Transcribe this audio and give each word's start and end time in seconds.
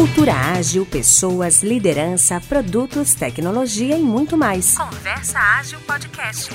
Cultura 0.00 0.32
ágil, 0.32 0.86
pessoas, 0.86 1.62
liderança, 1.62 2.40
produtos, 2.40 3.12
tecnologia 3.12 3.98
e 3.98 4.00
muito 4.00 4.34
mais. 4.34 4.74
Conversa 4.74 5.38
Ágil 5.38 5.78
Podcast. 5.80 6.50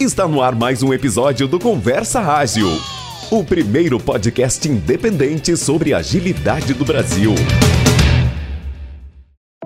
Está 0.00 0.26
no 0.26 0.40
ar 0.40 0.54
mais 0.54 0.82
um 0.82 0.94
episódio 0.94 1.46
do 1.46 1.60
Conversa 1.60 2.20
Ágil, 2.20 2.70
o 3.30 3.44
primeiro 3.44 4.00
podcast 4.00 4.66
independente 4.66 5.58
sobre 5.58 5.92
agilidade 5.92 6.72
do 6.72 6.86
Brasil. 6.86 7.34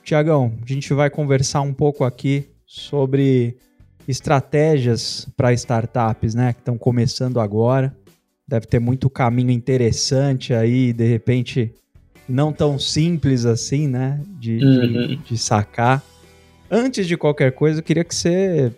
Tiagão, 0.03 0.53
a 0.63 0.71
gente 0.71 0.93
vai 0.93 1.09
conversar 1.09 1.61
um 1.61 1.73
pouco 1.73 2.03
aqui 2.03 2.47
sobre 2.63 3.57
estratégias 4.07 5.27
para 5.35 5.51
startups, 5.51 6.35
né, 6.35 6.53
que 6.53 6.59
estão 6.59 6.77
começando 6.77 7.39
agora. 7.39 7.91
Deve 8.47 8.67
ter 8.67 8.77
muito 8.77 9.09
caminho 9.09 9.49
interessante 9.49 10.53
aí, 10.53 10.93
de 10.93 11.07
repente 11.07 11.73
não 12.31 12.53
tão 12.53 12.79
simples 12.79 13.45
assim, 13.45 13.87
né? 13.87 14.19
De, 14.39 14.63
uhum. 14.63 15.07
de, 15.07 15.15
de, 15.17 15.37
sacar. 15.37 16.03
Antes 16.69 17.07
de 17.07 17.17
qualquer 17.17 17.51
coisa, 17.51 17.79
eu 17.79 17.83
queria 17.83 18.03
que 18.03 18.15
você 18.15 18.71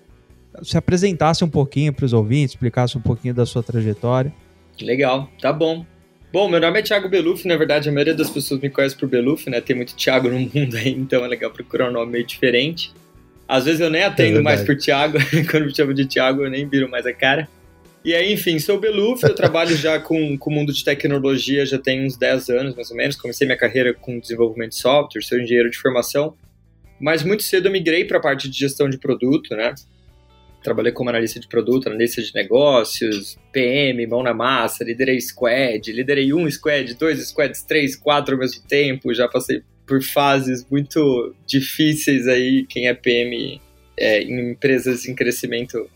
se 0.61 0.77
apresentasse 0.77 1.43
um 1.43 1.49
pouquinho 1.49 1.93
para 1.93 2.05
os 2.05 2.13
ouvintes, 2.13 2.53
explicasse 2.53 2.97
um 2.97 3.01
pouquinho 3.01 3.33
da 3.33 3.45
sua 3.45 3.63
trajetória. 3.63 4.33
Legal, 4.81 5.29
tá 5.41 5.51
bom. 5.51 5.85
Bom, 6.31 6.49
meu 6.49 6.59
nome 6.59 6.79
é 6.79 6.81
Thiago 6.81 7.07
Beluf, 7.07 7.47
na 7.47 7.55
verdade 7.55 7.89
a 7.89 7.91
maioria 7.91 8.15
das 8.15 8.29
pessoas 8.29 8.59
me 8.59 8.67
conhece 8.67 8.95
por 8.95 9.07
Beluf, 9.07 9.47
né? 9.49 9.61
Tem 9.61 9.75
muito 9.75 9.95
Thiago 9.95 10.29
no 10.29 10.39
mundo 10.39 10.75
aí, 10.75 10.89
então 10.89 11.23
é 11.23 11.27
legal 11.27 11.51
procurar 11.51 11.89
um 11.89 11.93
nome 11.93 12.11
meio 12.11 12.25
diferente. 12.25 12.91
Às 13.47 13.65
vezes 13.65 13.81
eu 13.81 13.89
nem 13.89 14.03
atendo 14.03 14.39
é 14.39 14.41
mais 14.41 14.63
por 14.63 14.75
Thiago, 14.75 15.19
quando 15.51 15.65
me 15.65 15.75
chamo 15.75 15.93
de 15.93 16.07
Thiago 16.07 16.43
eu 16.43 16.49
nem 16.49 16.67
viro 16.67 16.89
mais 16.89 17.05
a 17.05 17.13
cara. 17.13 17.47
E 18.05 18.13
aí, 18.13 18.33
enfim, 18.33 18.59
sou 18.59 18.77
Beluf, 18.77 19.23
eu 19.23 19.33
trabalho 19.33 19.77
já 19.77 19.97
com, 19.97 20.37
com 20.37 20.49
o 20.49 20.53
mundo 20.53 20.73
de 20.73 20.83
tecnologia 20.83 21.65
já 21.65 21.79
tem 21.79 22.05
uns 22.05 22.17
10 22.17 22.49
anos, 22.49 22.75
mais 22.75 22.91
ou 22.91 22.97
menos. 22.97 23.15
Comecei 23.15 23.47
minha 23.47 23.57
carreira 23.57 23.93
com 23.93 24.19
desenvolvimento 24.19 24.71
de 24.71 24.77
software, 24.77 25.21
sou 25.21 25.39
engenheiro 25.39 25.69
de 25.69 25.77
formação. 25.77 26.35
Mas 26.99 27.23
muito 27.23 27.43
cedo 27.43 27.67
eu 27.67 27.71
migrei 27.71 28.03
para 28.03 28.17
a 28.17 28.21
parte 28.21 28.49
de 28.49 28.59
gestão 28.59 28.89
de 28.89 28.97
produto, 28.97 29.55
né? 29.55 29.73
Trabalhei 30.61 30.91
como 30.91 31.09
analista 31.09 31.39
de 31.39 31.47
produto, 31.47 31.87
analista 31.87 32.21
de 32.21 32.33
negócios, 32.35 33.37
PM, 33.53 34.05
mão 34.05 34.21
na 34.21 34.33
massa, 34.33 34.83
liderei 34.83 35.19
squad, 35.21 35.91
liderei 35.91 36.33
um 36.33 36.49
squad, 36.51 36.93
dois 36.95 37.25
squads, 37.25 37.63
três, 37.63 37.95
quatro 37.95 38.35
ao 38.35 38.39
mesmo 38.39 38.63
tempo. 38.67 39.13
Já 39.13 39.29
passei 39.29 39.61
por 39.87 40.03
fases 40.03 40.65
muito 40.69 41.33
difíceis 41.47 42.27
aí. 42.27 42.65
Quem 42.67 42.87
é 42.87 42.93
PM 42.93 43.61
é, 43.97 44.23
em 44.23 44.51
empresas 44.51 45.05
em 45.05 45.15
crescimento 45.15 45.89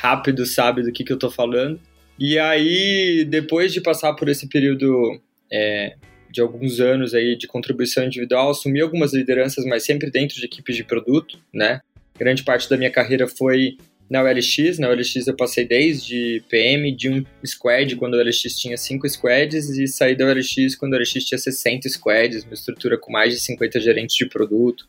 rápido 0.00 0.46
sabe 0.46 0.82
do 0.82 0.90
que, 0.90 1.04
que 1.04 1.12
eu 1.12 1.18
tô 1.18 1.30
falando. 1.30 1.78
E 2.18 2.38
aí, 2.38 3.24
depois 3.28 3.72
de 3.72 3.80
passar 3.80 4.14
por 4.14 4.28
esse 4.28 4.48
período 4.48 5.20
é, 5.52 5.94
de 6.30 6.40
alguns 6.40 6.80
anos 6.80 7.14
aí 7.14 7.36
de 7.36 7.46
contribuição 7.46 8.04
individual, 8.04 8.50
assumi 8.50 8.80
algumas 8.80 9.12
lideranças, 9.12 9.64
mas 9.66 9.84
sempre 9.84 10.10
dentro 10.10 10.36
de 10.36 10.44
equipes 10.46 10.74
de 10.74 10.84
produto, 10.84 11.38
né? 11.52 11.80
Grande 12.18 12.42
parte 12.42 12.68
da 12.68 12.78
minha 12.78 12.90
carreira 12.90 13.28
foi 13.28 13.76
na 14.08 14.22
OLX. 14.22 14.78
Na 14.78 14.88
OLX 14.88 15.26
eu 15.26 15.36
passei 15.36 15.66
desde 15.66 16.42
PM 16.48 16.90
de 16.92 17.10
um 17.10 17.24
squad, 17.44 17.94
quando 17.96 18.14
o 18.14 18.18
OLX 18.18 18.40
tinha 18.58 18.76
5 18.76 19.08
squads, 19.08 19.68
e 19.68 19.86
saí 19.86 20.16
da 20.16 20.26
OLX 20.26 20.76
quando 20.76 20.94
o 20.94 20.96
OLX 20.96 21.12
tinha 21.24 21.38
60 21.38 21.88
squads, 21.90 22.44
uma 22.44 22.54
estrutura 22.54 22.96
com 22.96 23.12
mais 23.12 23.34
de 23.34 23.40
50 23.40 23.78
gerentes 23.80 24.16
de 24.16 24.26
produto. 24.26 24.88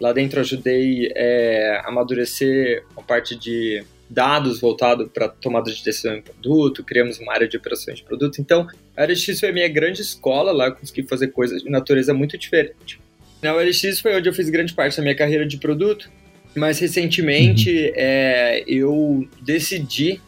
Lá 0.00 0.12
dentro 0.12 0.40
ajudei 0.40 1.12
é, 1.14 1.80
a 1.82 1.88
amadurecer 1.88 2.84
a 2.96 3.02
parte 3.02 3.36
de 3.36 3.84
dados 4.08 4.60
voltado 4.60 5.08
para 5.08 5.28
tomada 5.28 5.70
de 5.70 5.82
decisão 5.82 6.14
em 6.14 6.22
produto, 6.22 6.84
criamos 6.84 7.18
uma 7.18 7.32
área 7.32 7.48
de 7.48 7.56
operações 7.56 7.98
de 7.98 8.04
produto. 8.04 8.40
Então, 8.40 8.66
a 8.96 9.04
LX 9.04 9.40
foi 9.40 9.48
a 9.48 9.52
minha 9.52 9.68
grande 9.68 10.02
escola, 10.02 10.52
lá 10.52 10.66
eu 10.66 10.74
consegui 10.74 11.02
fazer 11.04 11.28
coisas 11.28 11.62
de 11.62 11.70
natureza 11.70 12.12
muito 12.12 12.36
diferente. 12.36 13.00
Na 13.42 13.52
LX 13.52 14.00
foi 14.00 14.16
onde 14.16 14.28
eu 14.28 14.32
fiz 14.32 14.48
grande 14.48 14.72
parte 14.72 14.96
da 14.96 15.02
minha 15.02 15.14
carreira 15.14 15.46
de 15.46 15.58
produto, 15.58 16.10
mas 16.54 16.78
recentemente 16.78 17.70
uhum. 17.70 17.92
é, 17.94 18.64
eu 18.66 19.28
decidi 19.40 20.20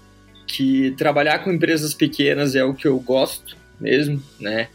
que 0.46 0.92
trabalhar 0.92 1.40
com 1.40 1.52
empresas 1.52 1.94
pequenas 1.94 2.54
é 2.54 2.64
o 2.64 2.74
que 2.74 2.86
eu 2.86 2.98
gosto 2.98 3.56
mesmo, 3.80 4.22
né? 4.40 4.68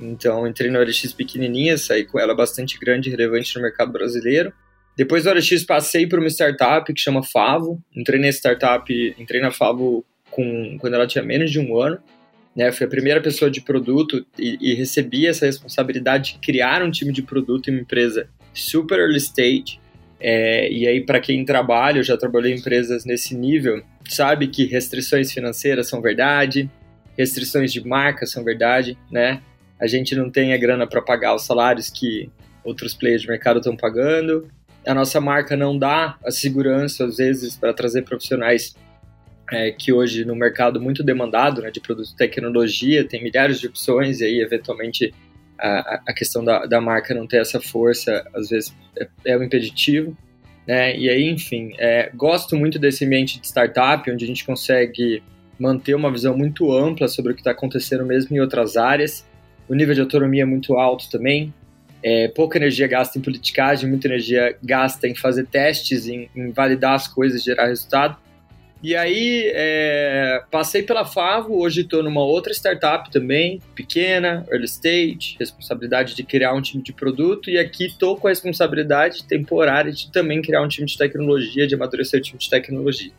Então, 0.00 0.46
entrei 0.46 0.70
na 0.70 0.78
OLX 0.78 1.12
pequenininha, 1.12 1.76
saí 1.76 2.04
com 2.04 2.18
ela 2.18 2.34
bastante 2.34 2.78
grande 2.78 3.08
e 3.08 3.10
relevante 3.10 3.54
no 3.56 3.62
mercado 3.62 3.90
brasileiro. 3.90 4.52
Depois 4.98 5.22
do 5.22 5.30
OLX 5.30 5.62
passei 5.62 6.08
para 6.08 6.18
uma 6.18 6.28
startup 6.28 6.92
que 6.92 7.00
chama 7.00 7.22
Favo. 7.22 7.80
Entrei 7.94 8.18
nessa 8.18 8.38
startup, 8.38 9.14
entrei 9.16 9.40
na 9.40 9.52
Favo 9.52 10.04
com, 10.28 10.76
quando 10.80 10.94
ela 10.94 11.06
tinha 11.06 11.22
menos 11.22 11.52
de 11.52 11.60
um 11.60 11.80
ano. 11.80 12.00
Né, 12.56 12.72
fui 12.72 12.84
a 12.84 12.88
primeira 12.88 13.20
pessoa 13.20 13.48
de 13.48 13.60
produto 13.60 14.26
e, 14.36 14.58
e 14.60 14.74
recebi 14.74 15.28
essa 15.28 15.46
responsabilidade 15.46 16.32
de 16.32 16.38
criar 16.40 16.82
um 16.82 16.90
time 16.90 17.12
de 17.12 17.22
produto 17.22 17.70
em 17.70 17.74
uma 17.74 17.82
empresa 17.82 18.28
super 18.52 18.98
early 18.98 19.18
stage. 19.18 19.78
É, 20.18 20.68
e 20.68 20.88
aí, 20.88 21.00
para 21.06 21.20
quem 21.20 21.44
trabalha, 21.44 22.00
eu 22.00 22.02
já 22.02 22.16
trabalhei 22.16 22.52
em 22.52 22.56
empresas 22.56 23.04
nesse 23.04 23.36
nível, 23.36 23.80
sabe 24.08 24.48
que 24.48 24.64
restrições 24.64 25.30
financeiras 25.30 25.88
são 25.88 26.02
verdade, 26.02 26.68
restrições 27.16 27.72
de 27.72 27.86
marca 27.86 28.26
são 28.26 28.42
verdade, 28.42 28.98
né? 29.08 29.40
A 29.80 29.86
gente 29.86 30.16
não 30.16 30.28
tem 30.28 30.52
a 30.52 30.56
grana 30.56 30.88
para 30.88 31.00
pagar 31.00 31.36
os 31.36 31.46
salários 31.46 31.88
que 31.88 32.28
outros 32.64 32.94
players 32.94 33.22
de 33.22 33.28
mercado 33.28 33.58
estão 33.58 33.76
pagando, 33.76 34.48
a 34.88 34.94
nossa 34.94 35.20
marca 35.20 35.54
não 35.54 35.78
dá 35.78 36.16
a 36.24 36.30
segurança, 36.30 37.04
às 37.04 37.18
vezes, 37.18 37.54
para 37.56 37.74
trazer 37.74 38.02
profissionais 38.02 38.74
é, 39.52 39.70
que 39.70 39.92
hoje 39.92 40.24
no 40.24 40.34
mercado 40.34 40.80
muito 40.80 41.04
demandado, 41.04 41.60
né, 41.60 41.70
de 41.70 41.78
produto 41.78 42.08
de 42.08 42.16
tecnologia, 42.16 43.06
tem 43.06 43.22
milhares 43.22 43.60
de 43.60 43.66
opções 43.66 44.20
e 44.20 44.24
aí, 44.24 44.40
eventualmente, 44.40 45.12
a, 45.60 46.00
a 46.06 46.12
questão 46.14 46.42
da, 46.42 46.64
da 46.64 46.80
marca 46.80 47.14
não 47.14 47.26
ter 47.26 47.38
essa 47.38 47.60
força, 47.60 48.26
às 48.34 48.48
vezes, 48.48 48.74
é, 48.98 49.08
é 49.26 49.36
um 49.36 49.42
impeditivo. 49.42 50.16
Né? 50.66 50.96
E 50.96 51.10
aí, 51.10 51.28
enfim, 51.28 51.74
é, 51.78 52.10
gosto 52.14 52.56
muito 52.56 52.78
desse 52.78 53.04
ambiente 53.04 53.38
de 53.38 53.46
startup, 53.46 54.10
onde 54.10 54.24
a 54.24 54.28
gente 54.28 54.42
consegue 54.42 55.22
manter 55.58 55.94
uma 55.94 56.10
visão 56.10 56.34
muito 56.34 56.72
ampla 56.72 57.08
sobre 57.08 57.32
o 57.32 57.34
que 57.34 57.42
está 57.42 57.50
acontecendo 57.50 58.06
mesmo 58.06 58.34
em 58.34 58.40
outras 58.40 58.78
áreas. 58.78 59.26
O 59.68 59.74
nível 59.74 59.94
de 59.94 60.00
autonomia 60.00 60.44
é 60.44 60.46
muito 60.46 60.78
alto 60.78 61.10
também, 61.10 61.52
é, 62.02 62.28
pouca 62.28 62.58
energia 62.58 62.86
gasta 62.86 63.18
em 63.18 63.22
politicagem, 63.22 63.88
muita 63.88 64.06
energia 64.06 64.56
gasta 64.62 65.08
em 65.08 65.14
fazer 65.14 65.46
testes, 65.46 66.06
em, 66.06 66.28
em 66.34 66.50
validar 66.50 66.94
as 66.94 67.08
coisas, 67.08 67.42
gerar 67.42 67.66
resultado. 67.66 68.16
E 68.80 68.94
aí, 68.94 69.50
é, 69.54 70.40
passei 70.52 70.84
pela 70.84 71.04
Favo, 71.04 71.60
hoje 71.60 71.80
estou 71.80 72.00
numa 72.00 72.22
outra 72.22 72.52
startup 72.52 73.10
também, 73.10 73.60
pequena, 73.74 74.46
early 74.52 74.66
stage, 74.66 75.34
responsabilidade 75.36 76.14
de 76.14 76.22
criar 76.22 76.54
um 76.54 76.62
time 76.62 76.80
de 76.80 76.92
produto, 76.92 77.50
e 77.50 77.58
aqui 77.58 77.86
estou 77.86 78.16
com 78.16 78.28
a 78.28 78.30
responsabilidade 78.30 79.24
temporária 79.24 79.90
de 79.90 80.12
também 80.12 80.40
criar 80.40 80.62
um 80.62 80.68
time 80.68 80.86
de 80.86 80.96
tecnologia, 80.96 81.66
de 81.66 81.74
amadurecer 81.74 82.20
o 82.20 82.22
time 82.22 82.38
de 82.38 82.48
tecnologia. 82.48 83.10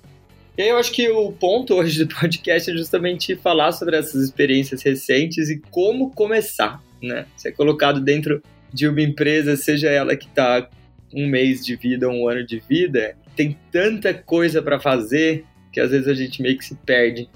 E 0.58 0.62
aí 0.62 0.70
eu 0.70 0.78
acho 0.78 0.94
que 0.94 1.10
o 1.10 1.32
ponto 1.34 1.76
hoje 1.76 2.06
do 2.06 2.16
podcast 2.16 2.72
é 2.72 2.74
justamente 2.74 3.36
falar 3.36 3.74
sobre 3.74 3.98
essas 3.98 4.24
experiências 4.24 4.82
recentes 4.82 5.50
e 5.50 5.60
como 5.70 6.12
começar, 6.12 6.82
né? 7.02 7.26
Ser 7.36 7.52
colocado 7.52 8.00
dentro 8.00 8.42
de 8.74 8.88
uma 8.88 9.02
empresa, 9.02 9.56
seja 9.56 9.90
ela 9.90 10.16
que 10.16 10.28
está 10.28 10.68
um 11.14 11.28
mês 11.28 11.66
de 11.66 11.76
vida, 11.76 12.10
um 12.10 12.28
ano 12.28 12.46
de 12.46 12.60
vida, 12.60 13.16
tem 13.36 13.58
tanta 13.72 14.14
coisa 14.14 14.62
para 14.62 14.80
fazer 14.80 15.46
que 15.72 15.80
às 15.80 15.92
vezes 15.92 16.08
a 16.08 16.14
gente 16.14 16.42
meio 16.42 16.58
que 16.58 16.66
se 16.66 16.76
perde 16.76 17.30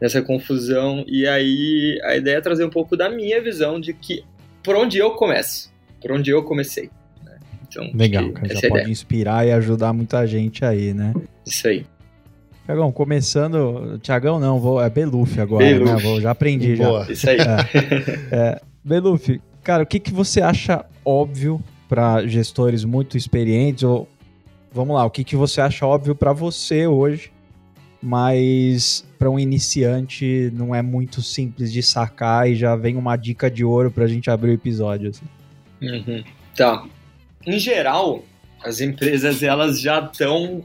nessa 0.00 0.22
confusão. 0.22 1.04
E 1.06 1.26
aí 1.26 1.98
a 2.04 2.16
ideia 2.16 2.36
é 2.36 2.40
trazer 2.40 2.64
um 2.64 2.70
pouco 2.70 2.96
da 2.96 3.08
minha 3.08 3.42
visão 3.42 3.80
de 3.80 3.92
que 3.92 4.24
por 4.62 4.76
onde 4.76 4.98
eu 4.98 5.12
começo, 5.12 5.72
por 6.00 6.12
onde 6.12 6.30
eu 6.30 6.42
comecei. 6.42 6.90
Né? 7.24 7.38
Então, 7.68 7.90
Legal, 7.94 8.30
cara, 8.32 8.54
já 8.54 8.66
é 8.66 8.68
pode 8.68 8.90
inspirar 8.90 9.46
e 9.46 9.52
ajudar 9.52 9.92
muita 9.92 10.26
gente 10.26 10.64
aí, 10.64 10.94
né? 10.94 11.14
Isso 11.46 11.68
aí. 11.68 11.86
Tiagão, 12.64 12.90
começando. 12.90 13.98
Tiagão 13.98 14.40
não, 14.40 14.58
vou, 14.58 14.80
é 14.80 14.88
Beluf 14.88 15.38
agora, 15.38 15.64
Beluf. 15.64 15.92
né? 15.92 15.98
Vou, 16.00 16.20
já 16.20 16.30
aprendi 16.30 16.76
Boa. 16.76 17.04
já. 17.04 17.12
Isso 17.12 17.30
aí. 17.30 17.36
É, 17.38 18.26
é, 18.32 18.60
Beluf, 18.82 19.40
cara, 19.64 19.82
o 19.82 19.86
que, 19.86 19.98
que 19.98 20.12
você 20.12 20.40
acha 20.40 20.84
óbvio 21.04 21.60
para 21.88 22.26
gestores 22.26 22.84
muito 22.84 23.16
experientes? 23.16 23.82
Ou 23.82 24.08
vamos 24.72 24.94
lá, 24.94 25.04
o 25.04 25.10
que, 25.10 25.24
que 25.24 25.34
você 25.34 25.60
acha 25.60 25.86
óbvio 25.86 26.14
para 26.14 26.32
você 26.32 26.86
hoje, 26.86 27.32
mas 28.02 29.04
para 29.18 29.30
um 29.30 29.38
iniciante 29.38 30.52
não 30.54 30.74
é 30.74 30.82
muito 30.82 31.22
simples 31.22 31.72
de 31.72 31.82
sacar 31.82 32.48
e 32.48 32.54
já 32.54 32.76
vem 32.76 32.96
uma 32.96 33.16
dica 33.16 33.50
de 33.50 33.64
ouro 33.64 33.90
para 33.90 34.04
a 34.04 34.06
gente 34.06 34.30
abrir 34.30 34.50
o 34.50 34.54
episódio. 34.54 35.10
Assim. 35.10 35.24
Uhum. 35.80 36.22
Tá. 36.54 36.84
Em 37.46 37.58
geral, 37.58 38.22
as 38.62 38.80
empresas 38.80 39.42
elas 39.42 39.80
já 39.80 40.00
estão. 40.00 40.62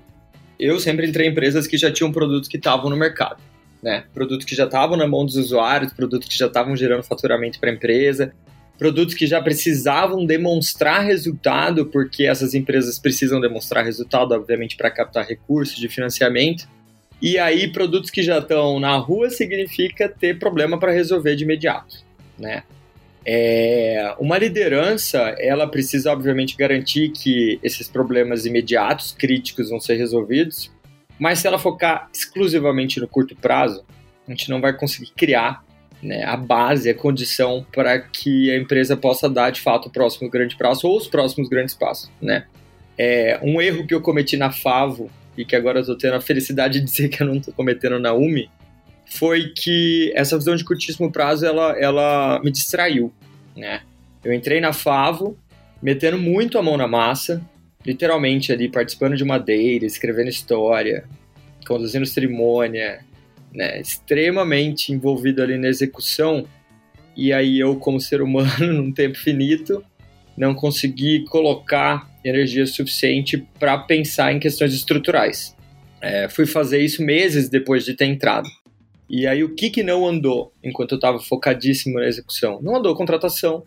Eu 0.60 0.80
sempre 0.80 1.07
entrei 1.07 1.28
em 1.28 1.31
empresas 1.31 1.66
que 1.66 1.78
já 1.78 1.90
tinham 1.92 2.12
produtos 2.12 2.50
que 2.50 2.57
estavam 2.57 2.90
no 2.90 2.98
mercado. 2.98 3.42
Né? 3.81 4.04
Produtos 4.13 4.46
que 4.46 4.56
já 4.56 4.66
estavam 4.66 4.98
na 4.98 5.07
mão 5.07 5.25
dos 5.25 5.38
usuários, 5.38 5.94
produtos 5.94 6.28
que 6.28 6.38
já 6.38 6.48
estavam 6.48 6.75
gerando 6.75 7.01
faturamento 7.04 7.62
para 7.62 7.69
a 7.69 7.74
empresa, 7.74 8.34
produtos 8.79 9.13
que 9.13 9.27
já 9.27 9.41
precisavam 9.41 10.25
demonstrar 10.25 11.03
resultado, 11.03 11.85
porque 11.85 12.25
essas 12.25 12.53
empresas 12.53 12.97
precisam 12.97 13.41
demonstrar 13.41 13.83
resultado, 13.83 14.31
obviamente, 14.31 14.77
para 14.77 14.89
captar 14.89 15.27
recursos 15.27 15.75
de 15.75 15.89
financiamento. 15.89 16.65
E 17.21 17.37
aí, 17.37 17.67
produtos 17.67 18.09
que 18.09 18.23
já 18.23 18.39
estão 18.39 18.79
na 18.79 18.95
rua 18.95 19.29
significa 19.29 20.07
ter 20.07 20.39
problema 20.39 20.79
para 20.79 20.93
resolver 20.93 21.35
de 21.35 21.43
imediato, 21.43 21.97
né? 22.39 22.63
É, 23.25 24.15
uma 24.17 24.37
liderança, 24.37 25.19
ela 25.37 25.67
precisa, 25.67 26.13
obviamente, 26.13 26.55
garantir 26.55 27.09
que 27.09 27.59
esses 27.61 27.89
problemas 27.89 28.45
imediatos, 28.45 29.11
críticos, 29.11 29.69
vão 29.69 29.79
ser 29.81 29.95
resolvidos, 29.95 30.71
mas 31.19 31.39
se 31.39 31.47
ela 31.47 31.59
focar 31.59 32.09
exclusivamente 32.13 32.97
no 32.97 33.09
curto 33.09 33.35
prazo, 33.35 33.83
a 34.25 34.31
gente 34.31 34.49
não 34.49 34.61
vai 34.61 34.71
conseguir 34.71 35.11
criar 35.17 35.61
né, 36.01 36.24
a 36.24 36.38
base, 36.38 36.90
a 36.90 36.94
condição 36.94 37.66
para 37.74 38.00
que 38.00 38.51
a 38.51 38.57
empresa 38.57 38.96
possa 38.96 39.30
dar 39.30 39.51
de 39.51 39.62
fato 39.62 39.88
o 39.88 39.92
próximo 39.92 40.30
grande 40.30 40.56
passo 40.56 40.88
ou 40.88 40.98
os 40.98 41.07
próximos 41.07 41.50
grandes 41.50 41.75
passos. 41.75 42.10
Né? 42.22 42.46
É, 42.98 43.40
um 43.44 43.62
erro 43.62 43.86
que 43.86 43.94
eu 43.94 44.01
cometi 44.01 44.38
na 44.38 44.51
Favo 44.51 45.10
e 45.38 45.46
que 45.46 45.56
agora 45.56 45.80
eu 45.80 45.81
estou 45.81 45.98
tendo 45.98 46.16
a 46.16 46.22
felicidade 46.22 46.80
de 46.80 46.86
dizer 46.86 47.10
que 47.10 47.22
eu 47.22 47.28
não 47.28 47.38
estou 47.38 47.54
cometendo 47.54 48.00
na 48.00 48.13
UMI 48.13 48.50
foi 49.06 49.51
que 49.56 50.12
essa 50.16 50.38
visão 50.38 50.56
de 50.56 50.63
curtíssimo 50.63 51.12
prazo 51.12 51.46
ela, 51.46 51.78
ela 51.80 52.40
me 52.44 52.51
distraiu. 52.51 53.12
Né? 53.56 53.81
Eu 54.24 54.34
entrei 54.34 54.62
na 54.62 54.72
Favo 54.72 55.38
metendo 55.81 56.18
muito 56.18 56.57
a 56.57 56.62
mão 56.62 56.78
na 56.78 56.88
massa, 56.88 57.42
literalmente 57.86 58.51
ali 58.51 58.69
participando 58.69 59.16
de 59.16 59.24
uma 59.24 59.38
data, 59.38 59.86
escrevendo 59.86 60.30
história, 60.30 61.06
conduzindo 61.66 62.06
cerimônia, 62.06 63.00
né, 63.54 63.80
extremamente 63.80 64.92
envolvido 64.92 65.42
ali 65.42 65.57
na 65.57 65.68
execução, 65.68 66.46
e 67.16 67.34
aí 67.34 67.60
eu, 67.60 67.75
como 67.75 68.00
ser 68.00 68.22
humano, 68.22 68.74
num 68.74 68.92
tempo 68.92 69.18
finito, 69.18 69.84
não 70.38 70.56
consegui 70.56 71.25
colocar 71.25 72.10
energia 72.24 72.66
suficiente 72.66 73.38
para 73.60 73.78
pensar 73.78 74.34
em 74.34 74.40
questões 74.40 74.74
estruturais. 74.74 75.56
É, 76.01 76.30
fui 76.30 76.46
fazer 76.46 76.81
isso 76.81 77.04
meses 77.04 77.50
depois 77.50 77.84
de 77.84 77.94
ter 77.94 78.06
entrado. 78.06 78.50
E 79.10 79.25
aí 79.28 79.44
o 79.44 79.56
que, 79.56 79.69
que 79.69 79.84
não 79.84 80.07
andou 80.07 80.54
enquanto 80.63 80.92
eu 80.92 80.98
estava 80.98 81.19
focadíssimo 81.19 82.00
na 82.00 82.07
execução? 82.07 82.62
Não 82.62 82.75
andou 82.78 82.96
contratação, 82.96 83.66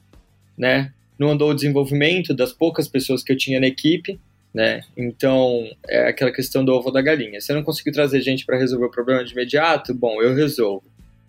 né? 0.57 0.93
Não 1.19 1.31
andou 1.31 1.51
o 1.51 1.55
desenvolvimento 1.55 2.33
das 2.33 2.53
poucas 2.53 2.89
pessoas 2.89 3.23
que 3.23 3.33
eu 3.33 3.37
tinha 3.37 3.61
na 3.61 3.67
equipe, 3.67 4.19
né? 4.55 4.83
Então, 4.97 5.67
é 5.89 6.09
aquela 6.09 6.31
questão 6.31 6.65
do 6.65 6.73
ovo 6.73 6.91
da 6.91 7.01
galinha. 7.01 7.41
Se 7.41 7.53
eu 7.53 7.57
não 7.57 7.63
conseguir 7.63 7.93
trazer 7.93 8.21
gente 8.21 8.45
para 8.45 8.59
resolver 8.59 8.87
o 8.87 8.91
problema 8.91 9.25
de 9.25 9.33
imediato, 9.33 9.95
bom, 9.95 10.23
eu 10.23 10.35
resolvo. 10.35 10.85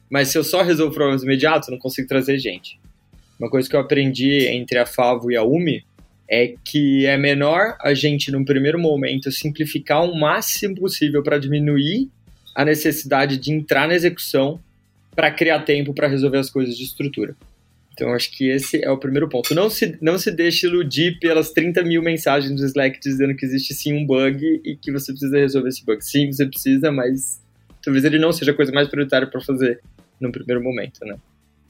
Mas 0.09 0.27
se 0.27 0.37
eu 0.37 0.43
só 0.43 0.61
resolvo 0.61 0.93
problemas 0.93 1.23
imediatos, 1.23 1.67
eu 1.67 1.73
não 1.73 1.79
consigo 1.79 2.07
trazer 2.07 2.37
gente. 2.37 2.79
Uma 3.39 3.49
coisa 3.49 3.67
que 3.69 3.75
eu 3.75 3.79
aprendi 3.79 4.47
entre 4.47 4.77
a 4.77 4.85
Favo 4.85 5.31
e 5.31 5.35
a 5.35 5.43
UMI 5.43 5.83
é 6.29 6.53
que 6.63 7.05
é 7.05 7.17
menor 7.17 7.77
a 7.81 7.93
gente, 7.93 8.31
num 8.31 8.45
primeiro 8.45 8.79
momento, 8.79 9.31
simplificar 9.31 10.03
o 10.03 10.17
máximo 10.19 10.75
possível 10.75 11.23
para 11.23 11.37
diminuir 11.37 12.09
a 12.55 12.63
necessidade 12.63 13.37
de 13.37 13.51
entrar 13.51 13.87
na 13.87 13.95
execução 13.95 14.59
para 15.15 15.31
criar 15.31 15.59
tempo 15.61 15.93
para 15.93 16.07
resolver 16.07 16.37
as 16.37 16.49
coisas 16.49 16.77
de 16.77 16.83
estrutura. 16.83 17.35
Então, 17.93 18.11
acho 18.11 18.31
que 18.31 18.49
esse 18.49 18.83
é 18.83 18.89
o 18.89 18.97
primeiro 18.97 19.29
ponto. 19.29 19.53
Não 19.53 19.69
se, 19.69 19.97
não 20.01 20.17
se 20.17 20.31
deixe 20.31 20.65
iludir 20.65 21.19
pelas 21.19 21.51
30 21.51 21.83
mil 21.83 22.01
mensagens 22.01 22.59
do 22.59 22.65
Slack 22.65 22.99
dizendo 22.99 23.35
que 23.35 23.45
existe 23.45 23.73
sim 23.73 23.93
um 23.93 24.05
bug 24.05 24.61
e 24.65 24.75
que 24.75 24.91
você 24.91 25.11
precisa 25.11 25.37
resolver 25.37 25.69
esse 25.69 25.85
bug. 25.85 26.03
Sim, 26.03 26.31
você 26.31 26.45
precisa, 26.45 26.91
mas 26.91 27.39
talvez 27.83 28.03
ele 28.03 28.17
não 28.17 28.31
seja 28.31 28.51
a 28.51 28.55
coisa 28.55 28.71
mais 28.71 28.87
prioritária 28.87 29.27
para 29.27 29.39
fazer 29.41 29.79
no 30.19 30.31
primeiro 30.31 30.63
momento, 30.63 31.05
né? 31.05 31.17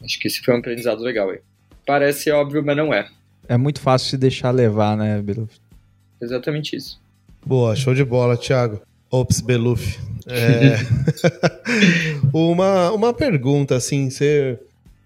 Acho 0.01 0.17
que 0.17 0.29
esse 0.29 0.41
foi 0.41 0.53
um 0.53 0.59
aprendizado 0.59 1.01
legal 1.01 1.29
aí. 1.29 1.39
Parece 1.85 2.31
óbvio, 2.31 2.63
mas 2.63 2.77
não 2.77 2.93
é. 2.93 3.09
É 3.47 3.57
muito 3.57 3.81
fácil 3.81 4.09
se 4.09 4.17
deixar 4.17 4.51
levar, 4.51 4.95
né, 4.95 5.21
Beluf? 5.21 5.53
Exatamente 6.21 6.77
isso. 6.77 7.01
Boa, 7.45 7.75
show 7.75 7.93
de 7.93 8.05
bola, 8.05 8.37
Thiago. 8.37 8.81
Ops, 9.11 9.41
Beluf. 9.41 9.99
É... 10.25 10.77
uma, 12.33 12.91
uma 12.91 13.13
pergunta, 13.13 13.75
assim, 13.75 14.09
você... 14.09 14.57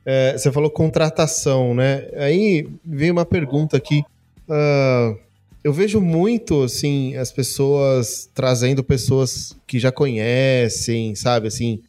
É, 0.10 0.38
você 0.38 0.50
falou 0.54 0.70
contratação, 0.72 1.76
né? 1.76 2.08
Aí 2.16 2.66
vem 2.86 3.12
uma 3.12 3.26
pergunta 3.26 3.76
aqui. 3.76 4.06
Uh, 4.48 5.20
eu 5.62 5.74
vejo 5.74 6.00
muito, 6.00 6.64
assim, 6.64 7.18
as 7.18 7.30
pessoas 7.30 8.30
trazendo 8.34 8.82
pessoas 8.86 9.54
que 9.68 9.78
já 9.78 9.92
conhecem, 9.92 11.14
sabe? 11.14 11.50
Assim, 11.50 11.82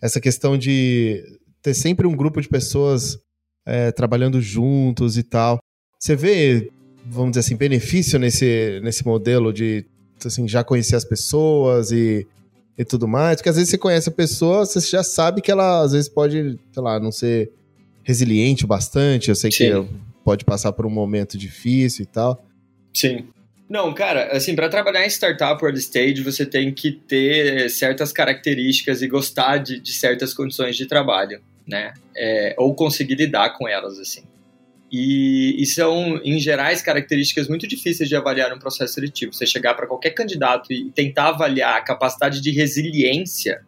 essa 0.00 0.18
questão 0.18 0.56
de 0.56 1.22
ter 1.60 1.74
sempre 1.74 2.06
um 2.06 2.16
grupo 2.16 2.40
de 2.40 2.48
pessoas 2.48 3.18
é, 3.66 3.92
trabalhando 3.92 4.40
juntos 4.40 5.18
e 5.18 5.22
tal. 5.22 5.58
Você 6.00 6.16
vê, 6.16 6.70
vamos 7.04 7.32
dizer 7.32 7.40
assim, 7.40 7.56
benefício 7.56 8.18
nesse, 8.18 8.80
nesse 8.82 9.04
modelo 9.04 9.52
de 9.52 9.84
assim, 10.24 10.48
já 10.48 10.64
conhecer 10.64 10.96
as 10.96 11.04
pessoas 11.04 11.92
e, 11.92 12.26
e 12.78 12.86
tudo 12.86 13.06
mais? 13.06 13.36
Porque 13.36 13.50
às 13.50 13.56
vezes 13.56 13.68
você 13.68 13.76
conhece 13.76 14.08
a 14.08 14.12
pessoa, 14.12 14.64
você 14.64 14.80
já 14.80 15.02
sabe 15.02 15.42
que 15.42 15.50
ela 15.50 15.82
às 15.82 15.92
vezes 15.92 16.08
pode, 16.08 16.58
sei 16.72 16.82
lá, 16.82 16.98
não 16.98 17.12
ser 17.12 17.52
resiliente 18.06 18.64
bastante. 18.64 19.28
Eu 19.28 19.34
sei 19.34 19.50
Sim. 19.50 19.82
que 19.82 19.94
pode 20.24 20.44
passar 20.44 20.72
por 20.72 20.86
um 20.86 20.90
momento 20.90 21.36
difícil 21.36 22.04
e 22.04 22.06
tal. 22.06 22.46
Sim. 22.94 23.26
Não, 23.68 23.92
cara, 23.92 24.28
assim, 24.28 24.54
para 24.54 24.68
trabalhar 24.68 25.04
em 25.04 25.10
startup 25.10 25.62
early 25.64 25.80
stage, 25.80 26.22
você 26.22 26.46
tem 26.46 26.72
que 26.72 26.92
ter 26.92 27.68
certas 27.68 28.12
características 28.12 29.02
e 29.02 29.08
gostar 29.08 29.58
de, 29.58 29.80
de 29.80 29.92
certas 29.92 30.32
condições 30.32 30.76
de 30.76 30.86
trabalho, 30.86 31.40
né? 31.66 31.92
É, 32.16 32.54
ou 32.56 32.72
conseguir 32.76 33.16
lidar 33.16 33.50
com 33.50 33.66
elas, 33.66 33.98
assim. 33.98 34.22
E, 34.90 35.60
e, 35.60 35.66
são, 35.66 36.20
em 36.22 36.38
gerais, 36.38 36.80
características 36.80 37.48
muito 37.48 37.66
difíceis 37.66 38.08
de 38.08 38.14
avaliar 38.14 38.50
no 38.50 38.58
processo 38.60 38.94
seletivo. 38.94 39.32
Você 39.32 39.44
chegar 39.44 39.74
para 39.74 39.88
qualquer 39.88 40.10
candidato 40.10 40.72
e 40.72 40.92
tentar 40.92 41.30
avaliar 41.30 41.76
a 41.76 41.80
capacidade 41.80 42.40
de 42.40 42.52
resiliência 42.52 43.62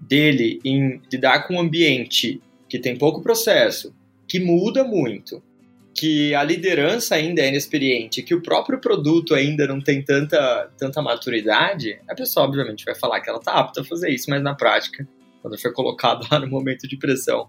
dele 0.00 0.60
em 0.64 1.02
lidar 1.12 1.48
com 1.48 1.54
um 1.54 1.60
ambiente 1.60 2.40
que 2.70 2.78
tem 2.78 2.96
pouco 2.96 3.20
processo, 3.20 3.92
que 4.28 4.38
muda 4.38 4.84
muito, 4.84 5.42
que 5.92 6.32
a 6.34 6.42
liderança 6.44 7.16
ainda 7.16 7.42
é 7.42 7.48
inexperiente, 7.48 8.22
que 8.22 8.34
o 8.34 8.40
próprio 8.40 8.78
produto 8.80 9.34
ainda 9.34 9.66
não 9.66 9.80
tem 9.80 10.02
tanta, 10.02 10.70
tanta 10.78 11.02
maturidade, 11.02 11.98
a 12.08 12.14
pessoa 12.14 12.46
obviamente 12.46 12.84
vai 12.84 12.94
falar 12.94 13.20
que 13.20 13.28
ela 13.28 13.40
está 13.40 13.52
apta 13.54 13.80
a 13.80 13.84
fazer 13.84 14.08
isso, 14.10 14.30
mas 14.30 14.40
na 14.40 14.54
prática, 14.54 15.06
quando 15.42 15.58
for 15.58 15.72
colocado 15.72 16.26
lá 16.30 16.38
no 16.38 16.46
momento 16.46 16.86
de 16.86 16.96
pressão, 16.96 17.48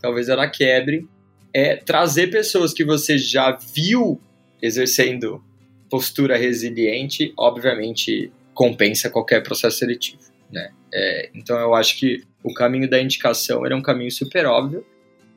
talvez 0.00 0.28
ela 0.28 0.48
quebre. 0.48 1.06
É 1.52 1.74
trazer 1.74 2.28
pessoas 2.28 2.72
que 2.72 2.84
você 2.84 3.18
já 3.18 3.50
viu 3.74 4.20
exercendo 4.62 5.42
postura 5.90 6.36
resiliente, 6.36 7.34
obviamente 7.36 8.32
compensa 8.54 9.10
qualquer 9.10 9.42
processo 9.42 9.78
seletivo. 9.78 10.22
né? 10.52 10.70
É, 10.94 11.30
então 11.34 11.58
eu 11.58 11.74
acho 11.74 11.98
que 11.98 12.22
o 12.42 12.52
caminho 12.52 12.88
da 12.88 13.00
indicação 13.00 13.64
era 13.64 13.76
um 13.76 13.82
caminho 13.82 14.10
super 14.10 14.46
óbvio. 14.46 14.84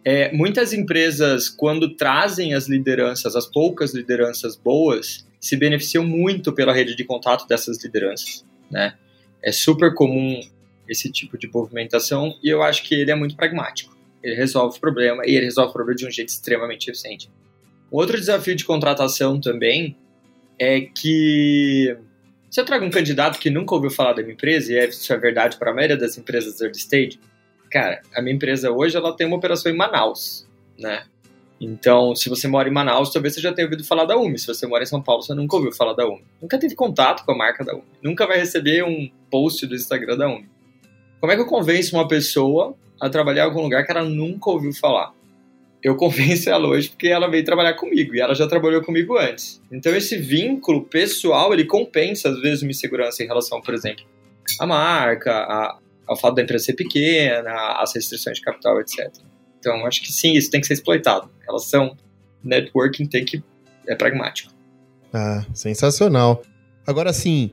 É, 0.05 0.31
muitas 0.33 0.73
empresas, 0.73 1.47
quando 1.47 1.95
trazem 1.95 2.53
as 2.53 2.67
lideranças, 2.67 3.35
as 3.35 3.45
poucas 3.45 3.93
lideranças 3.93 4.55
boas, 4.55 5.25
se 5.39 5.55
beneficiam 5.55 6.05
muito 6.05 6.51
pela 6.53 6.73
rede 6.73 6.95
de 6.95 7.03
contato 7.03 7.47
dessas 7.47 7.81
lideranças, 7.83 8.45
né? 8.69 8.95
É 9.41 9.51
super 9.51 9.93
comum 9.93 10.39
esse 10.87 11.11
tipo 11.11 11.37
de 11.37 11.47
movimentação 11.47 12.37
e 12.43 12.49
eu 12.49 12.61
acho 12.61 12.83
que 12.83 12.95
ele 12.95 13.11
é 13.11 13.15
muito 13.15 13.35
pragmático. 13.35 13.95
Ele 14.21 14.35
resolve 14.35 14.77
o 14.77 14.79
problema 14.79 15.23
e 15.25 15.35
ele 15.35 15.45
resolve 15.45 15.69
o 15.71 15.73
problema 15.73 15.97
de 15.97 16.07
um 16.07 16.11
jeito 16.11 16.29
extremamente 16.29 16.89
eficiente. 16.89 17.29
Outro 17.91 18.17
desafio 18.17 18.55
de 18.55 18.65
contratação 18.65 19.39
também 19.39 19.97
é 20.57 20.81
que 20.81 21.97
se 22.53 22.61
eu 22.61 22.65
trago 22.65 22.85
um 22.85 22.91
candidato 22.91 23.39
que 23.39 23.49
nunca 23.49 23.73
ouviu 23.73 23.89
falar 23.89 24.13
da 24.13 24.21
minha 24.21 24.35
empresa, 24.35 24.71
e 24.71 24.87
isso 24.87 25.11
é 25.11 25.17
verdade 25.17 25.57
para 25.57 25.71
a 25.71 25.73
maioria 25.73 25.97
das 25.97 26.19
empresas 26.19 26.61
early 26.61 26.77
stage, 26.77 27.19
cara, 27.67 28.03
a 28.13 28.21
minha 28.21 28.35
empresa 28.35 28.69
hoje 28.69 28.95
ela 28.95 29.11
tem 29.11 29.25
uma 29.25 29.37
operação 29.37 29.71
em 29.71 29.75
Manaus, 29.75 30.47
né? 30.77 31.03
Então, 31.59 32.15
se 32.15 32.29
você 32.29 32.47
mora 32.47 32.69
em 32.69 32.71
Manaus, 32.71 33.11
talvez 33.11 33.33
você 33.33 33.41
já 33.41 33.51
tenha 33.51 33.65
ouvido 33.65 33.83
falar 33.83 34.05
da 34.05 34.15
UMI. 34.15 34.37
Se 34.37 34.45
você 34.45 34.67
mora 34.67 34.83
em 34.83 34.85
São 34.85 35.01
Paulo, 35.01 35.23
você 35.23 35.33
nunca 35.33 35.55
ouviu 35.55 35.71
falar 35.71 35.93
da 35.93 36.05
UMI. 36.05 36.23
Nunca 36.39 36.59
teve 36.59 36.75
contato 36.75 37.25
com 37.25 37.31
a 37.31 37.35
marca 37.35 37.63
da 37.63 37.73
UMI. 37.73 37.85
Nunca 38.03 38.27
vai 38.27 38.37
receber 38.37 38.83
um 38.83 39.09
post 39.31 39.65
do 39.65 39.73
Instagram 39.73 40.15
da 40.15 40.27
UMI. 40.27 40.47
Como 41.19 41.31
é 41.31 41.35
que 41.35 41.41
eu 41.41 41.47
convenço 41.47 41.95
uma 41.95 42.07
pessoa 42.07 42.75
a 43.01 43.09
trabalhar 43.09 43.45
em 43.45 43.47
algum 43.47 43.63
lugar 43.63 43.83
que 43.83 43.91
ela 43.91 44.03
nunca 44.03 44.51
ouviu 44.51 44.71
falar? 44.73 45.11
Eu 45.83 45.95
convenço 45.97 46.49
ela 46.49 46.67
hoje 46.67 46.89
porque 46.89 47.07
ela 47.07 47.29
veio 47.29 47.43
trabalhar 47.43 47.73
comigo 47.73 48.15
e 48.15 48.21
ela 48.21 48.33
já 48.33 48.47
trabalhou 48.47 48.81
comigo 48.81 49.17
antes. 49.17 49.61
Então 49.71 49.93
esse 49.95 50.17
vínculo 50.17 50.85
pessoal, 50.85 51.53
ele 51.53 51.65
compensa 51.65 52.29
às 52.29 52.39
vezes 52.39 52.61
uma 52.61 52.71
insegurança 52.71 53.21
em 53.21 53.27
relação, 53.27 53.61
por 53.61 53.73
exemplo, 53.73 54.05
à 54.59 54.65
marca, 54.65 55.31
a, 55.31 55.77
ao 56.07 56.17
fato 56.17 56.35
da 56.35 56.41
empresa 56.41 56.65
ser 56.65 56.73
pequena, 56.73 57.51
às 57.77 57.93
restrições 57.93 58.37
de 58.37 58.43
capital, 58.43 58.79
etc. 58.79 59.11
Então 59.59 59.85
acho 59.85 60.01
que 60.01 60.11
sim, 60.11 60.33
isso 60.33 60.49
tem 60.49 60.61
que 60.61 60.67
ser 60.67 60.73
exploitado. 60.73 61.29
Em 61.41 61.45
relação 61.45 61.97
networking 62.43 63.05
tem 63.05 63.25
que 63.25 63.43
é 63.87 63.95
pragmático. 63.95 64.53
Ah, 65.13 65.45
sensacional. 65.53 66.41
Agora 66.87 67.11
sim, 67.11 67.51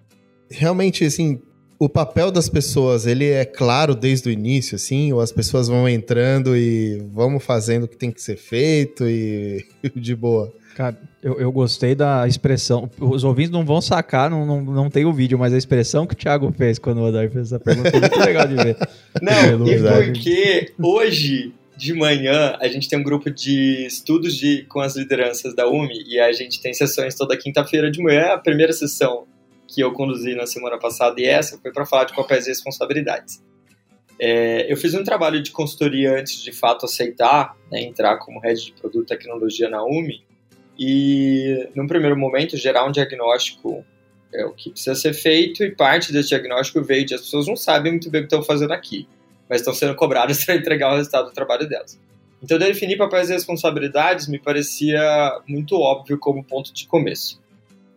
realmente 0.51 1.05
assim, 1.05 1.43
o 1.81 1.89
papel 1.89 2.31
das 2.31 2.47
pessoas, 2.47 3.07
ele 3.07 3.31
é 3.31 3.43
claro 3.43 3.95
desde 3.95 4.29
o 4.29 4.31
início, 4.31 4.77
assim, 4.77 5.15
ou 5.15 5.21
as 5.21 5.33
pessoas 5.33 5.67
vão 5.67 5.89
entrando 5.89 6.55
e 6.55 7.03
vamos 7.11 7.43
fazendo 7.43 7.85
o 7.85 7.89
que 7.89 7.97
tem 7.97 8.11
que 8.11 8.21
ser 8.21 8.37
feito 8.37 9.09
e 9.09 9.65
de 9.97 10.15
boa? 10.15 10.53
Cara, 10.77 11.01
eu, 11.23 11.41
eu 11.41 11.51
gostei 11.51 11.95
da 11.95 12.29
expressão. 12.29 12.89
Os 13.01 13.25
ouvintes 13.25 13.51
não 13.51 13.65
vão 13.65 13.81
sacar, 13.81 14.29
não, 14.29 14.45
não, 14.45 14.61
não 14.61 14.91
tem 14.91 15.07
o 15.07 15.13
vídeo, 15.13 15.39
mas 15.39 15.55
a 15.55 15.59
expressão 15.59 16.07
que 16.07 16.13
o 16.13 16.17
Thiago 16.17 16.53
fez 16.53 16.79
quando 16.79 16.99
o 16.99 17.05
Odair 17.05 17.31
fez 17.31 17.47
essa 17.47 17.59
pergunta 17.59 17.91
foi 17.91 18.01
muito 18.01 18.21
legal 18.21 18.47
de 18.47 18.57
ver. 18.57 18.77
Não, 19.21 19.67
é 19.67 19.75
e 19.75 20.05
porque 20.13 20.73
hoje 20.79 21.53
de 21.77 21.95
manhã 21.95 22.57
a 22.61 22.69
gente 22.69 22.89
tem 22.89 22.99
um 22.99 23.03
grupo 23.03 23.31
de 23.31 23.87
estudos 23.87 24.37
de, 24.37 24.65
com 24.69 24.81
as 24.81 24.97
lideranças 24.97 25.55
da 25.55 25.67
UMI 25.67 26.05
e 26.07 26.21
a 26.21 26.31
gente 26.31 26.61
tem 26.61 26.73
sessões 26.73 27.15
toda 27.15 27.37
quinta-feira 27.37 27.91
de 27.91 28.03
manhã. 28.03 28.35
A 28.35 28.39
primeira 28.39 28.73
sessão 28.73 29.25
que 29.73 29.81
eu 29.81 29.93
conduzi 29.93 30.35
na 30.35 30.47
semana 30.47 30.79
passada 30.79 31.21
e 31.21 31.25
essa 31.25 31.57
foi 31.59 31.73
para 31.73 31.87
falar 31.87 32.05
de 32.05 32.15
papéis 32.15 32.47
e 32.47 32.51
responsabilidades. 32.51 33.43
É, 34.19 34.71
eu 34.71 34.77
fiz 34.77 34.95
um 34.95 35.03
trabalho 35.03 35.43
de 35.43 35.51
consultoria 35.51 36.19
antes 36.19 36.43
de 36.43 36.53
fato 36.53 36.85
aceitar 36.85 37.57
né, 37.71 37.81
entrar 37.83 38.19
como 38.19 38.41
head 38.41 38.63
de 38.63 38.73
produto 38.73 39.07
tecnologia 39.07 39.71
na 39.71 39.83
UMI 39.83 40.23
e, 40.79 41.69
num 41.75 41.87
primeiro 41.87 42.17
momento, 42.17 42.57
gerar 42.57 42.85
um 42.85 42.91
diagnóstico 42.91 43.85
é 44.33 44.45
o 44.45 44.53
que 44.53 44.71
precisa 44.71 44.95
ser 44.95 45.13
feito 45.13 45.65
e 45.65 45.75
parte 45.75 46.13
desse 46.13 46.29
diagnóstico 46.29 46.83
veio 46.83 47.05
de 47.05 47.15
as 47.15 47.23
pessoas 47.23 47.47
não 47.47 47.57
sabem 47.57 47.93
muito 47.93 48.11
bem 48.11 48.21
o 48.21 48.25
que 48.25 48.27
estão 48.27 48.43
fazendo 48.43 48.73
aqui, 48.73 49.09
mas 49.49 49.61
estão 49.61 49.75
sendo 49.75 49.95
cobradas 49.95 50.45
para 50.45 50.55
entregar 50.55 50.93
o 50.93 50.97
resultado 50.97 51.27
do 51.27 51.33
trabalho 51.33 51.69
delas. 51.69 51.99
Então, 52.43 52.59
definir 52.59 52.97
papéis 52.97 53.29
e 53.29 53.35
responsabilidades 53.35 54.29
me 54.29 54.39
parecia 54.39 55.41
muito 55.47 55.77
óbvio 55.77 56.19
como 56.19 56.45
ponto 56.45 56.73
de 56.73 56.87
começo 56.87 57.40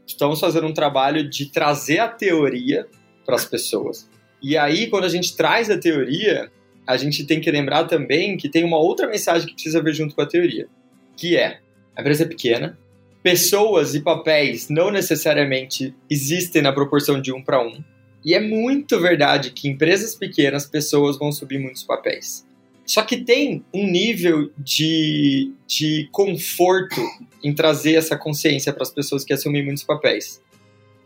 estamos 0.06 0.40
fazendo 0.40 0.68
um 0.68 0.74
trabalho 0.74 1.30
de 1.30 1.52
trazer 1.52 2.00
a 2.00 2.08
teoria 2.08 2.88
para 3.26 3.36
as 3.36 3.46
pessoas. 3.46 4.10
E 4.42 4.58
aí, 4.58 4.88
quando 4.88 5.06
a 5.06 5.10
gente 5.10 5.36
traz 5.36 5.70
a 5.70 5.78
teoria, 5.78 6.52
a 6.86 6.98
gente 6.98 7.26
tem 7.26 7.40
que 7.40 7.50
lembrar 7.50 7.86
também 7.86 8.36
que 8.36 8.50
tem 8.50 8.64
uma 8.64 8.78
outra 8.78 9.08
mensagem 9.08 9.48
que 9.48 9.54
precisa 9.54 9.82
ver 9.82 9.94
junto 9.94 10.16
com 10.16 10.22
a 10.22 10.28
teoria, 10.28 10.68
que 11.16 11.38
é 11.38 11.60
a 11.96 12.02
empresa 12.02 12.24
é 12.24 12.28
pequena, 12.28 12.78
pessoas 13.22 13.96
e 13.96 14.02
papéis 14.02 14.68
não 14.70 14.92
necessariamente 14.92 15.96
existem 16.10 16.62
na 16.62 16.74
proporção 16.74 17.22
de 17.22 17.32
um 17.32 17.42
para 17.42 17.66
um, 17.66 17.82
e 18.26 18.34
é 18.34 18.40
muito 18.40 19.00
verdade 19.00 19.52
que 19.52 19.68
em 19.68 19.72
empresas 19.72 20.16
pequenas 20.16 20.66
pessoas 20.66 21.18
vão 21.18 21.32
subir 21.32 21.60
muitos 21.60 21.84
papéis. 21.84 22.46
Só 22.86 23.02
que 23.02 23.18
tem 23.18 23.64
um 23.74 23.90
nível 23.90 24.52
de, 24.58 25.54
de 25.66 26.10
conforto 26.12 27.02
em 27.42 27.54
trazer 27.54 27.96
essa 27.96 28.18
consciência 28.18 28.74
para 28.74 28.84
as 28.84 28.92
pessoas 28.92 29.24
que 29.24 29.34
assumem 29.34 29.64
muitos 29.64 29.84
papéis. 29.84 30.42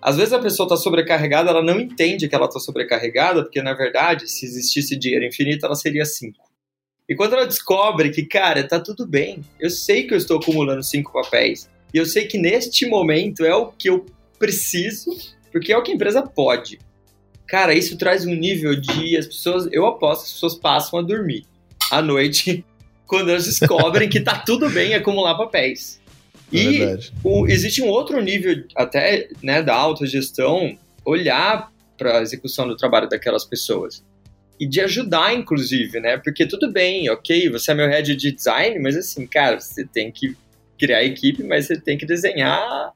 Às 0.02 0.18
vezes 0.18 0.34
a 0.34 0.40
pessoa 0.40 0.66
está 0.66 0.78
sobrecarregada, 0.78 1.50
ela 1.50 1.64
não 1.64 1.80
entende 1.80 2.28
que 2.28 2.36
ela 2.36 2.46
está 2.46 2.60
sobrecarregada, 2.60 3.44
porque 3.44 3.62
na 3.62 3.74
verdade, 3.74 4.28
se 4.28 4.46
existisse 4.46 4.96
dinheiro 4.96 5.26
infinito, 5.26 5.66
ela 5.66 5.76
seria 5.76 6.06
cinco. 6.06 6.46
E 7.10 7.16
quando 7.16 7.34
ela 7.34 7.48
descobre 7.48 8.10
que, 8.10 8.26
cara, 8.26 8.68
tá 8.68 8.80
tudo 8.80 9.08
bem, 9.08 9.44
eu 9.60 9.70
sei 9.70 10.04
que 10.06 10.14
eu 10.14 10.18
estou 10.18 10.40
acumulando 10.40 10.84
cinco 10.84 11.12
papéis, 11.12 11.70
e 11.94 11.98
eu 11.98 12.06
sei 12.06 12.28
que 12.28 12.38
neste 12.38 12.86
momento 12.86 13.46
é 13.46 13.56
o 13.56 13.68
que 13.68 13.90
eu 13.90 14.06
preciso, 14.38 15.16
porque 15.52 15.72
é 15.72 15.78
o 15.78 15.82
que 15.82 15.92
a 15.92 15.96
empresa 15.96 16.22
pode. 16.22 16.80
Cara, 17.48 17.74
isso 17.74 17.98
traz 17.98 18.26
um 18.26 18.36
nível 18.36 18.76
de 18.76 19.16
as 19.18 19.26
pessoas, 19.26 19.68
eu 19.72 19.86
aposto, 19.86 20.26
as 20.26 20.34
pessoas 20.34 20.56
passam 20.56 21.00
a 21.00 21.02
dormir 21.02 21.46
à 21.92 22.02
noite 22.02 22.66
quando 23.06 23.30
elas 23.30 23.46
descobrem 23.46 24.10
que 24.10 24.20
tá 24.20 24.38
tudo 24.40 24.70
bem 24.70 24.94
acumular 24.94 25.36
papéis. 25.36 26.00
É 26.54 26.58
e 26.58 27.00
o, 27.24 27.48
existe 27.48 27.82
um 27.82 27.88
outro 27.88 28.22
nível 28.22 28.64
até 28.76 29.30
né, 29.42 29.62
da 29.62 29.76
autogestão, 29.76 30.78
olhar 31.06 31.72
para 31.98 32.20
a 32.20 32.22
execução 32.22 32.68
do 32.68 32.76
trabalho 32.76 33.10
daquelas 33.10 33.46
pessoas. 33.46 34.04
E 34.60 34.66
de 34.66 34.82
ajudar, 34.82 35.34
inclusive, 35.36 36.00
né? 36.00 36.18
Porque 36.18 36.46
tudo 36.46 36.72
bem, 36.72 37.10
ok, 37.10 37.50
você 37.50 37.72
é 37.72 37.76
meu 37.76 37.88
head 37.88 38.16
de 38.16 38.32
design, 38.32 38.80
mas 38.80 38.98
assim, 38.98 39.28
cara, 39.28 39.60
você 39.60 39.86
tem 39.86 40.12
que 40.12 40.36
criar 40.80 40.98
a 40.98 41.04
equipe, 41.04 41.44
mas 41.44 41.68
você 41.68 41.80
tem 41.80 41.98
que 41.98 42.06
desenhar 42.06 42.92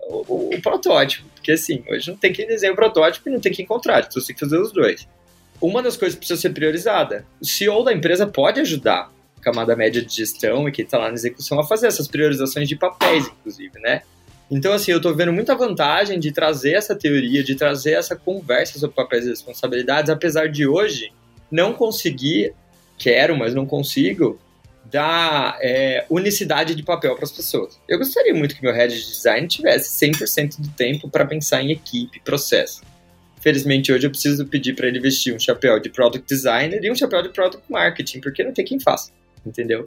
o, 0.00 0.24
o, 0.26 0.54
o 0.54 0.60
protótipo. 0.60 1.24
Porque 1.34 1.52
assim, 1.52 1.84
hoje 1.88 2.10
não 2.10 2.16
tem 2.16 2.32
que 2.32 2.44
desenhar 2.44 2.72
o 2.72 2.76
protótipo 2.76 3.28
e 3.28 3.32
não 3.32 3.40
tem 3.40 3.52
que 3.52 3.62
encontrar, 3.62 4.00
então 4.00 4.20
você 4.20 4.28
tem 4.28 4.34
que 4.34 4.40
fazer 4.40 4.58
os 4.58 4.72
dois 4.72 5.06
uma 5.66 5.82
das 5.82 5.96
coisas 5.96 6.16
precisa 6.16 6.40
ser 6.40 6.50
priorizada. 6.50 7.26
O 7.40 7.44
CEO 7.44 7.82
da 7.84 7.92
empresa 7.92 8.26
pode 8.26 8.60
ajudar 8.60 9.10
a 9.36 9.40
camada 9.40 9.74
média 9.74 10.04
de 10.04 10.14
gestão 10.14 10.68
e 10.68 10.72
quem 10.72 10.84
está 10.84 10.98
lá 10.98 11.08
na 11.08 11.14
execução 11.14 11.58
a 11.58 11.64
fazer 11.64 11.86
essas 11.86 12.06
priorizações 12.06 12.68
de 12.68 12.76
papéis, 12.76 13.26
inclusive, 13.26 13.78
né? 13.80 14.02
Então, 14.50 14.72
assim, 14.74 14.90
eu 14.92 14.98
estou 14.98 15.14
vendo 15.14 15.32
muita 15.32 15.54
vantagem 15.54 16.20
de 16.20 16.30
trazer 16.30 16.74
essa 16.74 16.94
teoria, 16.94 17.42
de 17.42 17.54
trazer 17.54 17.92
essa 17.92 18.14
conversa 18.14 18.78
sobre 18.78 18.94
papéis 18.94 19.24
e 19.24 19.30
responsabilidades, 19.30 20.10
apesar 20.10 20.48
de 20.48 20.66
hoje 20.66 21.12
não 21.50 21.72
conseguir, 21.72 22.52
quero, 22.98 23.36
mas 23.36 23.54
não 23.54 23.64
consigo, 23.64 24.38
dar 24.84 25.56
é, 25.62 26.04
unicidade 26.10 26.74
de 26.74 26.82
papel 26.82 27.14
para 27.14 27.24
as 27.24 27.32
pessoas. 27.32 27.80
Eu 27.88 27.98
gostaria 27.98 28.34
muito 28.34 28.54
que 28.54 28.62
meu 28.62 28.72
head 28.72 28.94
de 28.94 29.06
design 29.06 29.48
tivesse 29.48 30.06
100% 30.06 30.60
do 30.60 30.68
tempo 30.68 31.08
para 31.08 31.24
pensar 31.24 31.62
em 31.62 31.72
equipe, 31.72 32.20
processo. 32.20 32.82
Felizmente 33.44 33.92
hoje 33.92 34.06
eu 34.06 34.10
preciso 34.10 34.46
pedir 34.46 34.74
para 34.74 34.88
ele 34.88 34.98
vestir 34.98 35.34
um 35.34 35.38
chapéu 35.38 35.78
de 35.78 35.90
product 35.90 36.26
designer 36.26 36.82
e 36.82 36.90
um 36.90 36.94
chapéu 36.94 37.22
de 37.22 37.28
product 37.28 37.62
marketing, 37.70 38.20
porque 38.20 38.42
não 38.42 38.54
tem 38.54 38.64
quem 38.64 38.80
faça, 38.80 39.12
entendeu? 39.44 39.84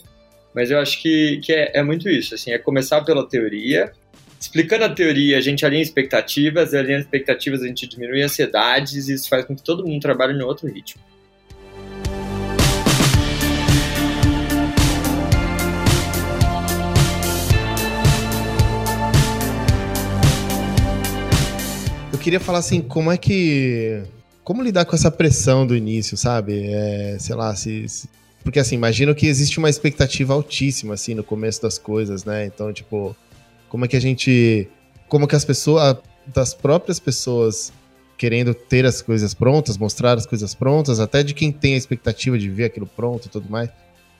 Mas 0.53 0.69
eu 0.69 0.77
acho 0.77 1.01
que, 1.01 1.39
que 1.43 1.51
é, 1.51 1.71
é 1.79 1.81
muito 1.81 2.07
isso, 2.07 2.35
assim, 2.35 2.51
é 2.51 2.59
começar 2.59 3.01
pela 3.01 3.27
teoria, 3.27 3.91
explicando 4.39 4.85
a 4.85 4.89
teoria, 4.89 5.39
a 5.39 5.41
gente 5.41 5.65
alinha 5.65 5.81
expectativas, 5.81 6.75
alinha 6.75 6.99
expectativas, 6.99 7.63
a 7.63 7.67
gente 7.67 7.87
diminui 7.87 8.21
ansiedades, 8.21 9.07
e 9.07 9.15
isso 9.15 9.27
faz 9.27 9.43
com 9.43 9.55
que 9.55 9.63
todo 9.63 9.83
mundo 9.83 9.99
trabalhe 9.99 10.37
no 10.37 10.45
outro 10.45 10.67
ritmo. 10.67 11.01
Queria 22.27 22.41
falar 22.41 22.59
assim, 22.59 22.81
como 22.81 23.09
é 23.09 23.17
que. 23.17 24.03
Como 24.43 24.61
lidar 24.61 24.83
com 24.83 24.93
essa 24.93 25.09
pressão 25.09 25.65
do 25.65 25.73
início, 25.73 26.17
sabe? 26.17 26.61
É, 26.69 27.15
sei 27.19 27.33
lá, 27.35 27.55
se, 27.55 27.87
se, 27.87 28.09
Porque 28.43 28.59
assim, 28.59 28.75
imagino 28.75 29.15
que 29.15 29.27
existe 29.27 29.59
uma 29.59 29.69
expectativa 29.69 30.33
altíssima, 30.33 30.93
assim, 30.93 31.13
no 31.13 31.23
começo 31.23 31.61
das 31.61 31.77
coisas, 31.77 32.25
né? 32.25 32.45
Então, 32.45 32.73
tipo, 32.73 33.15
como 33.69 33.85
é 33.85 33.87
que 33.87 33.95
a 33.95 34.01
gente. 34.01 34.67
Como 35.07 35.25
que 35.25 35.37
as 35.37 35.45
pessoas. 35.45 35.97
Das 36.27 36.53
próprias 36.53 36.99
pessoas 36.99 37.71
querendo 38.17 38.53
ter 38.53 38.85
as 38.85 39.01
coisas 39.01 39.33
prontas, 39.33 39.77
mostrar 39.77 40.17
as 40.17 40.25
coisas 40.25 40.53
prontas, 40.53 40.99
até 40.99 41.23
de 41.23 41.33
quem 41.33 41.49
tem 41.49 41.75
a 41.75 41.77
expectativa 41.77 42.37
de 42.37 42.49
ver 42.49 42.65
aquilo 42.65 42.87
pronto 42.87 43.27
e 43.27 43.29
tudo 43.29 43.49
mais. 43.49 43.69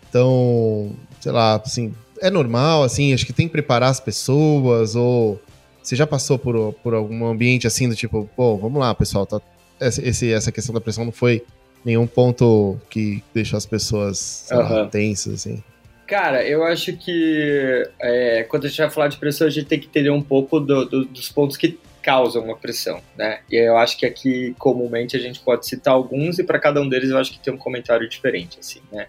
Então, 0.08 0.96
sei 1.20 1.34
lá, 1.34 1.56
assim, 1.56 1.94
é 2.22 2.30
normal, 2.30 2.84
assim, 2.84 3.14
acho 3.14 3.26
que 3.26 3.34
tem 3.34 3.48
que 3.48 3.52
preparar 3.52 3.90
as 3.90 4.00
pessoas 4.00 4.96
ou 4.96 5.42
você 5.88 5.96
já 5.96 6.06
passou 6.06 6.38
por, 6.38 6.74
por 6.84 6.94
algum 6.94 7.26
ambiente 7.26 7.66
assim 7.66 7.88
do 7.88 7.96
tipo, 7.96 8.30
pô, 8.36 8.58
vamos 8.58 8.78
lá, 8.78 8.94
pessoal, 8.94 9.26
tá, 9.26 9.40
esse, 9.80 10.34
essa 10.34 10.52
questão 10.52 10.76
da 10.76 10.82
pressão 10.82 11.06
não 11.06 11.14
foi 11.14 11.46
nenhum 11.86 12.06
ponto 12.06 12.78
que 12.90 13.24
deixou 13.34 13.56
as 13.56 13.66
pessoas 13.66 14.50
uhum. 14.52 14.58
lá, 14.58 14.88
tensas, 14.88 15.34
assim. 15.36 15.64
Cara, 16.06 16.46
eu 16.46 16.64
acho 16.64 16.92
que 16.98 17.90
é, 18.02 18.44
quando 18.44 18.66
a 18.66 18.68
gente 18.68 18.80
vai 18.80 18.90
falar 18.90 19.08
de 19.08 19.18
pressão, 19.18 19.48
a 19.48 19.50
gente 19.50 19.68
tem 19.68 19.80
que 19.80 19.88
entender 19.88 20.10
um 20.10 20.22
pouco 20.22 20.60
do, 20.60 20.84
do, 20.84 21.06
dos 21.06 21.30
pontos 21.30 21.56
que 21.56 21.80
causam 22.02 22.44
uma 22.44 22.58
pressão, 22.58 23.02
né? 23.18 23.40
E 23.50 23.56
eu 23.56 23.78
acho 23.78 23.98
que 23.98 24.06
aqui, 24.06 24.56
comumente, 24.58 25.16
a 25.16 25.20
gente 25.20 25.40
pode 25.40 25.66
citar 25.68 25.94
alguns 25.94 26.38
e 26.38 26.44
para 26.44 26.60
cada 26.60 26.82
um 26.82 26.90
deles 26.90 27.12
eu 27.12 27.18
acho 27.18 27.32
que 27.32 27.40
tem 27.40 27.54
um 27.54 27.58
comentário 27.58 28.08
diferente, 28.10 28.60
assim, 28.60 28.82
né? 28.92 29.08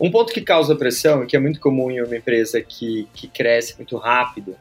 Um 0.00 0.10
ponto 0.10 0.32
que 0.32 0.40
causa 0.40 0.74
pressão, 0.74 1.22
e 1.22 1.26
que 1.26 1.36
é 1.36 1.38
muito 1.38 1.60
comum 1.60 1.90
em 1.90 2.02
uma 2.02 2.16
empresa 2.16 2.60
que, 2.60 3.08
que 3.14 3.28
cresce 3.28 3.76
muito 3.76 3.96
rápido, 3.96 4.56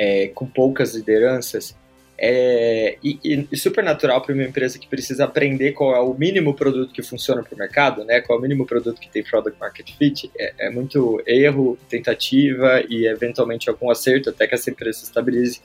é, 0.00 0.28
com 0.28 0.46
poucas 0.46 0.94
lideranças, 0.94 1.76
é, 2.18 2.96
e, 3.04 3.46
e, 3.50 3.56
super 3.56 3.84
natural 3.84 4.22
para 4.22 4.34
uma 4.34 4.44
empresa 4.44 4.78
que 4.78 4.86
precisa 4.86 5.24
aprender 5.24 5.72
qual 5.72 5.94
é 5.94 6.00
o 6.00 6.14
mínimo 6.14 6.54
produto 6.54 6.92
que 6.92 7.02
funciona 7.02 7.42
para 7.42 7.54
o 7.54 7.58
mercado, 7.58 8.04
né? 8.04 8.20
Qual 8.20 8.36
é 8.36 8.38
o 8.38 8.42
mínimo 8.42 8.66
produto 8.66 8.98
que 8.98 9.10
tem 9.10 9.22
product 9.22 9.58
market 9.60 9.90
fit. 9.96 10.30
É, 10.38 10.66
é, 10.66 10.70
muito 10.70 11.22
erro, 11.26 11.78
tentativa 11.88 12.82
e 12.88 13.06
eventualmente 13.06 13.68
algum 13.68 13.90
acerto 13.90 14.30
até 14.30 14.46
que 14.46 14.54
essa 14.54 14.70
empresa 14.70 14.98
se 14.98 15.04
estabilize 15.04 15.60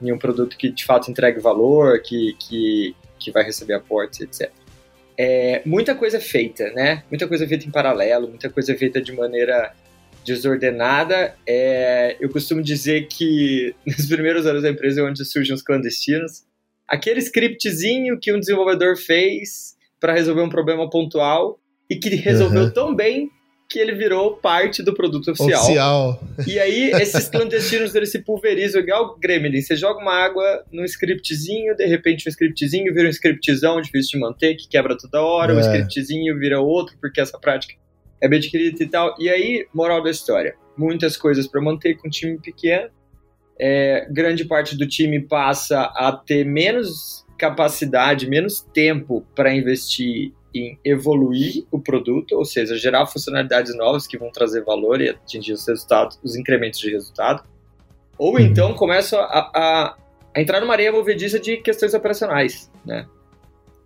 em 0.00 0.12
um 0.12 0.18
produto 0.18 0.56
que 0.56 0.70
de 0.70 0.84
fato 0.84 1.10
entregue 1.10 1.40
valor, 1.40 2.00
que, 2.00 2.34
que, 2.38 2.96
que 3.18 3.30
vai 3.30 3.42
receber 3.42 3.74
aportes, 3.74 4.20
etc. 4.20 4.50
É, 5.16 5.62
muita 5.64 5.94
coisa 5.94 6.20
feita, 6.20 6.70
né? 6.72 7.04
Muita 7.10 7.26
coisa 7.26 7.46
feita 7.46 7.66
em 7.66 7.70
paralelo, 7.70 8.28
muita 8.28 8.48
coisa 8.48 8.74
feita 8.74 9.00
de 9.00 9.12
maneira 9.12 9.74
desordenada. 10.24 11.34
É, 11.46 12.16
eu 12.20 12.28
costumo 12.28 12.62
dizer 12.62 13.06
que 13.06 13.74
nos 13.86 14.06
primeiros 14.06 14.46
anos 14.46 14.62
da 14.62 14.70
empresa 14.70 15.00
é 15.00 15.04
onde 15.04 15.24
surgem 15.24 15.54
os 15.54 15.62
clandestinos. 15.62 16.44
Aquele 16.86 17.20
scriptzinho 17.20 18.18
que 18.18 18.32
um 18.32 18.40
desenvolvedor 18.40 18.96
fez 18.96 19.76
para 20.00 20.12
resolver 20.12 20.42
um 20.42 20.48
problema 20.48 20.88
pontual 20.88 21.58
e 21.90 21.96
que 21.96 22.08
resolveu 22.10 22.64
uhum. 22.64 22.70
tão 22.70 22.94
bem 22.94 23.30
que 23.68 23.78
ele 23.78 23.94
virou 23.94 24.36
parte 24.36 24.82
do 24.82 24.94
produto 24.94 25.30
oficial. 25.30 25.62
oficial. 25.62 26.22
E 26.46 26.58
aí, 26.58 26.90
esses 26.92 27.28
clandestinos 27.28 27.94
eles 27.94 28.10
se 28.10 28.20
pulverizam 28.20 28.80
igual 28.80 29.04
o 29.08 29.18
Gremlin. 29.18 29.60
Você 29.60 29.76
joga 29.76 30.00
uma 30.00 30.14
água 30.14 30.64
num 30.72 30.84
scriptzinho, 30.84 31.76
de 31.76 31.84
repente 31.84 32.26
um 32.26 32.30
scriptzinho 32.30 32.94
vira 32.94 33.06
um 33.06 33.10
scriptzão 33.10 33.80
difícil 33.82 34.12
de 34.12 34.20
manter, 34.20 34.54
que 34.54 34.66
quebra 34.66 34.96
toda 34.96 35.20
hora, 35.20 35.52
é. 35.52 35.56
um 35.56 35.60
scriptzinho 35.60 36.38
vira 36.38 36.60
outro, 36.60 36.96
porque 36.98 37.20
essa 37.20 37.38
prática 37.38 37.74
é 38.20 38.28
bem 38.28 38.38
adquirida 38.38 38.82
e 38.82 38.88
tal. 38.88 39.14
E 39.18 39.28
aí, 39.28 39.66
moral 39.72 40.02
da 40.02 40.10
história: 40.10 40.54
muitas 40.76 41.16
coisas 41.16 41.46
para 41.46 41.60
manter 41.60 41.96
com 41.96 42.08
um 42.08 42.10
time 42.10 42.38
pequeno. 42.38 42.90
É, 43.60 44.06
grande 44.10 44.44
parte 44.44 44.76
do 44.76 44.86
time 44.86 45.20
passa 45.20 45.82
a 45.96 46.12
ter 46.12 46.44
menos 46.44 47.26
capacidade, 47.36 48.28
menos 48.28 48.60
tempo 48.60 49.26
para 49.34 49.52
investir 49.52 50.32
em 50.54 50.78
evoluir 50.84 51.64
o 51.70 51.80
produto, 51.80 52.32
ou 52.32 52.44
seja, 52.44 52.76
gerar 52.76 53.06
funcionalidades 53.06 53.76
novas 53.76 54.06
que 54.06 54.16
vão 54.16 54.30
trazer 54.30 54.64
valor 54.64 55.00
e 55.00 55.10
atingir 55.10 55.52
os 55.52 55.66
resultados, 55.66 56.18
os 56.22 56.36
incrementos 56.36 56.80
de 56.80 56.90
resultado. 56.90 57.42
Ou 58.16 58.34
uhum. 58.34 58.40
então 58.40 58.74
começam 58.74 59.18
a, 59.20 59.50
a, 59.54 59.96
a 60.34 60.40
entrar 60.40 60.60
numa 60.60 60.72
areia 60.72 60.90
movediça 60.90 61.38
de 61.38 61.58
questões 61.58 61.94
operacionais, 61.94 62.70
né? 62.84 63.06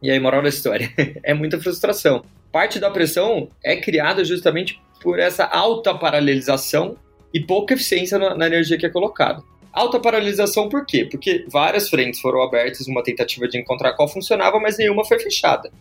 E 0.03 0.11
aí, 0.11 0.19
moral 0.19 0.43
da 0.43 0.49
história, 0.49 0.93
é 1.23 1.33
muita 1.33 1.61
frustração 1.61 2.25
parte 2.53 2.79
da 2.79 2.91
pressão 2.91 3.49
é 3.65 3.77
criada 3.77 4.23
justamente 4.25 4.81
por 5.01 5.19
essa 5.19 5.45
alta 5.45 5.95
paralelização 5.95 6.97
e 7.33 7.41
pouca 7.41 7.73
eficiência 7.73 8.19
na, 8.19 8.47
energia 8.47 8.77
que 8.77 8.85
é 8.85 8.91
colocada. 8.91 9.43
Alta 9.73 9.99
paralisação 9.99 10.69
por 10.69 10.85
quê? 10.85 11.09
Porque 11.11 11.47
várias 11.49 11.89
frentes 11.89 12.21
foram 12.21 12.43
abertas 12.43 12.87
numa 12.87 13.03
tentativa 13.03 13.49
de 13.49 13.59
encontrar 13.59 13.95
qual 13.95 14.07
funcionava, 14.07 14.61
mas 14.61 14.77
nenhuma 14.77 15.03
foi 15.03 15.19
fechada, 15.19 15.73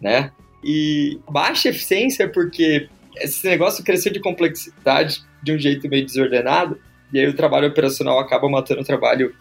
né? 0.00 0.32
E 0.64 1.20
baixa 1.30 1.68
eficiência 1.68 2.28
porque 2.28 2.88
esse 3.18 3.46
negócio 3.46 3.84
cresceu 3.84 4.12
de 4.12 4.18
complexidade 4.18 5.22
de 5.44 5.52
um 5.52 5.58
jeito 5.58 5.88
meio 5.88 6.04
desordenado, 6.04 6.80
e 7.12 7.20
aí 7.20 7.28
o 7.28 7.36
trabalho 7.36 7.68
operacional 7.68 8.18
acaba 8.18 8.48
matando 8.48 8.80
o 8.80 8.84
trabalho 8.84 9.32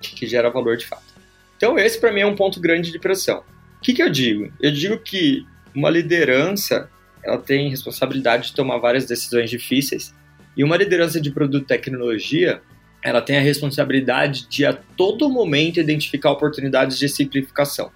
que 0.00 0.26
gera 0.26 0.50
valor 0.50 0.76
de 0.76 0.84
fato. 0.84 1.14
Então 1.56 1.78
esse 1.78 2.00
para 2.00 2.10
mim 2.10 2.22
é 2.22 2.26
um 2.26 2.34
ponto 2.34 2.60
grande 2.60 2.90
de 2.90 2.98
pressão. 2.98 3.44
O 3.82 3.84
que, 3.84 3.94
que 3.94 4.02
eu 4.02 4.08
digo? 4.08 4.48
Eu 4.60 4.70
digo 4.70 4.96
que 4.96 5.44
uma 5.74 5.90
liderança 5.90 6.88
ela 7.20 7.36
tem 7.36 7.68
responsabilidade 7.68 8.50
de 8.50 8.54
tomar 8.54 8.78
várias 8.78 9.06
decisões 9.06 9.50
difíceis 9.50 10.14
e 10.56 10.62
uma 10.62 10.76
liderança 10.76 11.20
de 11.20 11.32
produto 11.32 11.64
e 11.64 11.66
tecnologia 11.66 12.62
ela 13.02 13.20
tem 13.20 13.38
a 13.38 13.40
responsabilidade 13.40 14.46
de 14.48 14.64
a 14.64 14.72
todo 14.72 15.28
momento 15.28 15.80
identificar 15.80 16.30
oportunidades 16.30 16.96
de 16.96 17.08
simplificação. 17.08 17.90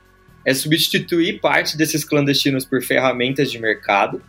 É 0.45 0.53
substituir 0.53 1.41
parte 1.41 1.77
desses 1.77 2.05
clandestinos 2.05 2.65
por 2.65 2.83
ferramentas 2.83 3.49
de 3.49 3.61
mercado. 3.61 4.21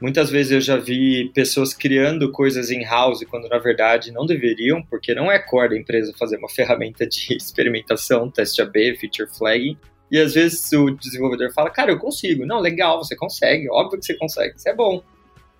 Muitas 0.00 0.30
vezes 0.30 0.52
eu 0.52 0.60
já 0.60 0.76
vi 0.76 1.32
pessoas 1.34 1.74
criando 1.74 2.30
coisas 2.30 2.70
in-house 2.70 3.24
quando 3.28 3.48
na 3.48 3.58
verdade 3.58 4.12
não 4.12 4.24
deveriam, 4.24 4.80
porque 4.80 5.12
não 5.12 5.28
é 5.28 5.40
core 5.40 5.70
da 5.70 5.76
empresa 5.76 6.14
fazer 6.16 6.36
uma 6.36 6.48
ferramenta 6.54 7.04
de 7.04 7.36
experimentação, 7.36 8.30
teste 8.30 8.62
AB, 8.62 8.96
feature 8.96 9.28
flagging. 9.28 9.76
E 10.10 10.18
às 10.18 10.34
vezes 10.34 10.70
o 10.72 10.90
desenvolvedor 10.90 11.52
fala, 11.52 11.70
cara, 11.70 11.92
eu 11.92 11.98
consigo. 11.98 12.44
Não, 12.44 12.58
legal, 12.58 12.98
você 12.98 13.14
consegue, 13.14 13.70
óbvio 13.70 14.00
que 14.00 14.06
você 14.06 14.14
consegue, 14.14 14.56
isso 14.56 14.68
é 14.68 14.74
bom. 14.74 15.02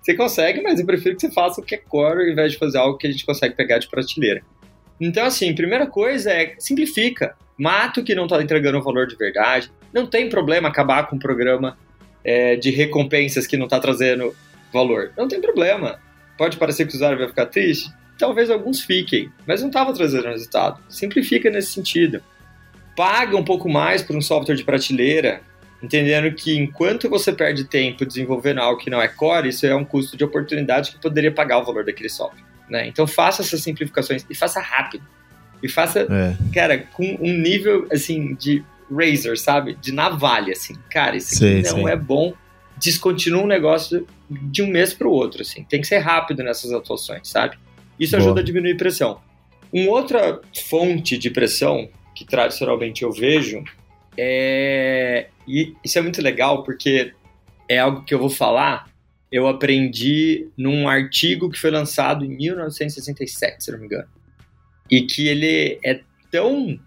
Você 0.01 0.15
consegue, 0.15 0.61
mas 0.61 0.79
eu 0.79 0.85
prefiro 0.85 1.15
que 1.15 1.21
você 1.21 1.31
faça 1.31 1.61
o 1.61 1.63
que 1.63 1.75
é 1.75 1.77
core 1.77 2.23
ao 2.23 2.29
invés 2.29 2.51
de 2.51 2.57
fazer 2.57 2.77
algo 2.79 2.97
que 2.97 3.07
a 3.07 3.11
gente 3.11 3.25
consegue 3.25 3.55
pegar 3.55 3.77
de 3.77 3.87
prateleira. 3.87 4.41
Então, 4.99 5.25
assim, 5.25 5.53
primeira 5.55 5.87
coisa 5.87 6.31
é 6.31 6.55
simplifica. 6.59 7.35
Mata 7.57 8.01
o 8.01 8.03
que 8.03 8.15
não 8.15 8.23
está 8.23 8.41
entregando 8.41 8.81
valor 8.81 9.07
de 9.07 9.15
verdade. 9.15 9.71
Não 9.93 10.07
tem 10.07 10.27
problema 10.27 10.69
acabar 10.69 11.07
com 11.07 11.15
um 11.15 11.19
programa 11.19 11.77
é, 12.23 12.55
de 12.55 12.71
recompensas 12.71 13.45
que 13.45 13.57
não 13.57 13.65
está 13.65 13.79
trazendo 13.79 14.35
valor. 14.73 15.11
Não 15.17 15.27
tem 15.27 15.39
problema. 15.39 15.99
Pode 16.37 16.57
parecer 16.57 16.85
que 16.85 16.93
o 16.93 16.95
usuário 16.95 17.17
vai 17.17 17.27
ficar 17.27 17.45
triste. 17.45 17.91
Talvez 18.17 18.49
alguns 18.49 18.81
fiquem, 18.81 19.31
mas 19.47 19.61
não 19.61 19.69
estava 19.69 19.93
trazendo 19.93 20.27
resultado. 20.27 20.79
Simplifica 20.89 21.49
nesse 21.49 21.73
sentido 21.73 22.21
paga 22.95 23.35
um 23.35 23.43
pouco 23.43 23.69
mais 23.69 24.01
por 24.01 24.15
um 24.15 24.21
software 24.21 24.55
de 24.55 24.63
prateleira, 24.63 25.41
entendendo 25.81 26.33
que 26.35 26.57
enquanto 26.57 27.09
você 27.09 27.31
perde 27.31 27.63
tempo 27.63 28.05
desenvolvendo 28.05 28.59
algo 28.59 28.79
que 28.79 28.89
não 28.89 29.01
é 29.01 29.07
core, 29.07 29.49
isso 29.49 29.65
é 29.65 29.75
um 29.75 29.83
custo 29.85 30.15
de 30.15 30.23
oportunidade 30.23 30.91
que 30.91 30.99
poderia 30.99 31.31
pagar 31.31 31.59
o 31.59 31.65
valor 31.65 31.83
daquele 31.85 32.09
software. 32.09 32.43
Né? 32.69 32.87
Então 32.87 33.05
faça 33.07 33.41
essas 33.41 33.61
simplificações 33.61 34.25
e 34.29 34.35
faça 34.35 34.61
rápido. 34.61 35.05
E 35.61 35.69
faça, 35.69 36.01
é. 36.01 36.35
cara, 36.53 36.77
com 36.79 37.17
um 37.19 37.37
nível 37.37 37.87
assim 37.91 38.33
de 38.33 38.63
razor, 38.91 39.37
sabe? 39.37 39.75
De 39.79 39.91
navalha, 39.91 40.53
assim. 40.53 40.75
Cara, 40.89 41.15
isso 41.15 41.35
sim, 41.35 41.61
não 41.61 41.83
sim. 41.83 41.89
é 41.89 41.95
bom. 41.95 42.33
Descontinua 42.77 43.43
um 43.43 43.47
negócio 43.47 44.07
de 44.29 44.63
um 44.63 44.67
mês 44.67 44.93
para 44.93 45.07
o 45.07 45.11
outro, 45.11 45.41
assim. 45.41 45.63
Tem 45.63 45.81
que 45.81 45.87
ser 45.87 45.99
rápido 45.99 46.43
nessas 46.43 46.71
atuações, 46.71 47.29
sabe? 47.29 47.57
Isso 47.99 48.11
Boa. 48.11 48.23
ajuda 48.23 48.41
a 48.41 48.43
diminuir 48.43 48.75
pressão. 48.75 49.19
Uma 49.71 49.91
outra 49.91 50.41
fonte 50.67 51.17
de 51.17 51.29
pressão 51.29 51.87
que 52.21 52.29
tradicionalmente 52.29 53.03
eu 53.03 53.11
vejo, 53.11 53.63
é... 54.17 55.27
e 55.47 55.73
isso 55.83 55.97
é 55.97 56.01
muito 56.01 56.21
legal 56.21 56.63
porque 56.63 57.13
é 57.67 57.79
algo 57.79 58.03
que 58.03 58.13
eu 58.13 58.19
vou 58.19 58.29
falar. 58.29 58.89
Eu 59.31 59.47
aprendi 59.47 60.49
num 60.57 60.89
artigo 60.89 61.49
que 61.49 61.57
foi 61.57 61.71
lançado 61.71 62.25
em 62.25 62.35
1967, 62.35 63.63
se 63.63 63.71
não 63.71 63.79
me 63.79 63.85
engano. 63.85 64.07
E 64.89 65.03
que 65.03 65.27
ele 65.27 65.79
é 65.83 66.01
tão 66.29 66.77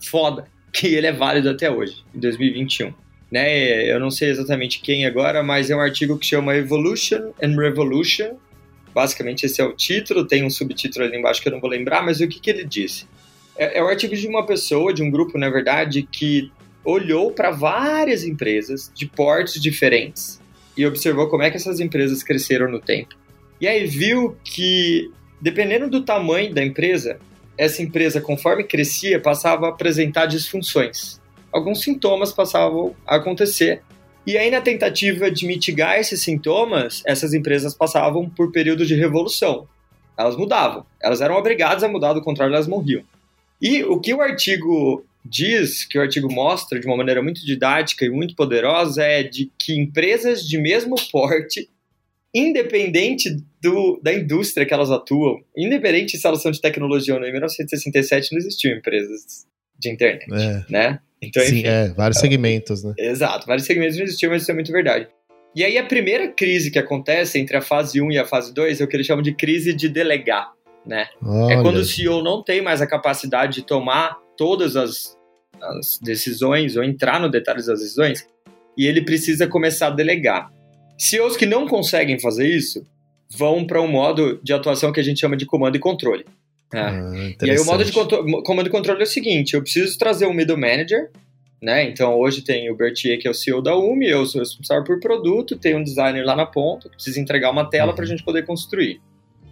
foda 0.00 0.44
que 0.72 0.86
ele 0.86 1.08
é 1.08 1.12
válido 1.12 1.50
até 1.50 1.68
hoje, 1.68 2.04
em 2.14 2.20
2021. 2.20 2.94
Né? 3.30 3.90
Eu 3.90 3.98
não 3.98 4.10
sei 4.10 4.30
exatamente 4.30 4.80
quem 4.80 5.04
agora, 5.04 5.42
mas 5.42 5.68
é 5.68 5.76
um 5.76 5.80
artigo 5.80 6.16
que 6.16 6.26
chama 6.26 6.54
Evolution 6.54 7.32
and 7.42 7.56
Revolution. 7.56 8.36
Basicamente, 8.94 9.46
esse 9.46 9.60
é 9.60 9.64
o 9.64 9.72
título. 9.72 10.26
Tem 10.26 10.44
um 10.44 10.50
subtítulo 10.50 11.04
ali 11.04 11.16
embaixo 11.16 11.42
que 11.42 11.48
eu 11.48 11.52
não 11.52 11.60
vou 11.60 11.70
lembrar, 11.70 12.02
mas 12.02 12.20
o 12.20 12.28
que, 12.28 12.40
que 12.40 12.50
ele 12.50 12.64
disse? 12.64 13.06
É, 13.60 13.76
é 13.78 13.82
o 13.82 13.88
artigo 13.88 14.16
de 14.16 14.26
uma 14.26 14.46
pessoa, 14.46 14.90
de 14.94 15.02
um 15.02 15.10
grupo, 15.10 15.36
na 15.36 15.50
verdade, 15.50 16.08
que 16.10 16.50
olhou 16.82 17.30
para 17.30 17.50
várias 17.50 18.24
empresas 18.24 18.90
de 18.94 19.06
portes 19.06 19.60
diferentes 19.60 20.40
e 20.74 20.86
observou 20.86 21.28
como 21.28 21.42
é 21.42 21.50
que 21.50 21.58
essas 21.58 21.78
empresas 21.78 22.22
cresceram 22.22 22.70
no 22.70 22.80
tempo. 22.80 23.14
E 23.60 23.68
aí 23.68 23.84
viu 23.84 24.34
que, 24.42 25.10
dependendo 25.38 25.90
do 25.90 26.02
tamanho 26.02 26.54
da 26.54 26.64
empresa, 26.64 27.20
essa 27.58 27.82
empresa, 27.82 28.18
conforme 28.18 28.64
crescia, 28.64 29.20
passava 29.20 29.66
a 29.66 29.68
apresentar 29.68 30.24
disfunções. 30.24 31.20
Alguns 31.52 31.82
sintomas 31.82 32.32
passavam 32.32 32.96
a 33.06 33.16
acontecer. 33.16 33.82
E 34.26 34.38
aí, 34.38 34.50
na 34.50 34.62
tentativa 34.62 35.30
de 35.30 35.46
mitigar 35.46 35.98
esses 35.98 36.22
sintomas, 36.22 37.02
essas 37.04 37.34
empresas 37.34 37.74
passavam 37.74 38.26
por 38.30 38.50
períodos 38.52 38.88
de 38.88 38.94
revolução. 38.94 39.68
Elas 40.16 40.36
mudavam. 40.36 40.86
Elas 41.02 41.20
eram 41.20 41.36
obrigadas 41.36 41.82
a 41.82 41.88
mudar, 41.88 42.14
do 42.14 42.22
contrário, 42.22 42.54
elas 42.54 42.66
morriam. 42.66 43.02
E 43.60 43.84
o 43.84 44.00
que 44.00 44.14
o 44.14 44.20
artigo 44.20 45.04
diz, 45.24 45.84
que 45.84 45.98
o 45.98 46.00
artigo 46.00 46.32
mostra 46.32 46.80
de 46.80 46.86
uma 46.86 46.96
maneira 46.96 47.22
muito 47.22 47.44
didática 47.44 48.04
e 48.04 48.10
muito 48.10 48.34
poderosa, 48.34 49.02
é 49.04 49.22
de 49.22 49.50
que 49.58 49.78
empresas 49.78 50.46
de 50.46 50.58
mesmo 50.58 50.96
porte, 51.12 51.68
independente 52.34 53.36
do, 53.62 54.00
da 54.02 54.12
indústria 54.14 54.64
que 54.64 54.72
elas 54.72 54.90
atuam, 54.90 55.40
independente 55.56 56.16
se 56.16 56.26
elas 56.26 56.40
são 56.40 56.50
de 56.50 56.60
tecnologia 56.60 57.14
ou 57.14 57.20
não, 57.20 57.26
em 57.26 57.32
1967 57.32 58.32
não 58.32 58.38
existiam 58.38 58.76
empresas 58.76 59.46
de 59.78 59.90
internet, 59.90 60.26
é. 60.32 60.64
né? 60.70 61.00
Então, 61.22 61.42
Sim, 61.42 61.58
enfim, 61.58 61.66
é, 61.66 61.88
vários 61.88 62.18
segmentos, 62.18 62.82
né? 62.82 62.94
Exato, 62.98 63.46
vários 63.46 63.66
segmentos 63.66 63.96
não 63.96 64.04
existiam, 64.04 64.30
mas 64.30 64.42
isso 64.42 64.50
é 64.50 64.54
muito 64.54 64.72
verdade. 64.72 65.06
Exato, 65.06 65.06
vários 65.06 65.16
segmentos 65.16 65.16
não 65.16 65.24
existiam, 65.24 65.50
mas 65.50 65.50
isso 65.50 65.50
é 65.50 65.54
muito 65.54 65.54
verdade. 65.54 65.54
E 65.54 65.64
aí 65.64 65.76
a 65.76 65.84
primeira 65.84 66.28
crise 66.28 66.70
que 66.70 66.78
acontece 66.78 67.38
entre 67.38 67.56
a 67.56 67.60
fase 67.60 68.00
1 68.00 68.12
e 68.12 68.18
a 68.18 68.24
fase 68.24 68.54
2 68.54 68.80
é 68.80 68.84
o 68.84 68.88
que 68.88 68.96
eles 68.96 69.06
chamam 69.06 69.22
de 69.22 69.34
crise 69.34 69.74
de 69.74 69.88
delegar, 69.88 70.52
né? 70.84 71.08
Olha. 71.22 71.54
É 71.54 71.62
quando 71.62 71.76
o 71.76 71.84
CEO 71.84 72.22
não 72.22 72.42
tem 72.42 72.62
mais 72.62 72.80
a 72.80 72.86
capacidade 72.86 73.54
de 73.54 73.62
tomar 73.62 74.18
todas 74.36 74.76
as, 74.76 75.16
as 75.60 75.98
decisões 76.02 76.76
ou 76.76 76.84
entrar 76.84 77.20
no 77.20 77.28
detalhes 77.28 77.66
das 77.66 77.80
decisões 77.80 78.26
e 78.76 78.86
ele 78.86 79.02
precisa 79.02 79.46
começar 79.46 79.88
a 79.88 79.90
delegar. 79.90 80.50
CEOs 80.98 81.36
que 81.36 81.46
não 81.46 81.66
conseguem 81.66 82.18
fazer 82.18 82.48
isso 82.48 82.84
vão 83.30 83.66
para 83.66 83.80
um 83.80 83.88
modo 83.88 84.40
de 84.42 84.52
atuação 84.52 84.92
que 84.92 85.00
a 85.00 85.02
gente 85.02 85.20
chama 85.20 85.36
de 85.36 85.46
comando 85.46 85.76
e 85.76 85.78
controle. 85.78 86.24
Né? 86.72 86.82
Ah, 86.82 87.46
e 87.46 87.50
aí 87.50 87.58
o 87.58 87.64
modo 87.64 87.84
de 87.84 87.92
comando 87.92 88.66
e 88.66 88.70
controle 88.70 89.00
é 89.00 89.04
o 89.04 89.06
seguinte: 89.06 89.54
eu 89.54 89.62
preciso 89.62 89.98
trazer 89.98 90.26
um 90.26 90.32
middle 90.32 90.58
manager, 90.58 91.10
né? 91.60 91.84
Então 91.84 92.18
hoje 92.18 92.42
tem 92.42 92.70
o 92.70 92.76
Bertier, 92.76 93.18
que 93.18 93.26
é 93.26 93.30
o 93.30 93.34
CEO 93.34 93.60
da 93.60 93.76
UMI, 93.76 94.08
eu 94.08 94.24
sou 94.24 94.40
responsável 94.40 94.84
por 94.84 95.00
produto, 95.00 95.58
tem 95.58 95.74
um 95.74 95.82
designer 95.82 96.24
lá 96.24 96.36
na 96.36 96.46
ponta, 96.46 96.88
preciso 96.88 97.18
entregar 97.18 97.50
uma 97.50 97.68
tela 97.68 97.90
uhum. 97.90 97.96
para 97.96 98.04
a 98.04 98.08
gente 98.08 98.24
poder 98.24 98.46
construir. 98.46 99.00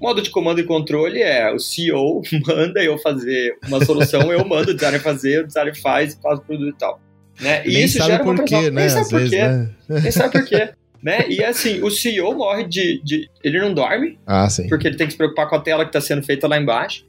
Modo 0.00 0.22
de 0.22 0.30
comando 0.30 0.60
e 0.60 0.64
controle 0.64 1.20
é 1.20 1.52
o 1.52 1.58
CEO 1.58 2.22
manda 2.46 2.82
eu 2.82 2.98
fazer 2.98 3.56
uma 3.66 3.84
solução, 3.84 4.32
eu 4.32 4.44
mando 4.44 4.70
o 4.70 4.74
designer 4.74 5.00
fazer, 5.00 5.42
o 5.42 5.46
designer 5.46 5.76
faz, 5.80 6.18
faz 6.22 6.38
o 6.38 6.42
produto 6.42 6.74
e 6.74 6.78
tal. 6.78 7.00
Né? 7.40 7.62
E 7.66 7.74
Nem 7.74 7.84
isso 7.84 8.02
gera 8.02 8.22
uma 8.22 8.34
pressão. 8.34 8.62
Quê, 8.62 8.70
né? 8.70 8.80
Nem 8.80 8.88
sabe 8.88 9.10
por 9.10 9.28
quê. 9.28 9.38
Né? 9.38 9.74
Nem 9.88 10.10
sabe 10.10 10.32
por 10.32 10.44
quê. 10.44 10.70
né? 11.02 11.28
E 11.28 11.42
assim, 11.42 11.82
o 11.82 11.90
CEO 11.90 12.34
morre 12.34 12.64
de, 12.64 13.00
de. 13.02 13.30
Ele 13.42 13.60
não 13.60 13.72
dorme. 13.72 14.18
Ah, 14.26 14.48
sim. 14.48 14.68
Porque 14.68 14.86
ele 14.86 14.96
tem 14.96 15.06
que 15.06 15.12
se 15.12 15.16
preocupar 15.16 15.48
com 15.48 15.56
a 15.56 15.60
tela 15.60 15.84
que 15.84 15.90
está 15.90 16.00
sendo 16.00 16.22
feita 16.22 16.48
lá 16.48 16.58
embaixo. 16.58 17.06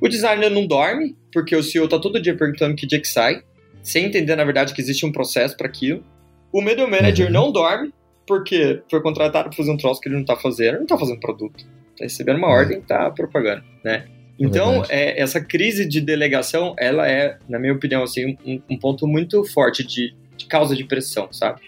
O 0.00 0.08
designer 0.08 0.50
não 0.50 0.66
dorme, 0.66 1.16
porque 1.32 1.56
o 1.56 1.62
CEO 1.62 1.88
tá 1.88 1.98
todo 1.98 2.20
dia 2.20 2.36
perguntando 2.36 2.74
que 2.74 2.86
dia 2.86 3.00
que 3.00 3.08
sai, 3.08 3.42
sem 3.82 4.06
entender, 4.06 4.36
na 4.36 4.44
verdade, 4.44 4.74
que 4.74 4.80
existe 4.80 5.06
um 5.06 5.12
processo 5.12 5.56
para 5.56 5.66
aquilo. 5.66 6.04
O 6.52 6.60
middle 6.60 6.88
manager 6.88 7.26
uhum. 7.26 7.32
não 7.32 7.52
dorme, 7.52 7.92
porque 8.26 8.82
foi 8.90 9.00
contratado 9.00 9.48
para 9.48 9.56
fazer 9.56 9.70
um 9.70 9.76
troço 9.76 10.00
que 10.00 10.08
ele 10.08 10.16
não 10.16 10.24
tá 10.24 10.36
fazendo, 10.36 10.70
ele 10.70 10.78
não 10.80 10.86
tá 10.86 10.98
fazendo 10.98 11.20
produto. 11.20 11.64
Tá 11.96 12.04
recebendo 12.04 12.38
uma 12.38 12.48
uhum. 12.48 12.54
ordem, 12.54 12.80
tá 12.80 13.10
propagando, 13.10 13.62
né? 13.84 14.04
É 14.06 14.44
então, 14.44 14.82
é, 14.88 15.20
essa 15.20 15.40
crise 15.40 15.86
de 15.86 16.00
delegação, 16.00 16.74
ela 16.78 17.08
é, 17.08 17.38
na 17.48 17.58
minha 17.58 17.72
opinião, 17.72 18.02
assim, 18.02 18.36
um, 18.44 18.60
um 18.68 18.76
ponto 18.76 19.06
muito 19.06 19.44
forte 19.44 19.86
de, 19.86 20.14
de 20.36 20.46
causa 20.46 20.74
de 20.74 20.84
pressão, 20.84 21.32
sabe? 21.32 21.60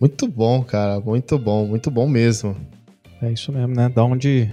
Muito 0.00 0.26
bom, 0.26 0.62
cara, 0.62 1.00
muito 1.00 1.38
bom, 1.38 1.66
muito 1.66 1.90
bom 1.90 2.08
mesmo. 2.08 2.56
É 3.22 3.30
isso 3.30 3.52
mesmo, 3.52 3.74
né? 3.74 3.88
Da 3.88 4.04
onde 4.04 4.48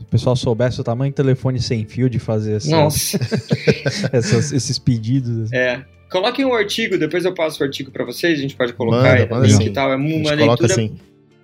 o 0.00 0.04
pessoal 0.04 0.36
soubesse 0.36 0.80
o 0.80 0.84
tamanho 0.84 1.12
do 1.12 1.14
telefone 1.14 1.60
sem 1.60 1.84
fio 1.84 2.08
de 2.08 2.18
fazer 2.18 2.56
essas, 2.56 3.14
essas, 4.12 4.52
esses 4.52 4.78
pedidos. 4.78 5.44
Assim. 5.44 5.56
É. 5.56 5.84
Coloquem 6.10 6.44
um 6.44 6.54
artigo, 6.54 6.96
depois 6.96 7.24
eu 7.24 7.34
passo 7.34 7.62
o 7.62 7.66
artigo 7.66 7.90
para 7.90 8.04
vocês, 8.04 8.38
a 8.38 8.42
gente 8.42 8.54
pode 8.54 8.72
colocar 8.74 9.18
manda, 9.18 9.34
manda 9.34 9.46
link 9.46 9.66
e 9.66 9.70
tal. 9.70 9.92
É 9.92 9.96
uma 9.96 10.32
leitura 10.32 10.72
assim. 10.72 10.96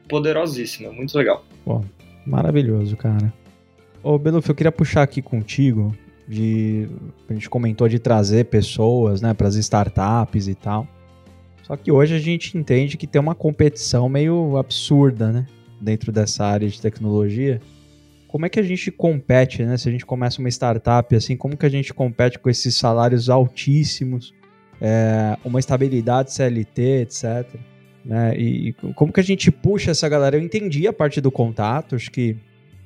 poderosíssima, 0.09 0.93
muito 0.93 1.17
legal. 1.19 1.45
Bom, 1.67 1.85
maravilhoso, 2.27 2.97
cara. 2.97 3.33
Ô, 4.03 4.19
Beluf, 4.19 4.49
eu 4.49 4.55
queria 4.55 4.73
puxar 4.73 5.03
aqui 5.03 5.23
contigo 5.23 5.95
de 6.29 6.89
a 7.29 7.33
gente 7.35 7.49
comentou 7.51 7.89
de 7.89 7.99
trazer 7.99 8.47
pessoas, 8.47 9.21
né, 9.21 9.35
para 9.35 9.49
as 9.49 9.55
startups 9.55 10.49
e 10.49 10.55
tal. 10.55 10.87
Só 11.63 11.77
que 11.77 11.93
hoje 11.93 12.15
a 12.15 12.19
gente 12.19 12.57
entende 12.57 12.97
que 12.97 13.07
tem 13.07 13.21
uma 13.21 13.35
competição 13.35 14.09
meio 14.09 14.57
absurda, 14.57 15.31
né, 15.31 15.47
dentro 15.81 16.11
dessa 16.11 16.45
área 16.45 16.69
de 16.69 16.81
tecnologia 16.81 17.61
como 18.33 18.47
é 18.47 18.49
que 18.49 18.59
a 18.59 18.63
gente 18.63 18.91
compete, 18.91 19.63
né? 19.63 19.77
Se 19.77 19.91
a 19.91 19.93
gente 19.93 20.07
começa 20.07 20.41
uma 20.41 20.49
startup 20.49 21.15
assim, 21.15 21.37
como 21.37 21.55
que 21.55 21.67
a 21.67 21.69
gente 21.69 21.93
compete 21.93 22.39
com 22.39 22.49
esses 22.49 22.75
salários 22.75 23.29
altíssimos, 23.29 24.33
é, 24.81 25.37
uma 25.45 25.61
estabilidade 25.61 26.33
CLT, 26.33 27.03
etc. 27.03 27.61
Né? 28.05 28.35
E, 28.37 28.69
e, 28.69 28.73
como 28.95 29.13
que 29.13 29.21
a 29.21 29.25
gente 29.25 29.51
puxa 29.51 29.91
essa 29.93 30.09
galera? 30.09 30.37
Eu 30.37 30.43
entendi 30.43 30.87
a 30.87 30.93
parte 30.93 31.21
do 31.21 31.31
contato, 31.31 31.95
acho 31.95 32.11
que 32.11 32.37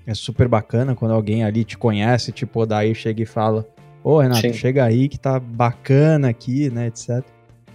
é 0.06 0.14
super 0.14 0.46
bacana 0.46 0.94
quando 0.94 1.12
alguém 1.12 1.44
ali 1.44 1.64
te 1.64 1.76
conhece, 1.76 2.30
tipo, 2.32 2.64
daí 2.64 2.94
chega 2.94 3.22
e 3.22 3.26
fala, 3.26 3.66
ô 4.04 4.20
Renato, 4.20 4.42
Sim. 4.42 4.52
chega 4.52 4.84
aí 4.84 5.08
que 5.08 5.18
tá 5.18 5.40
bacana 5.40 6.28
aqui, 6.28 6.70
né, 6.70 6.86
etc. 6.86 7.24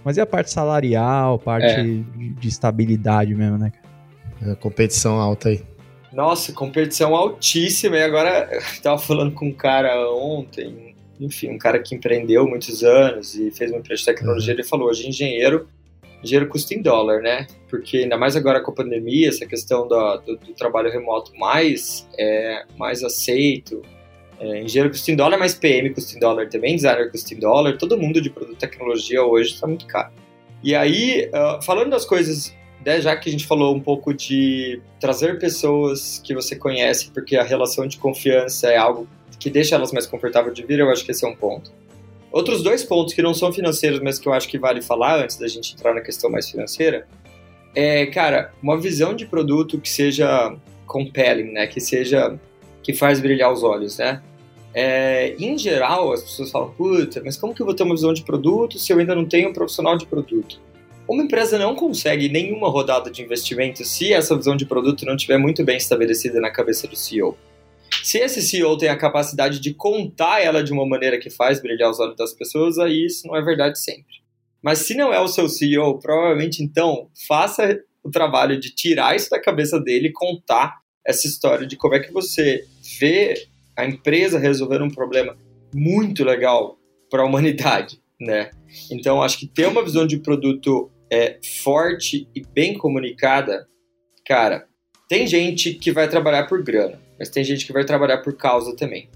Mas 0.04 0.16
e 0.16 0.20
a 0.20 0.26
parte 0.26 0.50
salarial, 0.50 1.38
parte 1.38 1.66
é. 1.66 1.82
de, 1.82 2.02
de, 2.34 2.48
estabilidade 2.48 3.34
mesmo, 3.34 3.58
né? 3.58 3.72
É, 4.44 4.54
competição 4.54 5.20
alta 5.20 5.50
aí. 5.50 5.62
Nossa, 6.12 6.52
competição 6.52 7.14
altíssima. 7.14 7.96
E 7.96 8.02
agora, 8.02 8.48
eu 8.52 8.60
tava 8.82 8.98
falando 8.98 9.32
com 9.32 9.46
um 9.46 9.52
cara 9.52 10.10
ontem, 10.10 10.94
enfim, 11.20 11.50
um 11.50 11.58
cara 11.58 11.78
que 11.78 11.94
empreendeu 11.94 12.46
muitos 12.48 12.82
anos 12.82 13.36
e 13.36 13.50
fez 13.52 13.70
uma 13.70 13.78
empresa 13.78 14.00
de 14.00 14.06
tecnologia. 14.06 14.52
Uhum. 14.52 14.58
Ele 14.58 14.68
falou: 14.68 14.88
hoje, 14.88 15.08
engenheiro, 15.08 15.68
engenheiro 16.22 16.48
custa 16.48 16.74
em 16.74 16.82
dólar, 16.82 17.20
né? 17.20 17.46
Porque 17.68 17.98
ainda 17.98 18.16
mais 18.16 18.36
agora 18.36 18.60
com 18.60 18.70
a 18.70 18.74
pandemia, 18.74 19.28
essa 19.28 19.46
questão 19.46 19.88
do, 19.88 20.16
do, 20.18 20.36
do 20.36 20.52
trabalho 20.54 20.90
remoto 20.90 21.32
mais, 21.36 22.08
é, 22.18 22.64
mais 22.76 23.02
aceito. 23.02 23.82
É, 24.38 24.62
engenheiro 24.62 24.90
custa 24.90 25.10
em 25.10 25.16
dólar, 25.16 25.38
mas 25.38 25.54
PM 25.54 25.90
custa 25.90 26.16
em 26.16 26.20
dólar 26.20 26.48
também, 26.48 26.76
designer 26.76 27.10
custa 27.10 27.34
em 27.34 27.38
dólar. 27.38 27.76
Todo 27.78 27.98
mundo 27.98 28.20
de 28.20 28.30
produto 28.30 28.54
e 28.54 28.58
tecnologia 28.58 29.22
hoje 29.22 29.54
está 29.54 29.66
muito 29.66 29.86
caro. 29.86 30.12
E 30.62 30.74
aí, 30.74 31.28
uh, 31.28 31.62
falando 31.62 31.90
das 31.90 32.04
coisas 32.04 32.54
né, 32.84 33.00
já 33.00 33.16
que 33.16 33.28
a 33.28 33.32
gente 33.32 33.46
falou 33.46 33.74
um 33.74 33.80
pouco 33.80 34.12
de 34.12 34.80
trazer 35.00 35.38
pessoas 35.38 36.20
que 36.22 36.34
você 36.34 36.56
conhece, 36.56 37.10
porque 37.10 37.36
a 37.36 37.42
relação 37.42 37.86
de 37.86 37.96
confiança 37.96 38.68
é 38.68 38.76
algo 38.76 39.08
que 39.38 39.50
deixa 39.50 39.74
elas 39.74 39.92
mais 39.92 40.06
confortáveis 40.06 40.54
de 40.54 40.64
vir, 40.64 40.78
eu 40.78 40.90
acho 40.90 41.04
que 41.04 41.10
esse 41.10 41.24
é 41.24 41.28
um 41.28 41.34
ponto. 41.34 41.72
Outros 42.32 42.62
dois 42.62 42.82
pontos 42.82 43.12
que 43.12 43.20
não 43.20 43.34
são 43.34 43.52
financeiros, 43.52 44.00
mas 44.00 44.18
que 44.18 44.26
eu 44.26 44.32
acho 44.32 44.48
que 44.48 44.58
vale 44.58 44.80
falar 44.80 45.22
antes 45.22 45.36
da 45.36 45.46
gente 45.46 45.74
entrar 45.74 45.94
na 45.94 46.00
questão 46.00 46.30
mais 46.30 46.48
financeira, 46.48 47.06
é, 47.74 48.06
cara, 48.06 48.52
uma 48.62 48.80
visão 48.80 49.14
de 49.14 49.26
produto 49.26 49.78
que 49.78 49.88
seja 49.88 50.56
compelling, 50.86 51.52
né, 51.52 51.66
que 51.66 51.80
seja 51.80 52.38
que 52.82 52.92
faz 52.92 53.20
brilhar 53.20 53.52
os 53.52 53.62
olhos, 53.62 53.98
né? 53.98 54.22
É, 54.74 55.34
em 55.38 55.56
geral, 55.58 56.12
as 56.12 56.22
pessoas 56.22 56.50
falam, 56.50 56.70
puta, 56.70 57.22
mas 57.24 57.36
como 57.36 57.54
que 57.54 57.60
eu 57.60 57.66
vou 57.66 57.74
ter 57.74 57.82
uma 57.82 57.94
visão 57.94 58.12
de 58.12 58.22
produto 58.22 58.78
se 58.78 58.92
eu 58.92 58.98
ainda 58.98 59.14
não 59.14 59.26
tenho 59.26 59.50
um 59.50 59.52
profissional 59.52 59.96
de 59.96 60.06
produto? 60.06 60.58
Uma 61.06 61.22
empresa 61.22 61.58
não 61.58 61.74
consegue 61.74 62.28
nenhuma 62.28 62.68
rodada 62.68 63.10
de 63.10 63.22
investimento 63.22 63.84
se 63.84 64.12
essa 64.12 64.34
visão 64.36 64.56
de 64.56 64.64
produto 64.64 65.04
não 65.04 65.14
estiver 65.14 65.36
muito 65.36 65.62
bem 65.64 65.76
estabelecida 65.76 66.40
na 66.40 66.50
cabeça 66.50 66.88
do 66.88 66.96
CEO. 66.96 67.36
Se 68.02 68.18
esse 68.18 68.42
CEO 68.42 68.76
tem 68.76 68.88
a 68.88 68.96
capacidade 68.96 69.60
de 69.60 69.74
contar 69.74 70.40
ela 70.40 70.62
de 70.62 70.72
uma 70.72 70.86
maneira 70.86 71.18
que 71.18 71.30
faz 71.30 71.60
brilhar 71.60 71.90
os 71.90 72.00
olhos 72.00 72.16
das 72.16 72.32
pessoas, 72.32 72.78
aí 72.78 73.06
isso 73.06 73.26
não 73.26 73.36
é 73.36 73.42
verdade 73.42 73.78
sempre. 73.78 74.22
Mas 74.62 74.80
se 74.80 74.94
não 74.94 75.12
é 75.12 75.20
o 75.20 75.28
seu 75.28 75.48
CEO, 75.48 75.98
provavelmente 75.98 76.62
então 76.62 77.08
faça 77.26 77.80
o 78.02 78.10
trabalho 78.10 78.58
de 78.58 78.70
tirar 78.74 79.16
isso 79.16 79.30
da 79.30 79.40
cabeça 79.40 79.80
dele 79.80 80.08
e 80.08 80.12
contar 80.12 80.80
essa 81.06 81.26
história 81.26 81.66
de 81.66 81.76
como 81.76 81.94
é 81.94 82.00
que 82.00 82.12
você 82.12 82.64
vê 82.98 83.34
a 83.76 83.84
empresa 83.84 84.38
resolver 84.38 84.82
um 84.82 84.90
problema 84.90 85.36
muito 85.74 86.24
legal 86.24 86.78
para 87.10 87.22
a 87.22 87.26
humanidade, 87.26 88.00
né? 88.20 88.50
Então 88.90 89.22
acho 89.22 89.38
que 89.38 89.46
ter 89.46 89.66
uma 89.66 89.84
visão 89.84 90.06
de 90.06 90.18
produto 90.18 90.90
é, 91.10 91.38
forte 91.62 92.28
e 92.34 92.42
bem 92.54 92.74
comunicada, 92.78 93.66
cara, 94.26 94.66
tem 95.12 95.26
gente 95.26 95.74
que 95.74 95.92
vai 95.92 96.08
trabalhar 96.08 96.44
por 96.44 96.62
grana, 96.62 96.98
mas 97.18 97.28
tem 97.28 97.44
gente 97.44 97.66
que 97.66 97.72
vai 97.74 97.84
trabalhar 97.84 98.22
por 98.22 98.34
causa 98.34 98.74
também. 98.74 99.10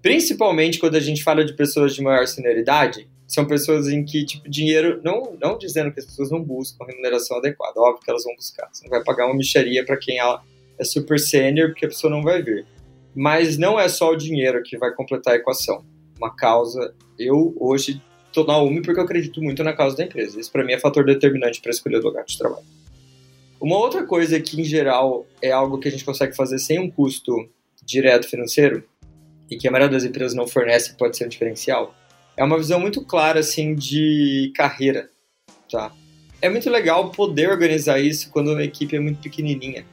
Principalmente 0.00 0.78
quando 0.78 0.94
a 0.94 1.00
gente 1.00 1.24
fala 1.24 1.44
de 1.44 1.54
pessoas 1.54 1.92
de 1.92 2.00
maior 2.00 2.24
senioridade, 2.28 3.08
são 3.26 3.44
pessoas 3.44 3.88
em 3.88 4.04
que, 4.04 4.24
tipo, 4.24 4.48
dinheiro, 4.48 5.00
não, 5.02 5.36
não 5.42 5.58
dizendo 5.58 5.90
que 5.90 5.98
as 5.98 6.06
pessoas 6.06 6.30
não 6.30 6.40
buscam 6.40 6.84
remuneração 6.84 7.38
adequada, 7.38 7.80
óbvio 7.80 8.00
que 8.04 8.08
elas 8.08 8.22
vão 8.22 8.36
buscar. 8.36 8.68
Você 8.72 8.84
não 8.84 8.90
vai 8.90 9.02
pagar 9.02 9.26
uma 9.26 9.34
micharia 9.34 9.84
para 9.84 9.96
quem 9.96 10.18
é 10.20 10.84
super 10.84 11.18
sênior, 11.18 11.70
porque 11.70 11.86
a 11.86 11.88
pessoa 11.88 12.12
não 12.12 12.22
vai 12.22 12.40
vir. 12.40 12.64
Mas 13.12 13.58
não 13.58 13.76
é 13.80 13.88
só 13.88 14.12
o 14.12 14.16
dinheiro 14.16 14.62
que 14.62 14.78
vai 14.78 14.94
completar 14.94 15.34
a 15.34 15.36
equação. 15.36 15.84
Uma 16.16 16.32
causa, 16.32 16.94
eu 17.18 17.52
hoje 17.58 18.00
tô 18.32 18.44
na 18.44 18.56
UMI 18.62 18.82
porque 18.82 19.00
eu 19.00 19.04
acredito 19.04 19.42
muito 19.42 19.64
na 19.64 19.72
causa 19.72 19.96
da 19.96 20.04
empresa. 20.04 20.38
Isso 20.38 20.52
para 20.52 20.62
mim 20.62 20.74
é 20.74 20.78
fator 20.78 21.04
determinante 21.04 21.60
para 21.60 21.72
escolher 21.72 21.96
o 21.96 22.02
lugar 22.02 22.24
de 22.24 22.38
trabalho. 22.38 22.83
Uma 23.60 23.76
outra 23.78 24.04
coisa 24.04 24.38
que, 24.40 24.60
em 24.60 24.64
geral, 24.64 25.26
é 25.40 25.50
algo 25.50 25.78
que 25.78 25.88
a 25.88 25.90
gente 25.90 26.04
consegue 26.04 26.36
fazer 26.36 26.58
sem 26.58 26.78
um 26.78 26.90
custo 26.90 27.48
direto 27.84 28.28
financeiro 28.28 28.84
e 29.50 29.56
que 29.56 29.68
a 29.68 29.70
maioria 29.70 29.92
das 29.92 30.04
empresas 30.04 30.34
não 30.34 30.46
fornece 30.46 30.94
pode 30.94 31.16
ser 31.16 31.26
um 31.26 31.28
diferencial, 31.28 31.94
é 32.36 32.42
uma 32.42 32.58
visão 32.58 32.80
muito 32.80 33.04
clara, 33.04 33.40
assim, 33.40 33.74
de 33.74 34.52
carreira, 34.54 35.08
tá? 35.70 35.92
É 36.42 36.48
muito 36.48 36.68
legal 36.68 37.10
poder 37.10 37.48
organizar 37.48 38.00
isso 38.00 38.30
quando 38.30 38.52
uma 38.52 38.62
equipe 38.62 38.96
é 38.96 39.00
muito 39.00 39.20
pequenininha, 39.20 39.86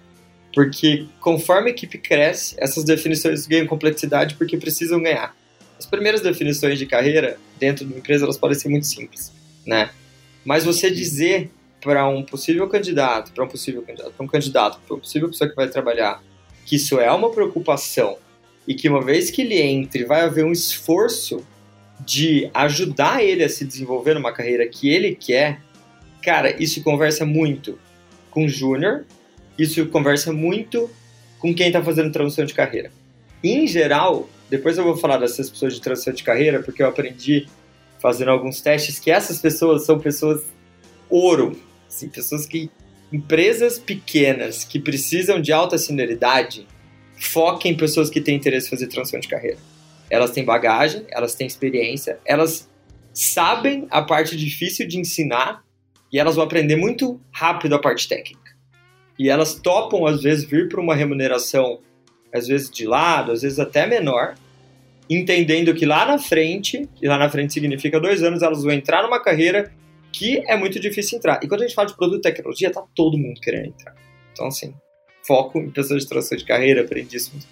porque 0.54 1.08
conforme 1.19 1.69
a 1.69 1.74
equipe 1.74 1.97
cresce, 1.97 2.56
essas 2.58 2.84
definições 2.84 3.45
ganham 3.45 3.67
complexidade 3.67 4.36
porque 4.36 4.58
precisam 4.58 5.02
ganhar. 5.02 5.36
As 5.78 5.86
primeiras 5.86 6.21
definições 6.21 6.78
de 6.78 6.86
carreira 6.86 7.38
dentro 7.60 7.86
de 7.86 7.93
uma 7.93 8.00
empresa 8.00 8.26
elas 8.26 8.38
podem 8.38 8.58
ser 8.58 8.69
muito 8.69 8.86
simples, 8.86 9.32
né? 9.65 9.91
Mas 10.43 10.65
você 10.65 10.89
dizer 10.89 11.52
para 11.82 12.08
um 12.08 12.24
possível 12.24 12.67
candidato, 12.67 13.32
para 13.32 13.44
um 13.44 13.48
possível 13.48 13.82
candidato, 13.82 14.13
para 14.13 14.26
um 14.26 14.30
candidato, 14.30 14.80
para 14.86 14.94
uma 14.94 15.00
possível 15.00 15.30
pessoa 15.30 15.50
que 15.50 15.56
vai 15.56 15.67
trabalhar, 15.67 16.24
que 16.65 16.76
isso 16.76 17.00
é 17.00 17.12
uma 17.12 17.32
preocupação 17.32 18.17
e 18.67 18.76
que 18.76 18.88
uma 18.88 19.02
vez 19.02 19.32
que 19.32 19.41
ele 19.41 19.60
entre 19.60 20.06
vai 20.06 20.22
haver 20.22 20.46
um 20.46 20.52
esforço 20.52 21.44
de 22.00 22.50
ajudar 22.54 23.24
ele 23.24 23.44
a 23.44 23.50
se 23.50 23.65
desenvolver 23.65 24.13
numa 24.13 24.32
carreira 24.32 24.67
que 24.67 24.89
ele 24.89 25.15
quer, 25.15 25.60
cara, 26.22 26.62
isso 26.62 26.84
conversa 26.84 27.26
muito 27.26 27.78
com 28.30 28.46
o 28.46 28.50
júnior, 28.50 29.06
isso 29.58 29.86
conversa 29.88 30.32
muito 30.32 30.89
com 31.39 31.54
quem 31.54 31.67
está 31.67 31.84
fazendo 31.84 32.12
transição 32.12 32.46
de 32.46 32.54
carreira. 32.54 32.91
Em 33.44 33.67
geral, 33.67 34.30
depois 34.50 34.78
eu 34.78 34.84
vou 34.84 34.96
falar 34.96 35.17
dessas 35.17 35.50
pessoas 35.50 35.74
de 35.74 35.82
transição 35.82 36.13
de 36.13 36.24
carreira, 36.24 36.62
porque 36.62 36.84
eu 36.84 36.88
aprendi 36.88 37.48
fazendo 38.00 38.30
alguns 38.30 38.62
testes 38.62 39.00
que 39.00 39.12
essas 39.12 39.39
pessoas 39.39 39.86
são 39.86 40.00
pessoas 40.00 40.44
ouro, 41.10 41.58
assim, 41.91 42.08
pessoas 42.08 42.45
que 42.45 42.71
empresas 43.12 43.77
pequenas 43.77 44.63
que 44.63 44.80
precisam 44.80 45.41
de 45.41 45.51
alta 45.51 45.77
senioridade 45.77 46.65
foquem 47.19 47.73
em 47.73 47.77
pessoas 47.77 48.10
que 48.10 48.21
têm 48.21 48.38
interesse 48.38 48.67
em 48.67 48.69
fazer 48.69 48.88
transição 48.88 49.19
de 49.19 49.27
carreira. 49.27 49.58
Elas 50.10 50.32
têm 50.32 50.43
bagagem, 50.43 51.06
elas 51.10 51.36
têm 51.36 51.45
experiência, 51.45 52.19
elas 52.25 52.69
sabem 53.13 53.86
a 53.91 54.01
parte 54.01 54.36
difícil 54.36 54.88
de 54.88 54.97
ensinar 54.97 55.63
e 56.12 56.19
elas 56.19 56.36
vão 56.36 56.45
aprender 56.45 56.77
muito 56.77 57.19
rápido 57.32 57.75
a 57.75 57.80
parte 57.80 58.08
técnica. 58.08 58.51
E 59.19 59.30
elas 59.30 59.56
topam, 59.56 60.06
às 60.06 60.23
vezes, 60.23 60.45
vir 60.45 60.67
para 60.67 60.82
uma 60.82 60.95
remuneração, 60.95 61.80
às 62.34 62.47
vezes 62.47 62.69
de 62.69 62.88
lado, 62.88 63.32
às 63.32 63.41
vezes 63.41 63.60
até 63.60 63.86
menor, 63.86 64.36
entendendo 65.10 65.73
que 65.73 65.86
lá 65.86 66.06
na 66.06 66.17
frente, 66.17 66.89
e 67.01 67.08
lá 67.08 67.17
na 67.17 67.30
frente 67.30 67.54
significa 67.54 67.99
dois 67.99 68.23
anos, 68.23 68.41
elas 68.41 68.63
vão 68.63 68.71
entrar 68.71 69.04
numa 69.04 69.21
carreira 69.21 69.71
que 70.12 70.43
é 70.47 70.58
muito 70.58 70.80
difícil 70.80 71.17
entrar. 71.17 71.39
E 71.43 71.47
quando 71.47 71.62
a 71.62 71.67
gente 71.67 71.76
fala 71.76 71.88
de 71.88 71.95
produto 71.95 72.19
e 72.19 72.21
tecnologia, 72.21 72.71
tá 72.71 72.84
todo 72.95 73.17
mundo 73.17 73.39
querendo 73.39 73.67
entrar. 73.67 73.95
Então, 74.32 74.47
assim, 74.47 74.74
foco 75.26 75.60
em 75.60 75.69
pessoas 75.69 76.04
de 76.04 76.10
transição 76.10 76.38
de 76.38 76.45
carreira, 76.45 76.82
aprendíssimos. 76.82 77.47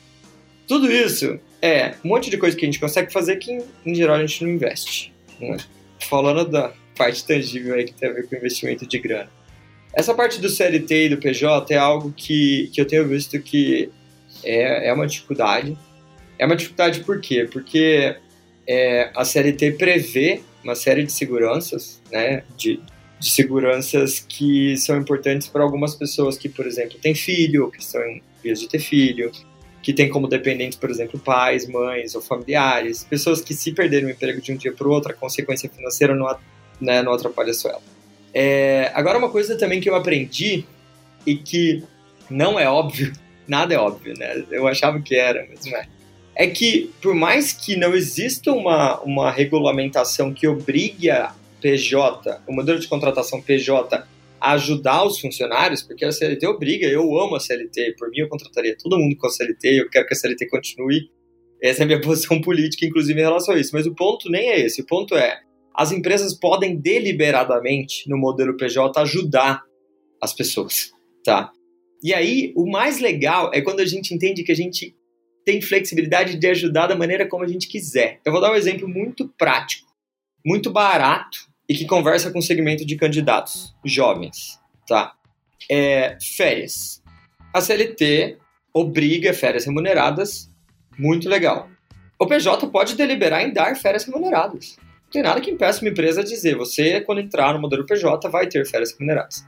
Tudo 0.67 0.91
isso 0.91 1.39
é 1.62 1.95
um 2.04 2.10
monte 2.10 2.30
de 2.30 2.38
coisa 2.38 2.56
que 2.56 2.63
a 2.63 2.67
gente 2.67 2.80
consegue 2.80 3.12
fazer 3.12 3.38
que, 3.38 3.60
em 3.86 3.95
geral, 3.95 4.17
a 4.17 4.26
gente 4.26 4.43
não 4.43 4.52
investe. 4.52 5.13
Né? 5.39 5.58
Falando 6.00 6.50
da 6.50 6.74
parte 6.95 7.26
tangível 7.26 7.76
aí 7.76 7.86
que 7.86 7.93
tem 7.93 8.10
a 8.10 8.13
ver 8.13 8.28
com 8.28 8.36
investimento 8.36 8.86
de 8.86 9.00
grana. 9.00 9.30
Essa 9.93 10.13
parte 10.13 10.39
do 10.39 10.50
CLT 10.50 11.06
e 11.06 11.10
do 11.10 11.17
PJ 11.17 11.74
é 11.74 11.78
algo 11.78 12.13
que, 12.15 12.69
que 12.74 12.80
eu 12.80 12.86
tenho 12.86 13.08
visto 13.08 13.39
que 13.39 13.89
é, 14.43 14.89
é 14.89 14.93
uma 14.93 15.08
dificuldade. 15.08 15.76
É 16.38 16.45
uma 16.45 16.56
dificuldade 16.56 17.00
por 17.02 17.19
quê? 17.19 17.48
Porque 17.52 18.15
é, 18.67 19.10
a 19.15 19.26
CLT 19.26 19.72
prevê 19.72 20.41
uma 20.63 20.76
série 20.76 21.04
de 21.04 21.12
seguranças, 21.12 21.99
né, 22.12 22.43
de, 22.58 22.80
de 23.19 23.30
seguranças 23.30 24.19
que 24.19 24.78
são 24.78 24.98
importantes 24.98 25.48
para 25.48 25.63
algumas 25.63 25.95
pessoas 25.95 26.38
que, 26.38 26.50
por 26.50 26.65
exemplo, 26.65 26.98
têm 27.00 27.15
filho, 27.15 27.72
que 27.72 27.82
estão 27.82 28.02
em 28.02 28.22
vias 28.43 28.60
de 28.60 28.67
ter 28.67 28.80
filho, 28.80 29.32
que 29.82 29.93
têm 29.93 30.10
como 30.10 30.28
dependentes, 30.28 30.78
por 30.78 30.89
exemplo, 30.89 31.19
pais, 31.19 31.67
mães 31.67 32.15
ou 32.15 32.22
familiares, 32.22 33.04
pessoas 33.04 33.41
que 33.41 33.54
se 33.54 33.72
perderem 33.72 34.08
o 34.08 34.12
emprego 34.12 34.41
de 34.41 34.52
um 34.52 34.58
dia 34.58 34.74
para 34.74 34.88
o 34.88 34.91
outro, 34.91 35.12
a 35.12 35.15
consequência 35.15 35.69
financeira 35.69 36.15
não, 36.15 36.36
né, 36.80 37.02
não 37.02 37.13
atrapalha 37.13 37.54
só 37.54 37.69
ela. 37.69 37.82
É, 38.34 38.91
agora, 38.93 39.17
uma 39.17 39.30
coisa 39.30 39.58
também 39.58 39.82
que 39.82 39.89
eu 39.89 39.95
aprendi 39.95 40.65
e 41.26 41.36
que 41.36 41.84
não 42.30 42.60
é 42.60 42.69
óbvio, 42.69 43.12
nada 43.48 43.74
é 43.74 43.78
óbvio, 43.78 44.13
né? 44.17 44.45
Eu 44.52 44.67
achava 44.67 45.02
que 45.02 45.15
era, 45.15 45.48
mas 45.50 45.65
não 45.65 45.78
é 45.78 45.88
é 46.39 46.48
que, 46.48 46.89
por 47.02 47.13
mais 47.13 47.52
que 47.52 47.76
não 47.76 47.93
exista 47.93 48.54
uma, 48.54 48.98
uma 49.02 49.30
regulamentação 49.30 50.34
que 50.34 50.48
obrigue 50.48 51.10
a 51.10 51.36
PJ, 51.62 52.41
o 52.48 52.54
modelo 52.54 52.80
de 52.80 52.88
contratação 52.88 53.41
PJ, 53.41 54.06
ajudar 54.39 55.06
os 55.06 55.19
funcionários, 55.19 55.82
porque 55.82 56.06
a 56.06 56.12
CLT 56.12 56.48
obriga, 56.48 56.88
eu 56.88 57.17
amo 57.19 57.36
a 57.36 57.39
CLT, 57.39 57.95
por 57.98 58.10
mim 58.10 58.19
eu 58.19 58.30
contrataria 58.30 58.76
todo 58.78 58.98
mundo 58.98 59.15
com 59.17 59.28
a 59.28 59.30
CLT, 59.30 59.82
eu 59.82 59.89
quero 59.89 60.08
que 60.08 60.13
a 60.13 60.17
CLT 60.17 60.48
continue. 60.48 61.10
Essa 61.62 61.82
é 61.82 61.84
a 61.84 61.88
minha 61.88 62.00
posição 62.02 62.39
política, 62.39 62.86
inclusive, 62.86 63.19
em 63.19 63.24
relação 63.24 63.54
a 63.54 63.60
isso. 63.60 63.72
Mas 63.74 63.86
o 63.86 63.93
ponto 63.93 64.30
nem 64.30 64.50
é 64.50 64.60
esse. 64.60 64.82
O 64.82 64.86
ponto 64.86 65.15
é: 65.15 65.41
as 65.76 65.91
empresas 65.91 66.34
podem 66.34 66.78
deliberadamente, 66.78 68.10
no 68.10 68.17
modelo 68.17 68.56
PJ, 68.56 68.98
ajudar 69.02 69.63
as 70.22 70.34
pessoas, 70.34 70.91
tá? 71.24 71.52
E 72.02 72.13
aí, 72.13 72.54
o 72.56 72.69
mais 72.69 73.00
legal 73.00 73.52
é 73.54 73.62
quando 73.62 73.82
a 73.82 73.86
gente 73.86 74.13
entende 74.13 74.43
que 74.43 74.54
a 74.54 74.56
gente 74.56 74.95
tem 75.45 75.62
flexibilidade 75.62 76.38
de 76.38 76.48
ajudar 76.48 76.88
da 76.88 76.95
maneira 76.95 77.28
como 77.28 77.43
a 77.43 77.48
gente 77.48 77.67
quiser. 77.67 78.22
Eu 78.26 78.32
vou 78.32 78.39
dar 78.39 78.52
um 78.52 78.56
exemplo 78.56 78.88
muito 78.88 79.28
prático, 79.38 79.88
muito 80.45 80.72
barato 80.72 81.49
e 81.70 81.76
que 81.76 81.86
conversa 81.86 82.32
com 82.32 82.40
o 82.40 82.42
segmento 82.42 82.84
de 82.84 82.96
candidatos 82.96 83.76
jovens, 83.86 84.60
tá? 84.88 85.14
É, 85.70 86.18
férias. 86.20 87.04
A 87.54 87.62
CLT 87.62 88.38
obriga 88.74 89.34
férias 89.34 89.66
remuneradas, 89.66 90.50
muito 90.98 91.30
legal. 91.30 91.70
O 92.18 92.26
PJ 92.26 92.68
pode 92.68 92.96
deliberar 92.96 93.44
em 93.44 93.54
dar 93.54 93.76
férias 93.76 94.04
remuneradas. 94.04 94.78
Não 95.04 95.12
tem 95.12 95.22
nada 95.22 95.40
que 95.40 95.52
impeça 95.52 95.82
uma 95.82 95.92
empresa 95.92 96.22
a 96.22 96.24
dizer, 96.24 96.56
você, 96.56 97.02
quando 97.02 97.22
entrar 97.22 97.54
no 97.54 97.62
modelo 97.62 97.86
PJ, 97.86 98.28
vai 98.30 98.48
ter 98.48 98.66
férias 98.66 98.92
remuneradas. 98.94 99.46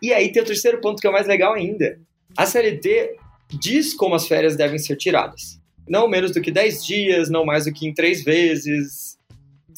E 0.00 0.12
aí 0.12 0.32
tem 0.32 0.42
o 0.42 0.46
terceiro 0.46 0.80
ponto 0.80 1.00
que 1.00 1.06
é 1.06 1.10
o 1.10 1.12
mais 1.12 1.26
legal 1.26 1.54
ainda. 1.54 1.98
A 2.36 2.46
CLT 2.46 3.16
diz 3.60 3.94
como 3.94 4.14
as 4.14 4.26
férias 4.26 4.56
devem 4.56 4.78
ser 4.78 4.96
tiradas. 4.96 5.60
Não 5.88 6.08
menos 6.08 6.30
do 6.32 6.40
que 6.40 6.50
10 6.50 6.84
dias, 6.84 7.30
não 7.30 7.44
mais 7.44 7.64
do 7.64 7.72
que 7.72 7.86
em 7.86 7.94
3 7.94 8.22
vezes, 8.22 9.17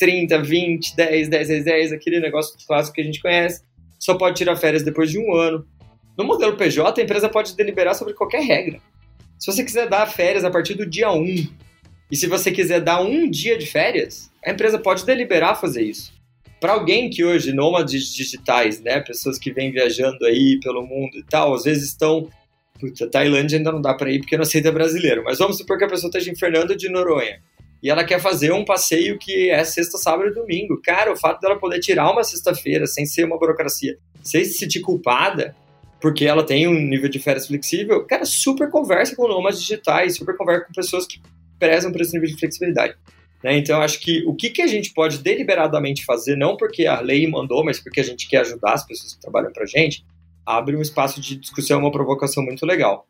30, 0.00 0.42
20, 0.42 0.96
10, 0.96 1.28
10, 1.28 1.48
10, 1.48 1.64
10, 1.64 1.92
aquele 1.92 2.18
negócio 2.18 2.56
clássico 2.66 2.94
que 2.94 3.02
a 3.02 3.04
gente 3.04 3.20
conhece. 3.20 3.62
Só 3.98 4.14
pode 4.14 4.36
tirar 4.36 4.56
férias 4.56 4.82
depois 4.82 5.10
de 5.10 5.18
um 5.18 5.34
ano. 5.34 5.66
No 6.16 6.24
modelo 6.24 6.56
PJ, 6.56 6.98
a 6.98 7.04
empresa 7.04 7.28
pode 7.28 7.54
deliberar 7.54 7.94
sobre 7.94 8.14
qualquer 8.14 8.42
regra. 8.42 8.80
Se 9.38 9.46
você 9.46 9.62
quiser 9.62 9.88
dar 9.88 10.06
férias 10.06 10.42
a 10.42 10.50
partir 10.50 10.74
do 10.74 10.86
dia 10.86 11.12
1, 11.12 11.46
e 12.10 12.16
se 12.16 12.26
você 12.26 12.50
quiser 12.50 12.80
dar 12.80 13.02
um 13.02 13.30
dia 13.30 13.58
de 13.58 13.66
férias, 13.66 14.30
a 14.44 14.50
empresa 14.50 14.78
pode 14.78 15.04
deliberar 15.04 15.60
fazer 15.60 15.82
isso. 15.82 16.12
Para 16.58 16.72
alguém 16.72 17.10
que 17.10 17.22
hoje, 17.22 17.52
nômades 17.52 18.12
digitais, 18.12 18.80
né, 18.80 19.00
pessoas 19.00 19.38
que 19.38 19.52
vêm 19.52 19.70
viajando 19.70 20.24
aí 20.26 20.58
pelo 20.62 20.84
mundo 20.86 21.18
e 21.18 21.22
tal, 21.22 21.54
às 21.54 21.64
vezes 21.64 21.88
estão 21.88 22.28
Puta, 22.80 23.06
Tailândia 23.10 23.58
ainda 23.58 23.70
não 23.70 23.82
dá 23.82 23.92
para 23.92 24.10
ir 24.10 24.20
porque 24.20 24.38
não 24.38 24.42
aceita 24.42 24.72
brasileiro. 24.72 25.22
Mas 25.22 25.38
vamos 25.38 25.58
supor 25.58 25.76
que 25.76 25.84
a 25.84 25.88
pessoa 25.88 26.08
esteja 26.08 26.30
em 26.30 26.34
Fernando 26.34 26.74
de 26.74 26.88
Noronha. 26.88 27.42
E 27.82 27.88
ela 27.88 28.04
quer 28.04 28.20
fazer 28.20 28.52
um 28.52 28.64
passeio 28.64 29.18
que 29.18 29.50
é 29.50 29.64
sexta, 29.64 29.96
sábado 29.96 30.28
e 30.30 30.34
domingo. 30.34 30.80
Cara, 30.82 31.12
o 31.12 31.16
fato 31.16 31.40
dela 31.40 31.58
poder 31.58 31.80
tirar 31.80 32.10
uma 32.10 32.22
sexta-feira 32.22 32.86
sem 32.86 33.06
ser 33.06 33.24
uma 33.24 33.38
burocracia, 33.38 33.96
sem 34.22 34.44
se 34.44 34.54
sentir 34.54 34.80
culpada, 34.80 35.56
porque 36.00 36.24
ela 36.24 36.44
tem 36.44 36.68
um 36.68 36.74
nível 36.74 37.08
de 37.08 37.18
férias 37.18 37.46
flexível, 37.46 38.04
cara, 38.06 38.24
super 38.24 38.70
conversa 38.70 39.14
com 39.16 39.28
nômades 39.28 39.60
digitais, 39.60 40.16
super 40.16 40.36
conversa 40.36 40.66
com 40.66 40.72
pessoas 40.72 41.06
que 41.06 41.20
prezam 41.58 41.92
por 41.92 42.00
esse 42.00 42.12
nível 42.12 42.28
de 42.28 42.38
flexibilidade. 42.38 42.94
Né? 43.42 43.56
Então, 43.56 43.80
acho 43.80 44.00
que 44.00 44.24
o 44.26 44.34
que, 44.34 44.50
que 44.50 44.62
a 44.62 44.66
gente 44.66 44.92
pode 44.92 45.18
deliberadamente 45.18 46.04
fazer, 46.04 46.36
não 46.36 46.56
porque 46.56 46.86
a 46.86 47.00
lei 47.00 47.26
mandou, 47.26 47.64
mas 47.64 47.78
porque 47.78 48.00
a 48.00 48.04
gente 48.04 48.28
quer 48.28 48.40
ajudar 48.40 48.74
as 48.74 48.86
pessoas 48.86 49.14
que 49.14 49.20
trabalham 49.20 49.52
para 49.52 49.66
gente, 49.66 50.04
abre 50.44 50.76
um 50.76 50.82
espaço 50.82 51.20
de 51.20 51.36
discussão, 51.36 51.80
uma 51.80 51.92
provocação 51.92 52.42
muito 52.42 52.66
legal. 52.66 53.06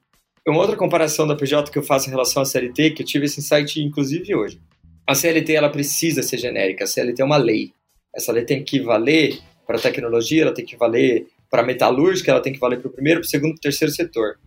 Uma 0.46 0.60
outra 0.60 0.76
comparação 0.76 1.26
da 1.26 1.36
PJ 1.36 1.70
que 1.70 1.78
eu 1.78 1.82
faço 1.82 2.08
em 2.08 2.10
relação 2.10 2.42
à 2.42 2.46
CLT, 2.46 2.90
que 2.90 3.02
eu 3.02 3.06
tive 3.06 3.26
esse 3.26 3.40
insight 3.40 3.80
inclusive 3.80 4.34
hoje. 4.34 4.60
A 5.06 5.14
CLT 5.14 5.52
ela 5.54 5.68
precisa 5.68 6.22
ser 6.22 6.38
genérica, 6.38 6.84
a 6.84 6.86
CLT 6.86 7.20
é 7.20 7.24
uma 7.24 7.36
lei. 7.36 7.72
Essa 8.14 8.32
lei 8.32 8.44
tem 8.44 8.64
que 8.64 8.80
valer 8.80 9.38
para 9.66 9.76
a 9.76 9.80
tecnologia, 9.80 10.42
ela 10.42 10.54
tem 10.54 10.64
que 10.64 10.76
valer 10.76 11.26
para 11.50 11.62
a 11.62 11.64
metalúrgica, 11.66 12.30
ela 12.30 12.40
tem 12.40 12.52
que 12.52 12.58
valer 12.58 12.80
para 12.80 12.88
o 12.88 12.92
primeiro, 12.92 13.20
para 13.20 13.26
o 13.26 13.30
segundo, 13.30 13.52
para 13.52 13.58
o 13.58 13.62
terceiro 13.62 13.92
setor. 13.92 14.38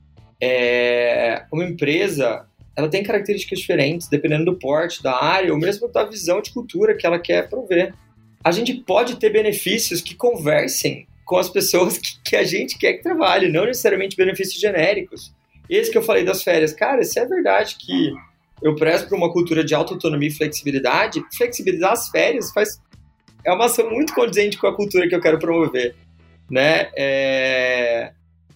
É... 0.42 1.46
Uma 1.52 1.66
empresa 1.66 2.46
ela 2.76 2.90
tem 2.90 3.04
características 3.04 3.60
diferentes, 3.60 4.08
dependendo 4.08 4.46
do 4.46 4.58
porte, 4.58 5.04
da 5.04 5.24
área, 5.24 5.54
ou 5.54 5.60
mesmo 5.60 5.88
da 5.88 6.04
visão 6.04 6.42
de 6.42 6.52
cultura 6.52 6.96
que 6.96 7.06
ela 7.06 7.20
quer 7.20 7.48
prover. 7.48 7.94
A 8.44 8.52
gente 8.52 8.74
pode 8.74 9.18
ter 9.18 9.30
benefícios 9.30 10.02
que 10.02 10.16
conversem 10.16 11.08
com 11.24 11.38
as 11.38 11.50
pessoas 11.50 11.98
que, 12.00 12.22
que 12.24 12.36
a 12.36 12.44
gente 12.44 12.78
quer 12.78 12.94
que 12.94 13.04
trabalhe, 13.04 13.48
não 13.48 13.66
necessariamente 13.66 14.18
benefícios 14.18 14.60
genéricos. 14.60 15.32
Esse 15.70 15.92
que 15.92 15.98
eu 15.98 16.04
falei 16.04 16.24
das 16.24 16.44
férias, 16.44 16.74
cara, 16.74 17.04
se 17.04 17.20
é 17.20 17.26
verdade 17.26 17.78
que 17.80 18.14
eu 18.62 18.76
presto 18.76 19.08
para 19.08 19.18
uma 19.18 19.32
cultura 19.32 19.64
de 19.64 19.74
autonomia 19.74 20.30
e 20.30 20.32
flexibilidade, 20.32 21.24
flexibilizar 21.36 21.92
as 21.92 22.10
férias 22.10 22.52
faz 22.52 22.82
é 23.46 23.52
uma 23.52 23.66
ação 23.66 23.90
muito 23.90 24.14
condizente 24.14 24.58
com 24.58 24.68
a 24.68 24.76
cultura 24.76 25.08
que 25.08 25.14
eu 25.14 25.22
quero 25.22 25.38
promover, 25.38 25.96
né? 26.50 26.90
É... 26.98 28.14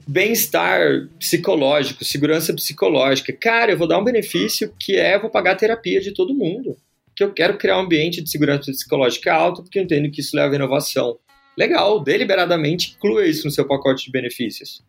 Bem-estar 0.07 1.09
psicológico, 1.19 2.05
segurança 2.05 2.53
psicológica. 2.53 3.33
Cara, 3.33 3.71
eu 3.71 3.77
vou 3.77 3.87
dar 3.87 3.99
um 3.99 4.03
benefício 4.05 4.73
que 4.79 4.95
é 4.95 5.19
vou 5.19 5.29
pagar 5.29 5.51
a 5.51 5.55
terapia 5.55 5.99
de 5.99 6.13
todo 6.13 6.33
mundo. 6.33 6.77
Que 7.13 7.25
eu 7.25 7.33
quero 7.33 7.57
criar 7.57 7.77
um 7.77 7.81
ambiente 7.81 8.21
de 8.21 8.29
segurança 8.29 8.71
psicológica 8.71 9.33
alto, 9.33 9.61
porque 9.61 9.79
eu 9.79 9.83
entendo 9.83 10.09
que 10.09 10.21
isso 10.21 10.33
leva 10.33 10.53
à 10.53 10.55
inovação 10.55 11.17
legal, 11.57 11.99
deliberadamente 11.99 12.95
inclua 12.95 13.25
isso 13.25 13.45
no 13.45 13.51
seu 13.51 13.67
pacote 13.67 14.05
de 14.05 14.11
benefícios. 14.11 14.81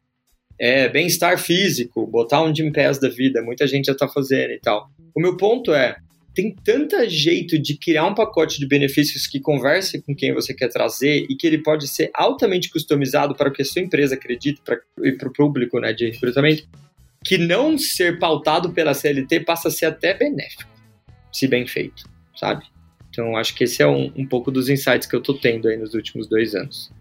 É, 0.60 0.88
bem-estar 0.88 1.38
físico, 1.38 2.06
botar 2.06 2.42
um 2.42 2.52
Gym 2.52 2.72
Pass 2.72 2.98
da 2.98 3.08
vida, 3.08 3.42
muita 3.42 3.66
gente 3.66 3.86
já 3.86 3.92
está 3.92 4.08
fazendo 4.08 4.52
e 4.52 4.58
tal. 4.58 4.90
O 5.14 5.20
meu 5.20 5.36
ponto 5.36 5.72
é, 5.72 5.96
tem 6.34 6.54
tanto 6.64 6.96
jeito 7.08 7.58
de 7.58 7.76
criar 7.76 8.06
um 8.06 8.14
pacote 8.14 8.60
de 8.60 8.66
benefícios 8.66 9.26
que 9.26 9.40
converse 9.40 10.00
com 10.00 10.14
quem 10.14 10.32
você 10.32 10.54
quer 10.54 10.68
trazer 10.68 11.26
e 11.28 11.34
que 11.34 11.46
ele 11.46 11.58
pode 11.58 11.88
ser 11.88 12.10
altamente 12.14 12.70
customizado 12.70 13.34
para 13.34 13.48
o 13.48 13.52
que 13.52 13.62
a 13.62 13.64
sua 13.64 13.82
empresa 13.82 14.14
acredita 14.14 14.80
e 15.02 15.12
para 15.12 15.28
o 15.28 15.32
público 15.32 15.80
né, 15.80 15.92
de 15.92 16.10
recrutamento, 16.10 16.68
que 17.24 17.38
não 17.38 17.76
ser 17.76 18.18
pautado 18.18 18.70
pela 18.70 18.94
CLT 18.94 19.40
passa 19.40 19.66
a 19.68 19.70
ser 19.70 19.86
até 19.86 20.14
benéfico, 20.14 20.70
se 21.32 21.48
bem 21.48 21.66
feito, 21.66 22.08
sabe? 22.36 22.64
Então, 23.10 23.36
acho 23.36 23.54
que 23.54 23.64
esse 23.64 23.82
é 23.82 23.86
um, 23.88 24.12
um 24.16 24.24
pouco 24.24 24.52
dos 24.52 24.68
insights 24.68 25.08
que 25.08 25.16
eu 25.16 25.20
estou 25.20 25.36
tendo 25.36 25.66
aí 25.66 25.76
nos 25.76 25.92
últimos 25.94 26.28
dois 26.28 26.54
anos. 26.54 26.92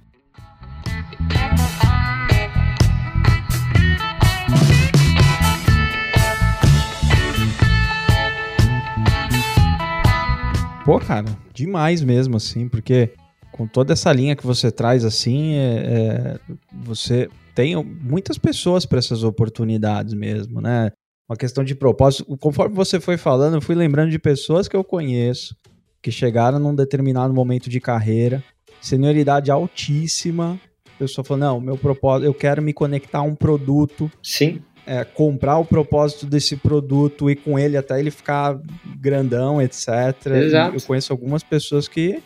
Pô, 10.88 11.00
cara, 11.00 11.26
demais 11.54 12.02
mesmo, 12.02 12.38
assim, 12.38 12.70
porque 12.70 13.10
com 13.52 13.68
toda 13.68 13.92
essa 13.92 14.10
linha 14.14 14.38
que 14.38 14.48
você 14.48 14.72
traz, 14.72 15.04
assim, 15.04 15.56
é, 15.56 15.60
é, 15.60 16.40
você 16.72 17.28
tem 17.54 17.76
muitas 17.76 18.38
pessoas 18.38 18.86
para 18.86 18.98
essas 18.98 19.22
oportunidades 19.22 20.14
mesmo, 20.14 20.62
né? 20.62 20.94
Uma 21.30 21.36
questão 21.36 21.62
de 21.62 21.76
propósito. 21.76 22.38
Conforme 22.38 22.74
você 22.74 23.02
foi 23.02 23.18
falando, 23.18 23.56
eu 23.56 23.62
fui 23.62 23.76
lembrando 23.76 24.12
de 24.12 24.18
pessoas 24.18 24.70
que 24.70 24.78
eu 24.78 24.84
conheço 24.84 25.58
que 26.02 26.10
chegaram 26.10 26.58
num 26.58 26.74
determinado 26.74 27.34
momento 27.34 27.70
de 27.70 27.82
carreira, 27.82 28.42
senioridade 28.80 29.52
altíssima. 29.52 30.58
A 30.96 31.00
pessoa 31.00 31.26
falou: 31.26 31.40
não, 31.42 31.60
meu 31.60 31.78
propósito, 31.78 32.26
eu 32.26 32.34
quero 32.34 32.62
me 32.62 32.72
conectar 32.72 33.20
a 33.20 33.24
um 33.24 33.36
produto. 33.36 34.10
Sim 34.24 34.62
é, 34.88 35.04
comprar 35.04 35.58
o 35.58 35.66
propósito 35.66 36.26
desse 36.26 36.56
produto 36.56 37.30
e 37.30 37.36
com 37.36 37.60
ele 37.60 37.76
até 37.76 38.00
ele 38.00 38.10
ficar 38.10 38.58
grandão, 39.00 39.62
etc. 39.62 39.88
Exato. 40.28 40.78
Eu 40.78 40.82
conheço 40.82 41.12
algumas 41.12 41.44
pessoas 41.44 41.88
que. 41.88 42.24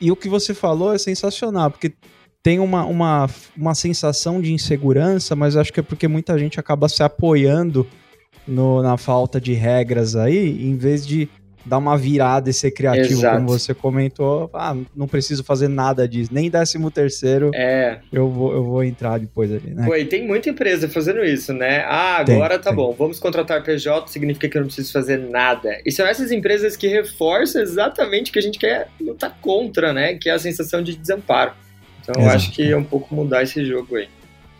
E 0.00 0.10
o 0.10 0.16
que 0.16 0.28
você 0.28 0.54
falou 0.54 0.94
é 0.94 0.98
sensacional, 0.98 1.70
porque 1.70 1.92
tem 2.42 2.58
uma, 2.58 2.84
uma, 2.84 3.26
uma 3.56 3.74
sensação 3.74 4.40
de 4.40 4.52
insegurança, 4.52 5.34
mas 5.34 5.56
acho 5.56 5.72
que 5.72 5.80
é 5.80 5.82
porque 5.82 6.06
muita 6.06 6.38
gente 6.38 6.60
acaba 6.60 6.88
se 6.88 7.02
apoiando 7.02 7.86
no, 8.46 8.82
na 8.82 8.96
falta 8.96 9.40
de 9.40 9.54
regras 9.54 10.14
aí, 10.14 10.62
em 10.62 10.76
vez 10.76 11.06
de 11.06 11.28
dar 11.64 11.78
uma 11.78 11.96
virada 11.96 12.50
e 12.50 12.52
ser 12.52 12.70
criativo, 12.70 13.20
Exato. 13.20 13.36
como 13.36 13.48
você 13.48 13.74
comentou. 13.74 14.50
Ah, 14.52 14.76
não 14.94 15.08
preciso 15.08 15.42
fazer 15.42 15.68
nada 15.68 16.06
disso, 16.06 16.30
nem 16.32 16.50
décimo 16.50 16.90
terceiro 16.90 17.50
é. 17.54 17.98
eu, 18.12 18.28
vou, 18.28 18.52
eu 18.52 18.64
vou 18.64 18.84
entrar 18.84 19.18
depois 19.18 19.50
ali, 19.50 19.70
né? 19.70 19.86
Pô, 19.86 19.96
e 19.96 20.04
tem 20.04 20.26
muita 20.26 20.50
empresa 20.50 20.88
fazendo 20.88 21.24
isso, 21.24 21.52
né? 21.52 21.84
Ah, 21.86 22.16
agora 22.18 22.54
tem, 22.54 22.64
tá 22.64 22.70
tem. 22.70 22.76
bom, 22.76 22.94
vamos 22.96 23.18
contratar 23.18 23.62
PJ, 23.62 24.10
significa 24.10 24.48
que 24.48 24.56
eu 24.56 24.60
não 24.60 24.66
preciso 24.68 24.92
fazer 24.92 25.18
nada. 25.18 25.80
E 25.84 25.90
são 25.90 26.06
essas 26.06 26.30
empresas 26.30 26.76
que 26.76 26.86
reforçam 26.88 27.62
exatamente 27.62 28.30
o 28.30 28.32
que 28.32 28.38
a 28.38 28.42
gente 28.42 28.58
quer 28.58 28.88
lutar 29.00 29.36
contra, 29.40 29.92
né? 29.92 30.14
Que 30.14 30.28
é 30.28 30.32
a 30.32 30.38
sensação 30.38 30.82
de 30.82 30.96
desamparo. 30.96 31.52
Então 32.02 32.20
Exato. 32.20 32.28
eu 32.28 32.36
acho 32.36 32.52
que 32.52 32.70
é 32.70 32.76
um 32.76 32.84
pouco 32.84 33.14
mudar 33.14 33.42
esse 33.42 33.64
jogo 33.64 33.96
aí. 33.96 34.08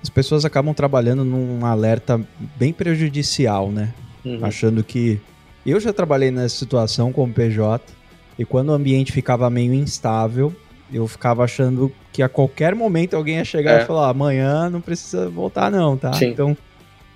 As 0.03 0.09
pessoas 0.09 0.45
acabam 0.45 0.75
trabalhando 0.75 1.25
num 1.25 1.65
alerta 1.65 2.21
bem 2.57 2.73
prejudicial, 2.73 3.71
né? 3.71 3.93
Uhum. 4.25 4.45
Achando 4.45 4.83
que 4.83 5.21
eu 5.71 5.81
já 5.81 5.93
trabalhei 5.93 6.31
nessa 6.31 6.57
situação 6.57 7.13
como 7.13 7.33
PJ 7.33 7.93
e 8.39 8.45
quando 8.45 8.69
o 8.71 8.73
ambiente 8.73 9.13
ficava 9.13 9.49
meio 9.49 9.73
instável, 9.73 10.55
eu 10.93 11.07
ficava 11.07 11.45
achando 11.45 11.93
que 12.13 12.23
a 12.23 12.29
qualquer 12.29 12.75
momento 12.75 13.15
alguém 13.15 13.37
ia 13.37 13.45
chegar 13.45 13.81
é. 13.81 13.83
e 13.83 13.87
falar: 13.87 14.09
amanhã 14.09 14.69
não 14.69 14.81
precisa 14.81 15.29
voltar, 15.29 15.71
não, 15.71 15.97
tá? 15.97 16.13
Sim. 16.13 16.27
Então 16.27 16.57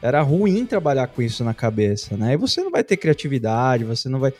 era 0.00 0.22
ruim 0.22 0.64
trabalhar 0.64 1.08
com 1.08 1.20
isso 1.20 1.42
na 1.44 1.52
cabeça, 1.52 2.16
né? 2.16 2.34
E 2.34 2.36
você 2.36 2.62
não 2.62 2.70
vai 2.70 2.84
ter 2.84 2.96
criatividade, 2.96 3.84
você 3.84 4.08
não 4.08 4.18
vai. 4.18 4.32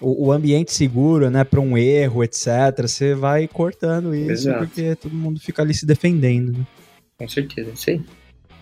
O, 0.00 0.26
o 0.26 0.32
ambiente 0.32 0.74
seguro, 0.74 1.30
né, 1.30 1.42
para 1.42 1.60
um 1.60 1.76
erro, 1.76 2.22
etc. 2.22 2.46
Você 2.82 3.14
vai 3.14 3.48
cortando 3.48 4.14
isso 4.14 4.48
Exato. 4.48 4.58
porque 4.58 4.94
todo 4.94 5.14
mundo 5.14 5.40
fica 5.40 5.62
ali 5.62 5.72
se 5.72 5.86
defendendo, 5.86 6.52
né? 6.52 6.66
Com 7.18 7.26
certeza, 7.26 7.72
sim. 7.74 8.04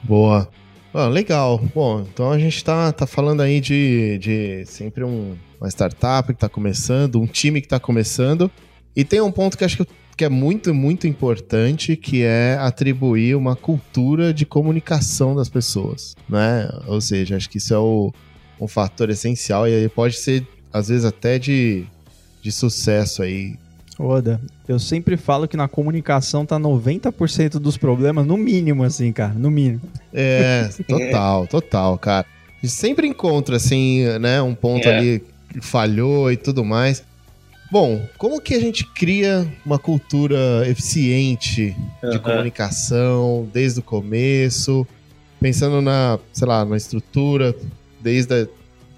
Boa. 0.05 0.49
Ah, 0.97 1.09
legal. 1.09 1.61
Bom, 1.75 2.03
então 2.03 2.31
a 2.31 2.39
gente 2.39 2.55
está 2.57 2.93
tá 2.93 3.05
falando 3.05 3.41
aí 3.41 3.61
de, 3.61 4.17
de 4.19 4.65
sempre 4.65 5.03
um, 5.03 5.37
uma 5.61 5.69
startup 5.69 6.29
que 6.29 6.35
está 6.35 6.49
começando, 6.49 7.21
um 7.21 7.27
time 7.27 7.61
que 7.61 7.67
está 7.67 7.81
começando. 7.81 8.49
E 8.95 9.03
tem 9.05 9.21
um 9.21 9.33
ponto 9.33 9.59
que 9.59 9.65
acho 9.65 9.79
que, 9.79 9.87
que 10.17 10.25
é 10.25 10.29
muito, 10.29 10.73
muito 10.73 11.09
importante, 11.09 11.97
que 11.97 12.23
é 12.23 12.57
atribuir 12.61 13.35
uma 13.35 13.57
cultura 13.57 14.33
de 14.33 14.47
comunicação 14.47 15.35
das 15.35 15.49
pessoas, 15.49 16.15
né? 16.29 16.69
Ou 16.87 17.01
seja, 17.01 17.37
acho 17.37 17.51
que 17.51 17.59
isso 17.59 17.75
é 17.75 17.79
o, 17.79 18.13
um 18.61 18.69
fator 18.69 19.11
essencial 19.11 19.67
e 19.67 19.89
pode 19.89 20.15
ser, 20.15 20.47
às 20.73 20.87
vezes, 20.91 21.05
até 21.05 21.41
de, 21.41 21.85
de 22.41 22.53
sucesso 22.53 23.21
aí 23.21 23.57
Oda, 23.99 24.41
eu 24.67 24.79
sempre 24.79 25.17
falo 25.17 25.47
que 25.47 25.57
na 25.57 25.69
comunicação 25.69 26.45
tá 26.45 26.59
90% 26.59 27.59
dos 27.59 27.77
problemas, 27.77 28.27
no 28.27 28.37
mínimo, 28.37 28.83
assim, 28.83 29.13
cara, 29.13 29.33
no 29.35 29.51
mínimo. 29.51 29.83
É, 30.13 30.69
total, 30.89 31.47
total, 31.47 31.99
cara. 31.99 32.27
A 32.63 32.67
gente 32.67 32.75
sempre 32.75 33.07
encontra, 33.07 33.57
assim, 33.57 34.05
né, 34.19 34.43
um 34.43 34.55
ponto 34.55 34.89
é. 34.89 34.97
ali 34.97 35.25
que 35.49 35.61
falhou 35.61 36.33
e 36.33 36.37
tudo 36.37 36.65
mais. 36.65 37.05
Bom, 37.71 38.07
como 38.19 38.41
que 38.41 38.55
a 38.55 38.61
gente 38.61 38.85
cria 38.85 39.47
uma 39.65 39.79
cultura 39.79 40.69
eficiente 40.69 41.77
de 42.03 42.17
uhum. 42.17 42.19
comunicação 42.19 43.49
desde 43.53 43.81
o 43.81 43.83
começo, 43.83 44.87
pensando 45.41 45.81
na, 45.81 46.19
sei 46.33 46.47
lá, 46.47 46.65
na 46.65 46.77
estrutura, 46.77 47.55
desde 48.01 48.43
a, 48.43 48.47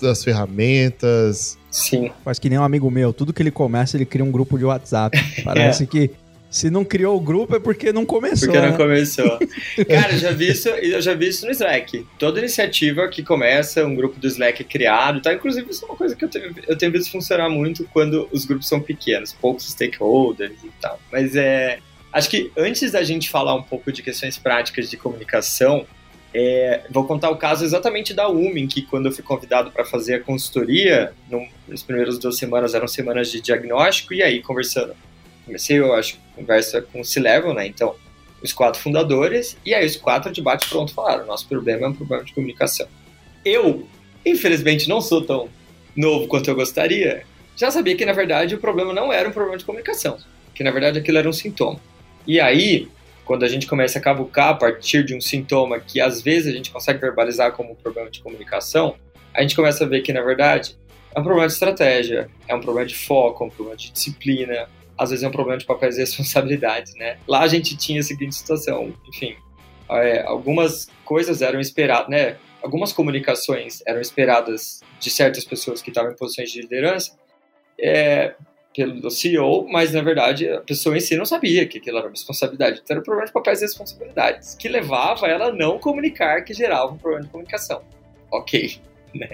das 0.00 0.22
ferramentas, 0.22 1.58
Sim. 1.76 2.10
Faz 2.24 2.38
que 2.38 2.48
nem 2.48 2.58
um 2.58 2.62
amigo 2.62 2.90
meu, 2.90 3.12
tudo 3.12 3.34
que 3.34 3.42
ele 3.42 3.50
começa, 3.50 3.98
ele 3.98 4.06
cria 4.06 4.24
um 4.24 4.30
grupo 4.30 4.56
de 4.56 4.64
WhatsApp. 4.64 5.16
Parece 5.44 5.84
é. 5.84 5.86
que 5.86 6.10
se 6.50 6.70
não 6.70 6.86
criou 6.86 7.14
o 7.14 7.20
grupo 7.20 7.54
é 7.54 7.60
porque 7.60 7.92
não 7.92 8.06
começou. 8.06 8.48
Porque 8.48 8.58
não 8.58 8.70
né? 8.70 8.76
começou. 8.76 9.38
Cara, 9.86 10.14
eu 10.14 10.18
já 10.18 10.32
vi 10.32 10.48
isso, 10.48 10.70
eu 10.70 11.02
já 11.02 11.12
vi 11.12 11.28
isso 11.28 11.44
no 11.44 11.52
Slack. 11.52 12.06
Toda 12.18 12.38
iniciativa 12.38 13.06
que 13.08 13.22
começa, 13.22 13.84
um 13.84 13.94
grupo 13.94 14.18
do 14.18 14.26
Slack 14.26 14.62
é 14.62 14.64
criado, 14.64 15.20
tá? 15.20 15.34
Inclusive, 15.34 15.70
isso 15.70 15.84
é 15.84 15.88
uma 15.88 15.96
coisa 15.96 16.16
que 16.16 16.24
eu 16.24 16.30
tenho, 16.30 16.54
eu 16.66 16.78
tenho 16.78 16.90
visto 16.90 17.12
funcionar 17.12 17.50
muito 17.50 17.86
quando 17.92 18.26
os 18.32 18.46
grupos 18.46 18.68
são 18.68 18.80
pequenos, 18.80 19.34
poucos 19.34 19.68
stakeholders 19.70 20.56
e 20.64 20.70
tal. 20.80 20.98
Mas 21.12 21.36
é. 21.36 21.78
Acho 22.10 22.30
que 22.30 22.50
antes 22.56 22.92
da 22.92 23.02
gente 23.02 23.28
falar 23.28 23.54
um 23.54 23.62
pouco 23.62 23.92
de 23.92 24.02
questões 24.02 24.38
práticas 24.38 24.88
de 24.88 24.96
comunicação, 24.96 25.84
é, 26.34 26.82
vou 26.90 27.04
contar 27.04 27.30
o 27.30 27.36
caso 27.36 27.64
exatamente 27.64 28.12
da 28.12 28.28
Umin, 28.28 28.66
que 28.66 28.82
quando 28.82 29.06
eu 29.06 29.12
fui 29.12 29.24
convidado 29.24 29.70
para 29.70 29.84
fazer 29.84 30.14
a 30.14 30.20
consultoria, 30.20 31.12
no, 31.30 31.46
nas 31.66 31.82
primeiras 31.82 32.18
duas 32.18 32.36
semanas 32.36 32.74
eram 32.74 32.86
semanas 32.86 33.30
de 33.30 33.40
diagnóstico, 33.40 34.12
e 34.12 34.22
aí 34.22 34.42
conversando, 34.42 34.94
comecei, 35.44 35.78
eu 35.78 35.94
acho, 35.94 36.18
conversa 36.34 36.82
com 36.82 37.00
o 37.00 37.04
C-Level, 37.04 37.54
né? 37.54 37.66
Então, 37.66 37.94
os 38.42 38.52
quatro 38.52 38.80
fundadores, 38.80 39.56
e 39.64 39.74
aí 39.74 39.86
os 39.86 39.96
quatro 39.96 40.30
de 40.32 40.42
bate 40.42 40.68
pronto 40.68 40.92
falaram: 40.92 41.26
nosso 41.26 41.48
problema 41.48 41.86
é 41.86 41.88
um 41.88 41.94
problema 41.94 42.24
de 42.24 42.34
comunicação. 42.34 42.86
Eu, 43.44 43.86
infelizmente, 44.24 44.88
não 44.88 45.00
sou 45.00 45.22
tão 45.22 45.48
novo 45.96 46.26
quanto 46.28 46.48
eu 46.50 46.54
gostaria, 46.54 47.24
já 47.56 47.70
sabia 47.70 47.96
que 47.96 48.04
na 48.04 48.12
verdade 48.12 48.54
o 48.54 48.58
problema 48.58 48.92
não 48.92 49.10
era 49.10 49.28
um 49.28 49.32
problema 49.32 49.56
de 49.56 49.64
comunicação, 49.64 50.18
que 50.54 50.62
na 50.62 50.70
verdade 50.70 50.98
aquilo 50.98 51.16
era 51.16 51.28
um 51.28 51.32
sintoma. 51.32 51.80
E 52.26 52.38
aí, 52.38 52.88
quando 53.26 53.44
a 53.44 53.48
gente 53.48 53.66
começa 53.66 53.98
a 53.98 54.00
cavucar 54.00 54.50
a 54.50 54.54
partir 54.54 55.04
de 55.04 55.14
um 55.14 55.20
sintoma 55.20 55.80
que 55.80 56.00
às 56.00 56.22
vezes 56.22 56.46
a 56.52 56.56
gente 56.56 56.70
consegue 56.70 57.00
verbalizar 57.00 57.52
como 57.52 57.72
um 57.72 57.74
problema 57.74 58.08
de 58.08 58.22
comunicação, 58.22 58.94
a 59.34 59.42
gente 59.42 59.56
começa 59.56 59.84
a 59.84 59.86
ver 59.86 60.00
que, 60.00 60.12
na 60.12 60.22
verdade, 60.22 60.78
é 61.14 61.18
um 61.18 61.22
problema 61.24 61.48
de 61.48 61.52
estratégia, 61.52 62.30
é 62.46 62.54
um 62.54 62.60
problema 62.60 62.86
de 62.86 62.96
foco, 62.96 63.42
é 63.42 63.46
um 63.48 63.50
problema 63.50 63.76
de 63.76 63.90
disciplina, 63.90 64.68
às 64.96 65.10
vezes 65.10 65.24
é 65.24 65.28
um 65.28 65.32
problema 65.32 65.58
de 65.58 65.66
papéis 65.66 65.96
e 65.96 66.00
responsabilidades, 66.00 66.94
né? 66.94 67.18
Lá 67.26 67.40
a 67.40 67.48
gente 67.48 67.76
tinha 67.76 68.00
a 68.00 68.02
seguinte 68.02 68.36
situação, 68.36 68.94
enfim, 69.08 69.34
é, 69.90 70.22
algumas 70.22 70.88
coisas 71.04 71.42
eram 71.42 71.58
esperadas, 71.58 72.08
né? 72.08 72.36
Algumas 72.62 72.92
comunicações 72.92 73.82
eram 73.86 74.00
esperadas 74.00 74.80
de 75.00 75.10
certas 75.10 75.44
pessoas 75.44 75.82
que 75.82 75.90
estavam 75.90 76.12
em 76.12 76.16
posições 76.16 76.50
de 76.50 76.60
liderança, 76.60 77.16
é, 77.78 78.34
pelo 78.76 79.10
CEO, 79.10 79.66
mas 79.66 79.94
na 79.94 80.02
verdade 80.02 80.46
a 80.48 80.60
pessoa 80.60 80.94
em 80.96 81.00
si 81.00 81.16
não 81.16 81.24
sabia 81.24 81.66
que 81.66 81.78
aquilo 81.78 81.96
era 81.96 82.06
uma 82.06 82.10
responsabilidade. 82.10 82.82
Então 82.84 82.94
era 82.94 83.00
um 83.00 83.04
problema 83.04 83.26
de 83.26 83.32
papéis 83.32 83.62
e 83.62 83.64
responsabilidades, 83.64 84.54
que 84.54 84.68
levava 84.68 85.26
ela 85.26 85.46
a 85.46 85.52
não 85.52 85.78
comunicar, 85.78 86.42
que 86.44 86.52
gerava 86.52 86.92
um 86.92 86.98
problema 86.98 87.24
de 87.24 87.30
comunicação. 87.30 87.82
Ok, 88.30 88.76
né? 89.14 89.30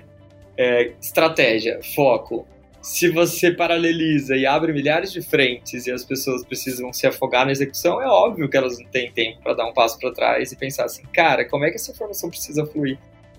É, 0.57 0.93
estratégia, 1.01 1.81
foco. 1.83 2.47
Se 2.81 3.09
você 3.09 3.53
paraleliza 3.53 4.37
e 4.37 4.45
abre 4.45 4.73
milhares 4.73 5.13
de 5.13 5.23
frentes 5.23 5.87
e 5.87 5.93
as 5.93 6.05
pessoas 6.05 6.45
precisam 6.45 6.93
se 6.93 7.07
afogar 7.07 7.47
na 7.47 7.53
execução, 7.53 8.03
é 8.03 8.07
óbvio 8.07 8.49
que 8.49 8.57
elas 8.57 8.79
não 8.79 8.87
têm 8.87 9.11
tempo 9.11 9.41
para 9.41 9.55
dar 9.55 9.67
um 9.67 9.73
passo 9.73 9.99
para 9.99 10.13
trás 10.13 10.53
e 10.53 10.57
pensar 10.57 10.85
assim, 10.85 11.03
cara, 11.13 11.45
como 11.49 11.65
é 11.65 11.71
que 11.71 11.77
essa 11.77 11.93
informação 11.93 12.29
precisa 12.29 12.67
fluir 12.67 12.99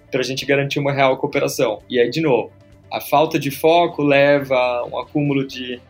para 0.10 0.22
a 0.22 0.24
gente 0.24 0.46
garantir 0.46 0.80
uma 0.80 0.94
real 0.94 1.18
cooperação? 1.18 1.82
E 1.90 2.00
aí, 2.00 2.10
de 2.10 2.22
novo, 2.22 2.52
a 2.90 3.02
falta 3.02 3.38
de 3.38 3.52
foco 3.52 4.02
leva 4.02 4.56
a 4.56 4.86
um 4.86 4.98
acúmulo 4.98 5.46
de 5.46 5.82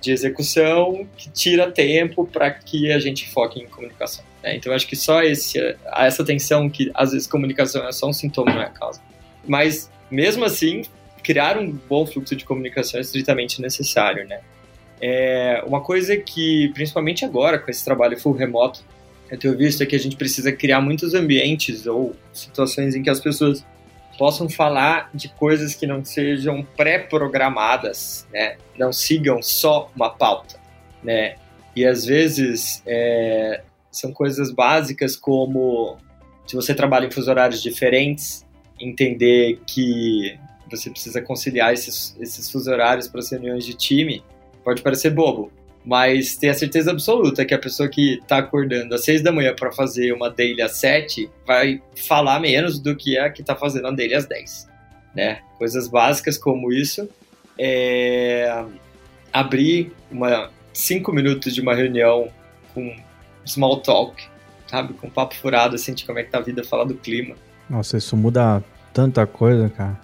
de 0.00 0.12
execução 0.12 1.06
que 1.16 1.30
tira 1.30 1.70
tempo 1.70 2.26
para 2.26 2.50
que 2.50 2.90
a 2.90 2.98
gente 2.98 3.28
foque 3.30 3.60
em 3.60 3.66
comunicação. 3.66 4.24
Né? 4.42 4.56
Então, 4.56 4.72
acho 4.72 4.86
que 4.86 4.96
só 4.96 5.22
esse, 5.22 5.58
essa 5.96 6.24
tensão 6.24 6.68
que 6.68 6.90
às 6.94 7.12
vezes 7.12 7.26
comunicação 7.26 7.86
é 7.86 7.92
só 7.92 8.08
um 8.08 8.12
sintoma, 8.12 8.52
não 8.52 8.62
é 8.62 8.66
a 8.66 8.70
causa. 8.70 9.00
Mas, 9.46 9.90
mesmo 10.10 10.44
assim, 10.44 10.82
criar 11.22 11.58
um 11.58 11.70
bom 11.70 12.06
fluxo 12.06 12.34
de 12.34 12.44
comunicação 12.44 12.98
é 12.98 13.02
estritamente 13.02 13.60
necessário, 13.60 14.26
né? 14.26 14.40
É 15.00 15.62
uma 15.66 15.80
coisa 15.80 16.16
que, 16.16 16.70
principalmente 16.74 17.24
agora, 17.24 17.58
com 17.58 17.70
esse 17.70 17.84
trabalho 17.84 18.18
full 18.18 18.32
remoto, 18.32 18.84
eu 19.30 19.38
tenho 19.38 19.56
visto 19.56 19.82
é 19.82 19.86
que 19.86 19.94
a 19.94 19.98
gente 19.98 20.16
precisa 20.16 20.52
criar 20.52 20.80
muitos 20.80 21.14
ambientes 21.14 21.86
ou 21.86 22.14
situações 22.32 22.94
em 22.94 23.02
que 23.02 23.08
as 23.08 23.20
pessoas 23.20 23.64
possam 24.20 24.50
falar 24.50 25.08
de 25.14 25.30
coisas 25.30 25.74
que 25.74 25.86
não 25.86 26.04
sejam 26.04 26.62
pré-programadas, 26.76 28.28
né? 28.30 28.58
Não 28.78 28.92
sigam 28.92 29.42
só 29.42 29.90
uma 29.96 30.10
pauta, 30.10 30.60
né? 31.02 31.36
E 31.74 31.86
às 31.86 32.04
vezes 32.04 32.82
é, 32.84 33.62
são 33.90 34.12
coisas 34.12 34.52
básicas 34.52 35.16
como 35.16 35.96
se 36.46 36.54
você 36.54 36.74
trabalha 36.74 37.06
em 37.06 37.10
fuso 37.10 37.30
horários 37.30 37.62
diferentes, 37.62 38.44
entender 38.78 39.58
que 39.66 40.38
você 40.70 40.90
precisa 40.90 41.22
conciliar 41.22 41.72
esses, 41.72 42.14
esses 42.20 42.50
fuso 42.50 42.70
horários 42.70 43.08
para 43.08 43.20
as 43.20 43.30
reuniões 43.30 43.64
de 43.64 43.72
time, 43.72 44.22
pode 44.62 44.82
parecer 44.82 45.08
bobo, 45.08 45.50
mas 45.84 46.36
tenha 46.36 46.52
certeza 46.54 46.90
absoluta 46.90 47.44
que 47.44 47.54
a 47.54 47.58
pessoa 47.58 47.88
que 47.88 48.14
está 48.14 48.38
acordando 48.38 48.94
às 48.94 49.04
6 49.04 49.22
da 49.22 49.32
manhã 49.32 49.54
para 49.54 49.72
fazer 49.72 50.12
uma 50.12 50.28
daily 50.28 50.60
às 50.60 50.76
7 50.76 51.30
vai 51.46 51.80
falar 52.06 52.38
menos 52.40 52.78
do 52.78 52.94
que 52.94 53.18
a 53.18 53.30
que 53.30 53.40
está 53.40 53.56
fazendo 53.56 53.86
a 53.86 53.90
daily 53.90 54.14
às 54.14 54.26
10. 54.26 54.68
Né? 55.14 55.40
Coisas 55.58 55.88
básicas 55.88 56.36
como 56.36 56.72
isso. 56.72 57.08
É... 57.58 58.64
Abrir 59.32 59.92
uma 60.10 60.50
5 60.72 61.12
minutos 61.12 61.54
de 61.54 61.60
uma 61.60 61.74
reunião 61.74 62.28
com 62.74 62.94
small 63.44 63.80
talk, 63.80 64.22
sabe? 64.66 64.94
Com 64.94 65.10
papo 65.10 65.34
furado, 65.34 65.74
assim, 65.74 65.94
de 65.94 66.04
como 66.04 66.18
é 66.18 66.24
que 66.24 66.30
tá 66.30 66.38
a 66.38 66.42
vida, 66.42 66.62
falar 66.62 66.84
do 66.84 66.94
clima. 66.94 67.34
Nossa, 67.68 67.96
isso 67.96 68.16
muda 68.16 68.62
tanta 68.92 69.26
coisa, 69.26 69.68
cara. 69.70 69.98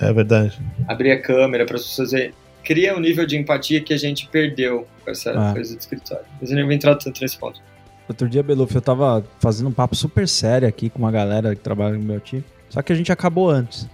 É 0.00 0.12
verdade. 0.12 0.58
Abrir 0.88 1.12
a 1.12 1.20
câmera 1.20 1.66
para 1.66 1.76
as 1.76 1.84
pessoas 1.84 2.12
verem 2.12 2.32
cria 2.62 2.96
um 2.96 3.00
nível 3.00 3.26
de 3.26 3.36
empatia 3.36 3.80
que 3.80 3.92
a 3.92 3.96
gente 3.96 4.28
perdeu 4.28 4.86
com 5.04 5.10
essa 5.10 5.30
ah. 5.30 5.52
coisa 5.52 5.74
do 5.74 5.80
escritório. 5.80 6.24
Mas 6.40 6.50
eu 6.50 6.56
nem 6.56 6.64
vou 6.64 6.72
entrar 6.72 6.94
tanto 6.96 7.20
nesse 7.20 7.36
ponto. 7.36 7.60
Outro 8.08 8.28
dia, 8.28 8.42
Beluf, 8.42 8.74
eu 8.74 8.82
tava 8.82 9.24
fazendo 9.38 9.68
um 9.68 9.72
papo 9.72 9.94
super 9.94 10.26
sério 10.28 10.66
aqui 10.66 10.90
com 10.90 10.98
uma 10.98 11.10
galera 11.10 11.54
que 11.54 11.62
trabalha 11.62 11.94
no 11.94 12.04
meu 12.04 12.20
time. 12.20 12.44
Só 12.68 12.82
que 12.82 12.92
a 12.92 12.96
gente 12.96 13.12
acabou 13.12 13.48
antes. 13.48 13.88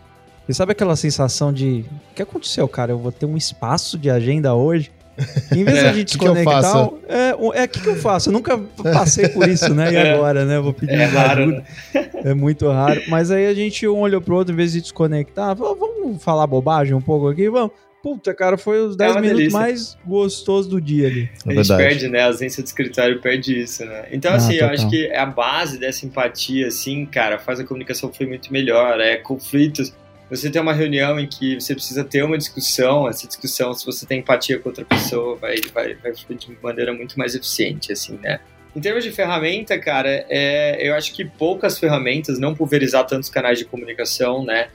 E 0.48 0.54
sabe 0.54 0.72
aquela 0.72 0.96
sensação 0.96 1.52
de. 1.52 1.84
O 2.10 2.14
que 2.14 2.22
aconteceu, 2.22 2.66
cara? 2.66 2.92
Eu 2.92 2.98
vou 2.98 3.12
ter 3.12 3.26
um 3.26 3.36
espaço 3.36 3.98
de 3.98 4.08
agenda 4.08 4.54
hoje. 4.54 4.90
Em 5.52 5.64
vez 5.64 5.78
é, 5.78 5.82
de 5.82 5.88
a 5.88 5.92
gente 5.92 6.06
desconectar. 6.06 6.90
É, 7.08 7.34
o 7.36 7.52
é, 7.52 7.66
que, 7.66 7.80
que 7.80 7.88
eu 7.88 7.96
faço? 7.96 8.28
Eu 8.28 8.32
nunca 8.32 8.56
passei 8.56 9.28
por 9.28 9.48
isso, 9.48 9.74
né? 9.74 9.92
E 9.92 9.96
é. 9.96 10.12
agora, 10.12 10.44
né? 10.44 10.60
Vou 10.60 10.72
pedir 10.72 10.94
é 10.94 11.04
raro, 11.04 11.42
ajuda. 11.42 11.64
Né? 11.92 12.10
É 12.24 12.34
muito 12.34 12.68
raro. 12.70 13.02
Mas 13.08 13.30
aí 13.30 13.46
a 13.46 13.52
gente 13.52 13.86
um 13.86 13.98
olhou 13.98 14.20
pro 14.20 14.36
outro, 14.36 14.54
em 14.54 14.56
vez 14.56 14.72
de 14.72 14.80
desconectar, 14.80 15.54
vamos 15.56 16.22
falar 16.22 16.46
bobagem 16.46 16.94
um 16.94 17.00
pouco 17.00 17.28
aqui? 17.28 17.50
Vamos. 17.50 17.72
Puta, 18.08 18.32
cara, 18.32 18.56
foi 18.56 18.80
os 18.80 18.96
10 18.96 19.16
é 19.16 19.20
minutos 19.20 19.38
delícia. 19.38 19.58
mais 19.58 19.98
gostosos 20.02 20.66
do 20.66 20.80
dia 20.80 21.08
ali. 21.08 21.30
É 21.46 21.52
a 21.52 21.62
gente 21.62 21.76
perde, 21.76 22.08
né? 22.08 22.22
A 22.22 22.26
ausência 22.28 22.62
de 22.62 22.68
escritório 22.70 23.20
perde 23.20 23.60
isso, 23.60 23.84
né? 23.84 24.06
Então, 24.10 24.32
ah, 24.32 24.36
assim, 24.36 24.54
total. 24.54 24.68
eu 24.68 24.74
acho 24.74 24.88
que 24.88 25.06
é 25.08 25.18
a 25.18 25.26
base 25.26 25.78
dessa 25.78 26.06
empatia, 26.06 26.68
assim, 26.68 27.04
cara, 27.04 27.38
faz 27.38 27.60
a 27.60 27.64
comunicação 27.64 28.10
fluir 28.10 28.30
muito 28.30 28.50
melhor. 28.50 28.98
É 28.98 29.18
conflitos. 29.18 29.92
Você 30.30 30.48
tem 30.48 30.60
uma 30.60 30.72
reunião 30.72 31.20
em 31.20 31.26
que 31.26 31.60
você 31.60 31.74
precisa 31.74 32.02
ter 32.02 32.22
uma 32.22 32.38
discussão, 32.38 33.06
essa 33.06 33.26
discussão, 33.26 33.74
se 33.74 33.84
você 33.84 34.06
tem 34.06 34.20
empatia 34.20 34.58
com 34.58 34.70
outra 34.70 34.86
pessoa, 34.86 35.36
vai, 35.36 35.56
vai, 35.74 35.94
vai 35.94 36.14
fluir 36.14 36.38
de 36.38 36.56
maneira 36.62 36.94
muito 36.94 37.18
mais 37.18 37.34
eficiente, 37.34 37.92
assim, 37.92 38.18
né? 38.22 38.40
Em 38.74 38.80
termos 38.80 39.04
de 39.04 39.10
ferramenta, 39.10 39.78
cara, 39.78 40.24
é, 40.30 40.78
eu 40.80 40.94
acho 40.94 41.12
que 41.12 41.26
poucas 41.26 41.78
ferramentas, 41.78 42.38
não 42.38 42.54
pulverizar 42.54 43.06
tantos 43.06 43.28
canais 43.28 43.58
de 43.58 43.66
comunicação, 43.66 44.44
né? 44.44 44.68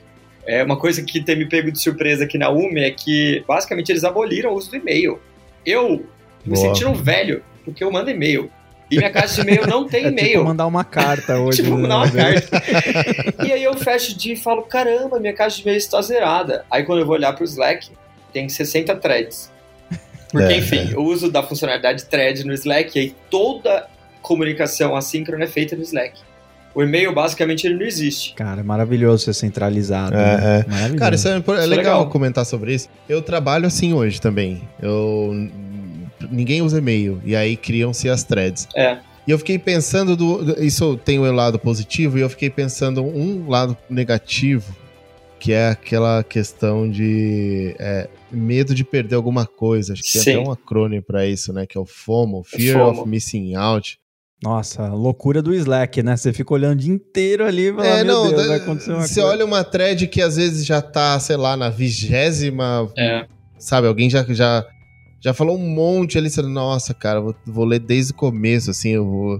É, 0.45 0.63
uma 0.63 0.77
coisa 0.77 1.01
que 1.01 1.23
tem 1.23 1.37
me 1.37 1.47
pego 1.47 1.71
de 1.71 1.79
surpresa 1.79 2.25
aqui 2.25 2.37
na 2.37 2.49
UME 2.49 2.83
é 2.83 2.91
que, 2.91 3.43
basicamente, 3.47 3.91
eles 3.91 4.03
aboliram 4.03 4.51
o 4.51 4.55
uso 4.55 4.69
do 4.71 4.77
e-mail. 4.77 5.19
Eu 5.65 6.05
me 6.45 6.57
sentindo 6.57 6.89
um 6.89 6.93
velho, 6.93 7.41
porque 7.63 7.83
eu 7.83 7.91
mando 7.91 8.09
e-mail. 8.09 8.51
E 8.91 8.97
minha 8.97 9.09
caixa 9.09 9.35
de 9.35 9.41
e-mail 9.41 9.65
não 9.67 9.87
tem 9.87 10.05
é 10.05 10.07
e-mail. 10.09 10.27
Tipo 10.31 10.43
mandar 10.43 10.67
uma 10.67 10.83
carta 10.83 11.39
hoje. 11.39 11.63
tipo, 11.63 11.77
mandar 11.77 11.97
uma 11.97 12.05
né? 12.07 12.41
carta. 12.41 12.63
e 13.45 13.51
aí 13.51 13.63
eu 13.63 13.73
fecho 13.75 14.13
o 14.13 14.17
dia 14.17 14.33
e 14.33 14.37
falo, 14.37 14.63
caramba, 14.63 15.19
minha 15.19 15.33
caixa 15.33 15.57
de 15.57 15.63
e-mail 15.63 15.77
está 15.77 16.01
zerada. 16.01 16.65
Aí 16.69 16.83
quando 16.83 16.99
eu 16.99 17.05
vou 17.05 17.15
olhar 17.15 17.33
para 17.33 17.41
o 17.41 17.45
Slack, 17.45 17.89
tem 18.31 18.49
60 18.49 18.95
threads. 18.97 19.51
Porque, 20.31 20.53
é, 20.53 20.57
enfim, 20.57 20.91
é. 20.91 20.97
o 20.97 21.03
uso 21.03 21.31
da 21.31 21.43
funcionalidade 21.43 22.05
thread 22.05 22.43
no 22.43 22.53
Slack, 22.53 22.97
e 22.97 23.01
aí 23.01 23.15
toda 23.29 23.87
comunicação 24.21 24.95
assíncrona 24.95 25.43
é 25.43 25.47
feita 25.47 25.75
no 25.75 25.83
Slack. 25.83 26.19
O 26.75 26.81
e-mail, 26.81 27.13
basicamente, 27.13 27.67
ele 27.67 27.75
não 27.75 27.85
existe. 27.85 28.33
Cara, 28.33 28.61
é 28.61 28.63
maravilhoso 28.63 29.25
ser 29.25 29.33
centralizado. 29.33 30.15
É, 30.15 30.37
né? 30.37 30.65
é. 30.91 30.97
Cara, 30.97 31.15
isso 31.15 31.27
é, 31.27 31.31
é, 31.31 31.35
legal, 31.35 31.67
legal 31.67 32.09
comentar 32.09 32.45
sobre 32.45 32.73
isso. 32.73 32.89
Eu 33.07 33.21
trabalho 33.21 33.67
assim 33.67 33.93
hoje 33.93 34.19
também. 34.19 34.61
Eu 34.81 35.49
ninguém 36.31 36.61
usa 36.61 36.79
e-mail. 36.79 37.21
E 37.23 37.35
aí 37.35 37.55
criam-se 37.55 38.09
as 38.09 38.23
threads. 38.23 38.67
É. 38.75 38.97
E 39.25 39.31
eu 39.31 39.37
fiquei 39.37 39.57
pensando 39.57 40.15
do. 40.15 40.61
Isso 40.61 40.97
tem 40.97 41.19
o 41.19 41.23
um 41.23 41.31
lado 41.31 41.57
positivo, 41.57 42.17
e 42.17 42.21
eu 42.21 42.29
fiquei 42.29 42.49
pensando 42.49 43.01
um 43.01 43.47
lado 43.47 43.77
negativo, 43.89 44.75
que 45.39 45.53
é 45.53 45.69
aquela 45.69 46.23
questão 46.23 46.89
de 46.89 47.73
é, 47.79 48.09
medo 48.29 48.75
de 48.75 48.83
perder 48.83 49.15
alguma 49.15 49.45
coisa. 49.45 49.93
Acho 49.93 50.03
que 50.03 50.09
Sim. 50.09 50.23
tem 50.23 50.35
até 50.35 50.49
um 50.49 50.51
acrônimo 50.51 51.03
para 51.03 51.25
isso, 51.25 51.53
né? 51.53 51.65
Que 51.65 51.77
é 51.77 51.81
o 51.81 51.85
FOMO, 51.85 52.43
Fear 52.43 52.77
FOMO. 52.79 53.01
of 53.01 53.09
Missing 53.09 53.55
Out. 53.55 53.97
Nossa, 54.43 54.89
loucura 54.89 55.41
do 55.41 55.53
Slack, 55.55 56.03
né? 56.03 56.17
Você 56.17 56.33
fica 56.33 56.53
olhando 56.53 56.73
o 56.73 56.81
dia 56.81 56.93
inteiro 56.93 57.45
ali 57.45 57.69
e 57.69 57.73
fala, 57.73 57.87
é, 57.87 58.03
não, 58.03 58.29
Deus, 58.29 58.45
vai 58.45 58.57
acontecer 58.57 58.91
uma 58.91 59.07
Você 59.07 59.21
olha 59.21 59.45
uma 59.45 59.63
thread 59.63 60.05
que 60.07 60.21
às 60.21 60.35
vezes 60.35 60.65
já 60.65 60.81
tá, 60.81 61.17
sei 61.17 61.37
lá, 61.37 61.55
na 61.55 61.69
vigésima... 61.69 62.91
É. 62.97 63.25
Sabe, 63.57 63.87
alguém 63.87 64.09
já, 64.09 64.25
já, 64.27 64.65
já 65.21 65.33
falou 65.33 65.57
um 65.57 65.69
monte 65.69 66.17
ali, 66.17 66.29
você 66.29 66.41
nossa, 66.41 66.93
cara, 66.93 67.21
vou, 67.21 67.33
vou 67.47 67.63
ler 67.63 67.79
desde 67.79 68.11
o 68.11 68.15
começo, 68.15 68.69
assim, 68.69 68.89
eu 68.89 69.05
vou, 69.05 69.37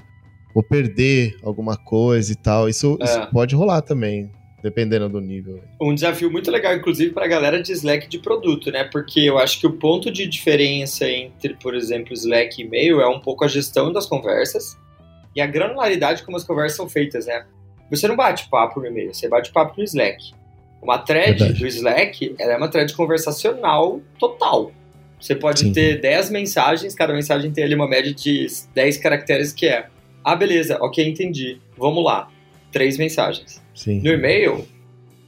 vou 0.56 0.64
perder 0.64 1.36
alguma 1.43 1.76
coisa 1.76 2.32
e 2.32 2.36
tal. 2.36 2.70
Isso, 2.70 2.97
é. 3.01 3.04
isso 3.04 3.28
pode 3.34 3.54
rolar 3.54 3.82
também 3.82 4.32
dependendo 4.64 5.10
do 5.10 5.20
nível. 5.20 5.62
Um 5.82 5.93
desafio 5.93 6.32
muito 6.32 6.49
legal, 6.49 6.74
inclusive, 6.74 7.12
para 7.12 7.26
a 7.26 7.28
galera 7.28 7.62
de 7.62 7.74
Slack 7.74 8.08
de 8.08 8.18
produto, 8.18 8.72
né? 8.72 8.86
Porque 8.86 9.20
eu 9.20 9.38
acho 9.38 9.60
que 9.60 9.68
o 9.68 9.74
ponto 9.74 10.10
de 10.10 10.26
diferença 10.26 11.06
entre, 11.06 11.56
por 11.56 11.76
exemplo, 11.76 12.14
Slack 12.14 12.62
e 12.62 12.66
e-mail 12.66 13.01
é 13.01 13.08
um 13.10 13.20
pouco 13.20 13.43
a 13.43 13.49
gestão 13.49 13.91
das 13.91 14.06
conversas 14.06 14.82
e 15.36 15.41
a 15.41 15.47
granularidade 15.47 16.23
como 16.23 16.38
as 16.38 16.43
conversas 16.43 16.77
são 16.77 16.88
feitas, 16.89 17.25
né? 17.25 17.45
Você 17.89 18.07
não 18.07 18.15
bate 18.15 18.49
papo 18.49 18.79
no 18.79 18.88
e-mail, 18.88 19.13
você 19.13 19.27
bate 19.27 19.51
papo 19.51 19.75
no 19.77 19.84
Slack. 19.84 20.34
Uma 20.81 20.97
thread 20.97 21.39
Verdade. 21.39 21.59
do 21.59 21.67
Slack, 21.67 22.36
ela 22.39 22.53
é 22.53 22.57
uma 22.57 22.67
thread 22.67 22.93
conversacional 22.93 24.01
total. 24.19 24.71
Você 25.19 25.36
pode 25.36 25.61
Sim. 25.61 25.71
ter 25.71 26.01
10 26.01 26.29
mensagens, 26.31 26.93
cada 26.93 27.13
mensagem 27.13 27.51
tem 27.51 27.63
ali 27.63 27.73
uma 27.75 27.88
média 27.88 28.13
de 28.13 28.45
10 28.75 28.97
caracteres 28.97 29.53
que 29.53 29.65
é 29.67 29.88
Ah, 30.23 30.36
beleza, 30.36 30.77
ok, 30.81 31.07
entendi. 31.07 31.59
Vamos 31.77 32.03
lá. 32.03 32.29
Três 32.71 32.97
mensagens. 32.97 33.61
Sim. 33.75 34.01
No 34.01 34.09
e-mail, 34.11 34.65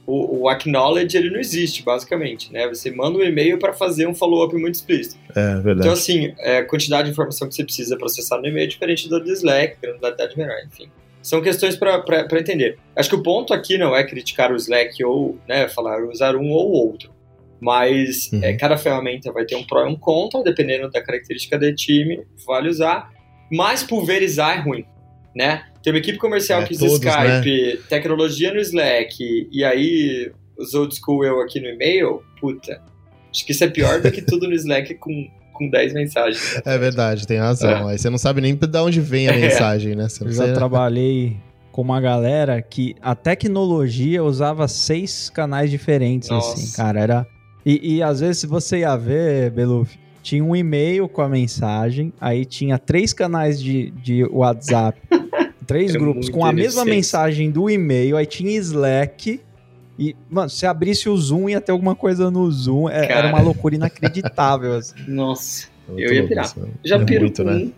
o, 0.06 0.42
o, 0.42 0.48
acknowledge 0.48 1.16
ele 1.16 1.30
não 1.30 1.40
existe, 1.40 1.82
basicamente, 1.82 2.52
né? 2.52 2.68
Você 2.68 2.90
manda 2.90 3.18
um 3.18 3.22
e-mail 3.22 3.58
para 3.58 3.72
fazer 3.72 4.06
um 4.06 4.14
follow-up 4.14 4.54
muito 4.54 4.76
explícito. 4.76 5.18
É, 5.34 5.54
verdade. 5.54 5.80
Então, 5.80 5.92
assim, 5.92 6.32
é, 6.38 6.58
a 6.58 6.64
quantidade 6.64 7.06
de 7.06 7.12
informação 7.12 7.48
que 7.48 7.54
você 7.54 7.64
precisa 7.64 7.96
processar 7.96 8.38
no 8.38 8.46
e-mail 8.46 8.64
é 8.64 8.68
diferente 8.68 9.08
do 9.08 9.32
Slack, 9.32 9.76
granularidade 9.82 10.38
menor, 10.38 10.56
enfim. 10.64 10.88
São 11.20 11.42
questões 11.42 11.74
para 11.74 12.24
entender. 12.38 12.78
Acho 12.94 13.10
que 13.10 13.16
o 13.16 13.22
ponto 13.22 13.52
aqui 13.52 13.76
não 13.76 13.96
é 13.96 14.04
criticar 14.04 14.52
o 14.52 14.56
Slack 14.56 15.02
ou 15.02 15.36
né, 15.48 15.66
falar 15.66 16.00
usar 16.04 16.36
um 16.36 16.52
ou 16.52 16.70
outro. 16.70 17.10
Mas 17.60 18.30
uhum. 18.32 18.44
é, 18.44 18.54
cada 18.54 18.78
ferramenta 18.78 19.32
vai 19.32 19.44
ter 19.44 19.56
um 19.56 19.64
pró 19.64 19.84
e 19.84 19.88
um 19.88 19.96
contra, 19.96 20.40
dependendo 20.44 20.88
da 20.88 21.02
característica 21.02 21.58
do 21.58 21.74
time, 21.74 22.22
vale 22.46 22.68
usar. 22.68 23.10
Mas 23.50 23.82
pulverizar 23.82 24.58
é 24.58 24.60
ruim, 24.60 24.84
né? 25.34 25.64
Tem 25.86 25.92
uma 25.92 26.00
equipe 26.00 26.18
comercial 26.18 26.62
é, 26.62 26.64
que 26.64 26.74
usa 26.74 26.84
Skype, 26.84 27.76
né? 27.76 27.78
tecnologia 27.88 28.52
no 28.52 28.58
Slack, 28.58 29.48
e 29.52 29.62
aí 29.62 30.32
os 30.58 30.74
old 30.74 30.92
school 30.92 31.24
eu 31.24 31.40
aqui 31.40 31.60
no 31.60 31.68
e-mail, 31.68 32.24
puta. 32.40 32.82
Acho 33.30 33.46
que 33.46 33.52
isso 33.52 33.62
é 33.62 33.68
pior 33.68 34.00
do 34.00 34.10
que 34.10 34.20
tudo 34.26 34.48
no 34.48 34.54
Slack 34.54 34.96
com, 34.96 35.28
com 35.52 35.70
10 35.70 35.94
mensagens. 35.94 36.60
É 36.64 36.76
verdade, 36.76 37.24
tem 37.24 37.38
razão. 37.38 37.88
É. 37.88 37.92
Aí 37.92 37.98
você 37.98 38.10
não 38.10 38.18
sabe 38.18 38.40
nem 38.40 38.56
de 38.56 38.78
onde 38.78 39.00
vem 39.00 39.28
a 39.28 39.30
é. 39.38 39.38
mensagem, 39.38 39.94
né? 39.94 40.08
Você 40.08 40.24
eu 40.24 40.32
já 40.32 40.52
trabalhei 40.52 41.36
com 41.70 41.82
uma 41.82 42.00
galera 42.00 42.60
que 42.60 42.96
a 43.00 43.14
tecnologia 43.14 44.24
usava 44.24 44.66
seis 44.66 45.30
canais 45.30 45.70
diferentes, 45.70 46.28
assim, 46.32 46.48
Nossa. 46.48 46.54
assim, 46.54 46.76
cara. 46.76 46.98
Era. 46.98 47.26
E, 47.64 47.98
e 47.98 48.02
às 48.02 48.18
vezes, 48.18 48.42
você 48.42 48.78
ia 48.78 48.96
ver, 48.96 49.52
Beluf, 49.52 49.96
tinha 50.26 50.42
um 50.42 50.56
e-mail 50.56 51.08
com 51.08 51.22
a 51.22 51.28
mensagem, 51.28 52.12
aí 52.20 52.44
tinha 52.44 52.76
três 52.76 53.12
canais 53.12 53.62
de, 53.62 53.92
de 53.92 54.24
WhatsApp 54.24 55.00
Três 55.66 55.94
é 55.94 55.98
grupos 55.98 56.28
com 56.28 56.44
a 56.44 56.52
mesma 56.52 56.84
mensagem 56.84 57.50
do 57.50 57.68
e-mail, 57.68 58.16
aí 58.16 58.26
tinha 58.26 58.50
Slack. 58.58 59.40
E, 59.98 60.14
mano, 60.28 60.50
se 60.50 60.66
abrisse 60.66 61.08
o 61.08 61.16
Zoom, 61.16 61.48
ia 61.48 61.60
ter 61.60 61.72
alguma 61.72 61.94
coisa 61.94 62.30
no 62.30 62.50
Zoom. 62.50 62.88
É, 62.88 63.10
era 63.10 63.28
uma 63.28 63.40
loucura 63.40 63.74
inacreditável. 63.74 64.74
Assim. 64.76 64.94
Nossa. 65.08 65.68
Eu 65.88 66.12
ia 66.12 66.26
pirar. 66.26 66.52
Já 66.84 66.96
é 66.96 67.04
pirou 67.04 67.22
muito, 67.22 67.44
né? 67.44 67.68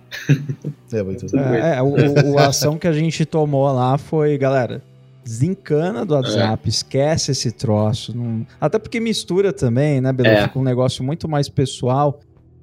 é 0.92 1.02
muito. 1.02 1.26
É, 1.36 1.76
é, 1.76 1.82
o, 1.82 2.32
o, 2.32 2.38
a 2.38 2.46
ação 2.48 2.78
que 2.78 2.88
a 2.88 2.92
gente 2.92 3.24
tomou 3.24 3.70
lá 3.70 3.98
foi, 3.98 4.36
galera, 4.38 4.82
desencana 5.22 6.06
do 6.06 6.14
WhatsApp, 6.14 6.62
é. 6.64 6.68
esquece 6.68 7.32
esse 7.32 7.52
troço. 7.52 8.16
Não... 8.16 8.46
Até 8.60 8.78
porque 8.78 8.98
mistura 8.98 9.52
também, 9.52 10.00
né, 10.00 10.12
Belo? 10.12 10.28
É. 10.28 10.44
Fica 10.44 10.58
um 10.58 10.64
negócio 10.64 11.04
muito 11.04 11.28
mais 11.28 11.48
pessoal 11.48 12.18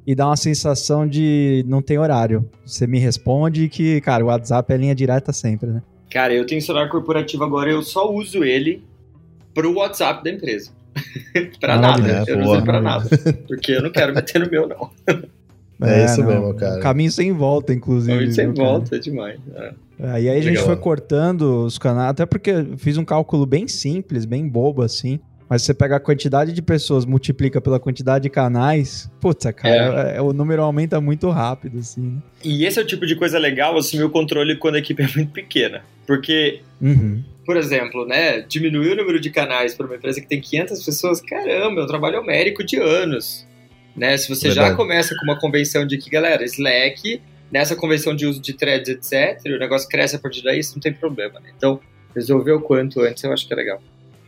e 0.05 0.13
dá 0.13 0.27
uma 0.27 0.37
sensação 0.37 1.07
de 1.07 1.63
não 1.67 1.81
tem 1.81 1.97
horário. 1.97 2.49
Você 2.65 2.85
me 2.85 2.99
responde 2.99 3.67
que, 3.69 3.99
cara, 4.01 4.23
o 4.23 4.27
WhatsApp 4.27 4.73
é 4.73 4.77
linha 4.77 4.95
direta 4.95 5.33
sempre, 5.33 5.69
né? 5.69 5.81
Cara, 6.09 6.33
eu 6.33 6.45
tenho 6.45 6.61
celular 6.61 6.89
corporativo 6.89 7.43
agora, 7.43 7.69
eu 7.69 7.81
só 7.81 8.11
uso 8.11 8.43
ele 8.43 8.83
pro 9.53 9.73
WhatsApp 9.73 10.23
da 10.23 10.29
empresa. 10.29 10.71
pra 11.59 11.77
nada. 11.77 12.23
eu 12.27 12.37
não 12.37 12.51
uso 12.51 12.63
pra 12.63 12.81
nada. 12.81 13.09
Porque 13.47 13.71
eu 13.71 13.81
não 13.81 13.91
quero 13.91 14.13
meter 14.13 14.39
no 14.39 14.49
meu, 14.49 14.67
não. 14.67 14.89
É, 15.81 16.01
é 16.01 16.05
isso 16.05 16.21
não, 16.21 16.27
mesmo, 16.27 16.53
cara. 16.53 16.79
Caminho 16.79 17.11
sem 17.11 17.33
volta, 17.33 17.73
inclusive. 17.73 18.13
Caminho 18.13 18.33
sem 18.33 18.53
volta, 18.53 18.95
é 18.95 18.99
demais. 18.99 19.39
É. 19.55 19.73
É, 19.97 20.21
e 20.21 20.29
aí 20.29 20.37
a 20.37 20.41
gente 20.41 20.51
Legal. 20.51 20.65
foi 20.65 20.75
cortando 20.75 21.65
os 21.65 21.77
canais, 21.77 22.09
até 22.09 22.25
porque 22.25 22.65
fiz 22.77 22.97
um 22.97 23.05
cálculo 23.05 23.45
bem 23.45 23.67
simples, 23.67 24.25
bem 24.25 24.47
bobo 24.47 24.81
assim. 24.81 25.19
Mas 25.49 25.61
você 25.61 25.73
pega 25.73 25.95
a 25.97 25.99
quantidade 25.99 26.51
de 26.51 26.61
pessoas, 26.61 27.05
multiplica 27.05 27.61
pela 27.61 27.79
quantidade 27.79 28.23
de 28.23 28.29
canais, 28.29 29.09
putz, 29.21 29.45
cara, 29.55 30.13
é. 30.13 30.17
É, 30.17 30.21
o 30.21 30.33
número 30.33 30.63
aumenta 30.63 30.99
muito 30.99 31.29
rápido, 31.29 31.79
assim. 31.79 32.01
Né? 32.01 32.21
E 32.43 32.65
esse 32.65 32.79
é 32.79 32.81
o 32.81 32.85
tipo 32.85 33.05
de 33.05 33.15
coisa 33.15 33.37
legal, 33.37 33.77
assumir 33.77 34.03
o 34.03 34.09
controle 34.09 34.57
quando 34.57 34.75
a 34.75 34.79
equipe 34.79 35.03
é 35.03 35.07
muito 35.15 35.31
pequena. 35.31 35.83
Porque, 36.07 36.61
uhum. 36.81 37.23
por 37.45 37.57
exemplo, 37.57 38.07
né, 38.07 38.41
diminuir 38.41 38.93
o 38.93 38.95
número 38.95 39.19
de 39.19 39.29
canais 39.29 39.75
para 39.75 39.85
uma 39.85 39.95
empresa 39.95 40.19
que 40.19 40.27
tem 40.27 40.41
500 40.41 40.83
pessoas, 40.83 41.21
caramba, 41.21 41.81
é 41.81 41.83
um 41.83 41.87
trabalho 41.87 42.19
homérico 42.19 42.63
de 42.63 42.77
anos. 42.77 43.47
Né? 43.95 44.17
Se 44.17 44.27
você 44.27 44.47
Verdade. 44.47 44.69
já 44.69 44.75
começa 44.75 45.15
com 45.15 45.23
uma 45.23 45.39
convenção 45.39 45.85
de 45.85 45.97
que, 45.97 46.09
galera, 46.09 46.43
Slack, 46.43 47.21
nessa 47.51 47.75
convenção 47.75 48.15
de 48.15 48.25
uso 48.25 48.41
de 48.41 48.53
threads, 48.53 48.89
etc., 48.89 49.45
o 49.45 49.59
negócio 49.59 49.87
cresce 49.87 50.15
a 50.15 50.19
partir 50.19 50.43
daí, 50.43 50.59
isso 50.59 50.73
não 50.73 50.81
tem 50.81 50.91
problema. 50.91 51.39
Né? 51.39 51.49
Então, 51.55 51.79
resolver 52.15 52.51
o 52.51 52.61
quanto 52.61 53.01
antes 53.01 53.23
eu 53.23 53.31
acho 53.31 53.47
que 53.47 53.53
é 53.53 53.57
legal. 53.57 53.81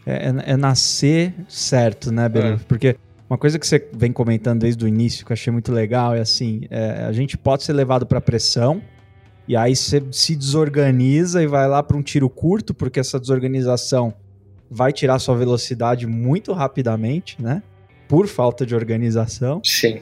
É, 0.07 0.29
é, 0.29 0.53
é 0.53 0.57
nascer 0.57 1.33
certo, 1.49 2.11
né, 2.13 2.29
Belo? 2.29 2.55
É. 2.55 2.59
Porque 2.65 2.95
uma 3.29 3.37
coisa 3.37 3.59
que 3.59 3.67
você 3.67 3.85
vem 3.91 4.13
comentando 4.13 4.61
desde 4.61 4.85
o 4.85 4.87
início, 4.87 5.25
que 5.25 5.31
eu 5.31 5.33
achei 5.33 5.51
muito 5.51 5.73
legal, 5.73 6.15
é 6.15 6.21
assim: 6.21 6.61
é, 6.69 7.03
a 7.05 7.11
gente 7.11 7.37
pode 7.37 7.63
ser 7.63 7.73
levado 7.73 8.05
para 8.05 8.21
pressão, 8.21 8.81
e 9.45 9.55
aí 9.55 9.75
você 9.75 10.01
se 10.11 10.33
desorganiza 10.33 11.43
e 11.43 11.47
vai 11.47 11.67
lá 11.67 11.83
para 11.83 11.97
um 11.97 12.01
tiro 12.01 12.29
curto, 12.29 12.73
porque 12.73 13.01
essa 13.01 13.19
desorganização 13.19 14.13
vai 14.71 14.93
tirar 14.93 15.19
sua 15.19 15.35
velocidade 15.35 16.07
muito 16.07 16.53
rapidamente, 16.53 17.41
né? 17.41 17.61
Por 18.07 18.27
falta 18.27 18.65
de 18.65 18.73
organização. 18.73 19.61
Sim. 19.63 19.99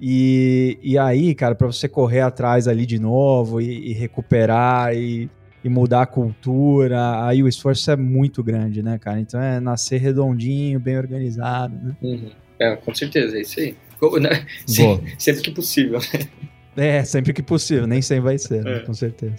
E, 0.00 0.78
e 0.80 0.96
aí, 0.96 1.34
cara, 1.34 1.56
para 1.56 1.66
você 1.66 1.88
correr 1.88 2.20
atrás 2.20 2.68
ali 2.68 2.86
de 2.86 3.00
novo 3.00 3.60
e, 3.60 3.90
e 3.90 3.92
recuperar 3.92 4.94
e 4.94 5.28
e 5.62 5.68
mudar 5.68 6.02
a 6.02 6.06
cultura, 6.06 7.26
aí 7.26 7.42
o 7.42 7.48
esforço 7.48 7.90
é 7.90 7.96
muito 7.96 8.42
grande, 8.42 8.82
né, 8.82 8.98
cara? 8.98 9.20
Então 9.20 9.40
é 9.40 9.60
nascer 9.60 10.00
redondinho, 10.00 10.78
bem 10.78 10.96
organizado, 10.96 11.74
né? 11.74 11.96
Uhum. 12.00 12.30
É, 12.58 12.76
com 12.76 12.94
certeza, 12.94 13.36
é 13.36 13.40
isso 13.40 13.60
aí. 13.60 13.76
Né? 14.20 14.46
Sim, 14.64 15.02
sempre 15.18 15.42
que 15.42 15.50
possível. 15.50 15.98
É, 16.76 17.02
sempre 17.02 17.32
que 17.32 17.42
possível, 17.42 17.88
nem 17.88 18.00
sempre 18.00 18.22
vai 18.22 18.38
ser, 18.38 18.62
né? 18.62 18.70
é. 18.70 18.74
né? 18.74 18.80
com 18.80 18.94
certeza. 18.94 19.34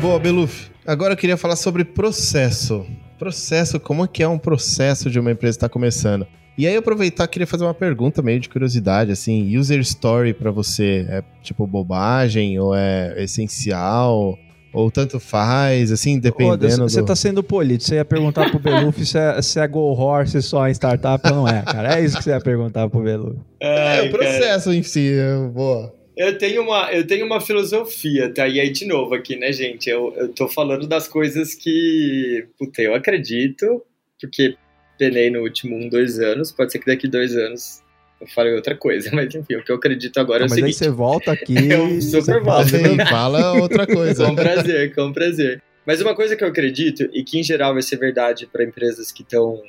Boa, 0.00 0.18
Beluf. 0.18 0.68
Agora 0.84 1.12
eu 1.12 1.16
queria 1.16 1.36
falar 1.36 1.54
sobre 1.54 1.84
processo. 1.84 2.84
Processo, 3.22 3.78
como 3.78 4.04
é 4.04 4.08
que 4.08 4.20
é 4.20 4.26
um 4.26 4.36
processo 4.36 5.08
de 5.08 5.20
uma 5.20 5.30
empresa 5.30 5.52
que 5.52 5.58
está 5.58 5.68
começando? 5.68 6.26
E 6.58 6.66
aí 6.66 6.76
aproveitar, 6.76 7.28
queria 7.28 7.46
fazer 7.46 7.62
uma 7.62 7.72
pergunta 7.72 8.20
meio 8.20 8.40
de 8.40 8.48
curiosidade, 8.48 9.12
assim, 9.12 9.56
user 9.56 9.78
story 9.78 10.34
para 10.34 10.50
você 10.50 11.06
é 11.08 11.22
tipo 11.40 11.64
bobagem 11.64 12.58
ou 12.58 12.74
é 12.74 13.14
essencial? 13.22 14.36
Ou 14.72 14.90
tanto 14.90 15.20
faz, 15.20 15.92
assim, 15.92 16.18
dependendo 16.18 16.88
Você 16.88 17.00
do... 17.00 17.06
tá 17.06 17.14
sendo 17.14 17.44
polido. 17.44 17.84
Você 17.84 17.94
ia 17.94 18.04
perguntar 18.04 18.50
pro 18.50 18.58
Beluf 18.58 19.06
se, 19.06 19.16
é, 19.16 19.40
se 19.40 19.60
é 19.60 19.68
Go 19.68 19.92
Horse 19.92 20.42
só 20.42 20.66
em 20.66 20.72
startup 20.72 21.24
ou 21.28 21.36
não 21.36 21.48
é, 21.48 21.62
cara. 21.62 22.00
É 22.00 22.04
isso 22.04 22.16
que 22.16 22.24
você 22.24 22.30
ia 22.30 22.40
perguntar 22.40 22.88
pro 22.88 23.02
Beluf. 23.02 23.38
É, 23.60 23.98
é 23.98 24.08
o 24.08 24.10
processo 24.10 24.64
cara. 24.64 24.76
em 24.76 24.82
si, 24.82 25.12
boa. 25.54 25.94
Eu 26.16 26.36
tenho 26.36 26.62
uma, 26.62 26.92
eu 26.92 27.06
tenho 27.06 27.24
uma 27.24 27.40
filosofia, 27.40 28.32
tá? 28.32 28.46
E 28.46 28.60
aí, 28.60 28.70
de 28.70 28.84
novo, 28.86 29.14
aqui, 29.14 29.36
né, 29.36 29.50
gente? 29.52 29.88
Eu, 29.88 30.12
eu 30.16 30.28
tô 30.28 30.46
falando 30.46 30.86
das 30.86 31.08
coisas 31.08 31.54
que, 31.54 32.46
puta, 32.58 32.82
eu 32.82 32.94
acredito, 32.94 33.82
porque 34.20 34.56
penei 34.98 35.30
no 35.30 35.40
último 35.40 35.76
um, 35.76 35.88
dois 35.88 36.18
anos. 36.18 36.52
Pode 36.52 36.70
ser 36.70 36.78
que 36.78 36.86
daqui 36.86 37.08
dois 37.08 37.34
anos 37.36 37.82
eu 38.20 38.26
fale 38.28 38.54
outra 38.54 38.76
coisa, 38.76 39.10
mas 39.14 39.34
enfim, 39.34 39.56
o 39.56 39.64
que 39.64 39.72
eu 39.72 39.76
acredito 39.76 40.18
agora 40.20 40.40
Não, 40.40 40.46
é 40.46 40.48
o 40.48 40.50
mas 40.50 40.58
seguinte. 40.58 40.74
Mas 40.74 40.82
aí 40.82 40.88
você 40.88 40.94
volta 40.94 41.32
aqui. 41.32 41.54
eu 41.68 42.02
super 42.02 42.42
volto. 42.42 42.70
Fala 43.08 43.52
outra 43.54 43.86
coisa. 43.88 44.26
com 44.26 44.34
prazer, 44.34 44.94
com 44.94 45.12
prazer. 45.12 45.62
Mas 45.86 46.00
uma 46.00 46.14
coisa 46.14 46.36
que 46.36 46.44
eu 46.44 46.48
acredito, 46.48 47.08
e 47.12 47.24
que 47.24 47.38
em 47.40 47.42
geral 47.42 47.72
vai 47.72 47.82
ser 47.82 47.96
verdade 47.96 48.46
para 48.46 48.62
empresas 48.62 49.10
que 49.10 49.22
estão 49.22 49.60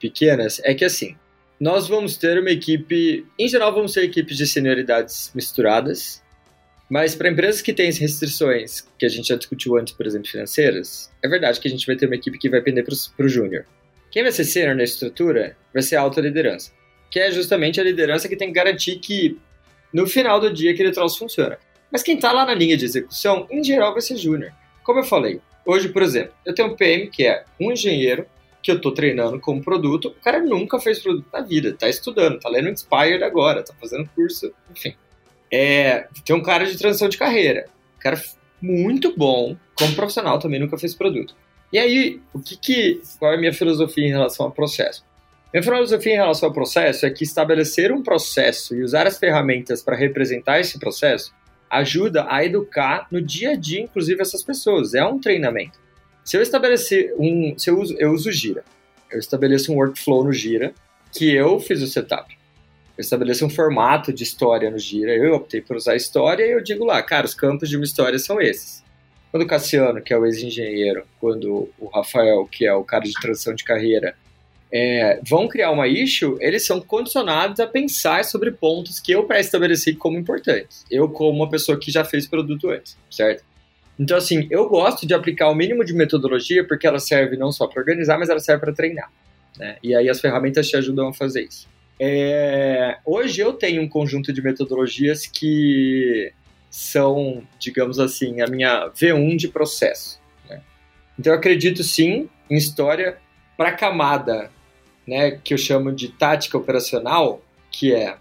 pequenas, 0.00 0.60
é 0.64 0.74
que 0.74 0.84
assim, 0.84 1.14
nós 1.60 1.86
vamos 1.86 2.16
ter 2.16 2.40
uma 2.40 2.50
equipe, 2.50 3.26
em 3.38 3.46
geral 3.46 3.74
vamos 3.74 3.92
ter 3.92 4.04
equipes 4.04 4.38
de 4.38 4.46
senioridades 4.46 5.30
misturadas, 5.34 6.22
mas 6.88 7.14
para 7.14 7.28
empresas 7.28 7.60
que 7.60 7.74
têm 7.74 7.92
restrições, 7.92 8.80
que 8.98 9.04
a 9.04 9.08
gente 9.08 9.28
já 9.28 9.36
discutiu 9.36 9.76
antes, 9.76 9.92
por 9.92 10.06
exemplo, 10.06 10.26
financeiras, 10.26 11.12
é 11.22 11.28
verdade 11.28 11.60
que 11.60 11.68
a 11.68 11.70
gente 11.70 11.86
vai 11.86 11.96
ter 11.96 12.06
uma 12.06 12.14
equipe 12.14 12.38
que 12.38 12.48
vai 12.48 12.62
pender 12.62 12.82
para 12.82 13.26
o 13.26 13.28
júnior. 13.28 13.66
Quem 14.10 14.22
vai 14.22 14.32
ser 14.32 14.44
sênior 14.44 14.74
na 14.74 14.82
estrutura 14.82 15.54
vai 15.72 15.82
ser 15.82 15.96
a 15.96 16.00
alta 16.00 16.22
liderança, 16.22 16.72
que 17.10 17.20
é 17.20 17.30
justamente 17.30 17.78
a 17.78 17.84
liderança 17.84 18.26
que 18.26 18.36
tem 18.36 18.48
que 18.48 18.54
garantir 18.54 18.96
que 18.96 19.38
no 19.92 20.06
final 20.06 20.40
do 20.40 20.52
dia 20.52 20.72
aquele 20.72 20.90
troço 20.92 21.18
funciona. 21.18 21.58
Mas 21.92 22.02
quem 22.02 22.14
está 22.14 22.32
lá 22.32 22.46
na 22.46 22.54
linha 22.54 22.76
de 22.76 22.86
execução, 22.86 23.46
em 23.50 23.62
geral, 23.62 23.92
vai 23.92 24.00
ser 24.00 24.16
júnior. 24.16 24.52
Como 24.82 25.00
eu 25.00 25.04
falei, 25.04 25.40
hoje, 25.66 25.90
por 25.90 26.02
exemplo, 26.02 26.32
eu 26.46 26.54
tenho 26.54 26.68
um 26.68 26.76
PM 26.76 27.08
que 27.08 27.26
é 27.26 27.44
um 27.60 27.70
engenheiro 27.70 28.26
que 28.62 28.70
eu 28.70 28.80
tô 28.80 28.92
treinando 28.92 29.40
como 29.40 29.62
produto, 29.62 30.08
o 30.08 30.22
cara 30.22 30.40
nunca 30.40 30.78
fez 30.78 30.98
produto 30.98 31.26
na 31.32 31.40
vida, 31.40 31.74
tá 31.78 31.88
estudando, 31.88 32.38
tá 32.38 32.48
lendo 32.48 32.68
Inspired 32.68 33.22
agora, 33.24 33.62
tá 33.62 33.74
fazendo 33.80 34.08
curso, 34.14 34.52
enfim. 34.70 34.94
É, 35.50 36.06
tem 36.24 36.36
um 36.36 36.42
cara 36.42 36.64
de 36.64 36.76
transição 36.76 37.08
de 37.08 37.18
carreira, 37.18 37.66
um 37.96 38.00
cara 38.00 38.20
muito 38.60 39.16
bom, 39.16 39.56
como 39.74 39.94
profissional 39.94 40.38
também 40.38 40.60
nunca 40.60 40.78
fez 40.78 40.94
produto. 40.94 41.34
E 41.72 41.78
aí, 41.78 42.20
o 42.32 42.40
que 42.40 42.56
que, 42.56 43.02
qual 43.18 43.32
é 43.32 43.36
a 43.36 43.38
minha 43.38 43.52
filosofia 43.52 44.06
em 44.06 44.10
relação 44.10 44.46
ao 44.46 44.52
processo? 44.52 45.04
Minha 45.52 45.62
filosofia 45.62 46.12
em 46.12 46.16
relação 46.16 46.48
ao 46.48 46.54
processo 46.54 47.06
é 47.06 47.10
que 47.10 47.24
estabelecer 47.24 47.90
um 47.90 48.02
processo 48.02 48.74
e 48.74 48.82
usar 48.82 49.06
as 49.06 49.18
ferramentas 49.18 49.82
para 49.82 49.96
representar 49.96 50.60
esse 50.60 50.78
processo 50.78 51.32
ajuda 51.68 52.26
a 52.28 52.44
educar 52.44 53.06
no 53.10 53.22
dia 53.22 53.50
a 53.50 53.56
dia, 53.56 53.80
inclusive, 53.80 54.20
essas 54.20 54.42
pessoas. 54.42 54.94
É 54.94 55.04
um 55.04 55.20
treinamento. 55.20 55.78
Se 56.30 56.36
eu 56.36 56.42
estabelecer 56.42 57.12
um. 57.18 57.58
Se 57.58 57.70
eu 57.70 57.80
uso, 57.80 57.96
eu 57.98 58.12
uso 58.12 58.30
Gira. 58.30 58.64
Eu 59.10 59.18
estabeleço 59.18 59.72
um 59.72 59.74
workflow 59.74 60.22
no 60.22 60.32
Gira 60.32 60.72
que 61.12 61.34
eu 61.34 61.58
fiz 61.58 61.82
o 61.82 61.88
setup. 61.88 62.38
Eu 62.96 63.02
estabeleço 63.02 63.44
um 63.44 63.50
formato 63.50 64.12
de 64.12 64.22
história 64.22 64.70
no 64.70 64.78
Gira. 64.78 65.10
Eu 65.10 65.34
optei 65.34 65.60
por 65.60 65.74
usar 65.74 65.96
história 65.96 66.46
e 66.46 66.52
eu 66.52 66.62
digo 66.62 66.84
lá, 66.84 67.02
cara, 67.02 67.26
os 67.26 67.34
campos 67.34 67.68
de 67.68 67.74
uma 67.74 67.84
história 67.84 68.16
são 68.16 68.40
esses. 68.40 68.84
Quando 69.32 69.42
o 69.42 69.46
Cassiano, 69.48 70.00
que 70.00 70.14
é 70.14 70.16
o 70.16 70.24
ex-engenheiro, 70.24 71.02
quando 71.18 71.68
o 71.76 71.88
Rafael, 71.88 72.46
que 72.46 72.64
é 72.64 72.72
o 72.72 72.84
cara 72.84 73.02
de 73.02 73.14
transição 73.14 73.52
de 73.52 73.64
carreira, 73.64 74.14
é, 74.72 75.20
vão 75.28 75.48
criar 75.48 75.72
uma 75.72 75.88
issue, 75.88 76.36
eles 76.38 76.64
são 76.64 76.80
condicionados 76.80 77.58
a 77.58 77.66
pensar 77.66 78.24
sobre 78.24 78.52
pontos 78.52 79.00
que 79.00 79.10
eu 79.10 79.24
pré-estabeleci 79.24 79.96
como 79.96 80.16
importantes. 80.16 80.86
Eu, 80.88 81.08
como 81.08 81.36
uma 81.36 81.50
pessoa 81.50 81.76
que 81.76 81.90
já 81.90 82.04
fez 82.04 82.28
produto 82.28 82.70
antes, 82.70 82.96
certo? 83.10 83.49
Então, 84.00 84.16
assim, 84.16 84.48
eu 84.50 84.66
gosto 84.66 85.06
de 85.06 85.12
aplicar 85.12 85.50
o 85.50 85.54
mínimo 85.54 85.84
de 85.84 85.92
metodologia 85.92 86.66
porque 86.66 86.86
ela 86.86 86.98
serve 86.98 87.36
não 87.36 87.52
só 87.52 87.66
para 87.66 87.80
organizar, 87.80 88.18
mas 88.18 88.30
ela 88.30 88.40
serve 88.40 88.62
para 88.62 88.72
treinar. 88.72 89.12
Né? 89.58 89.76
E 89.82 89.94
aí 89.94 90.08
as 90.08 90.18
ferramentas 90.18 90.66
te 90.70 90.74
ajudam 90.74 91.08
a 91.08 91.12
fazer 91.12 91.42
isso. 91.42 91.68
É... 92.00 92.96
Hoje 93.04 93.42
eu 93.42 93.52
tenho 93.52 93.82
um 93.82 93.88
conjunto 93.88 94.32
de 94.32 94.40
metodologias 94.40 95.26
que 95.26 96.32
são, 96.70 97.42
digamos 97.58 97.98
assim, 97.98 98.40
a 98.40 98.46
minha 98.46 98.88
V1 98.88 99.36
de 99.36 99.48
processo. 99.48 100.18
Né? 100.48 100.62
Então 101.18 101.34
eu 101.34 101.38
acredito 101.38 101.84
sim 101.84 102.26
em 102.48 102.56
história 102.56 103.18
para 103.54 103.72
camada, 103.72 104.50
né, 105.06 105.32
que 105.32 105.52
eu 105.52 105.58
chamo 105.58 105.92
de 105.92 106.08
tática 106.08 106.56
operacional, 106.56 107.44
que 107.70 107.92
é 107.92 108.16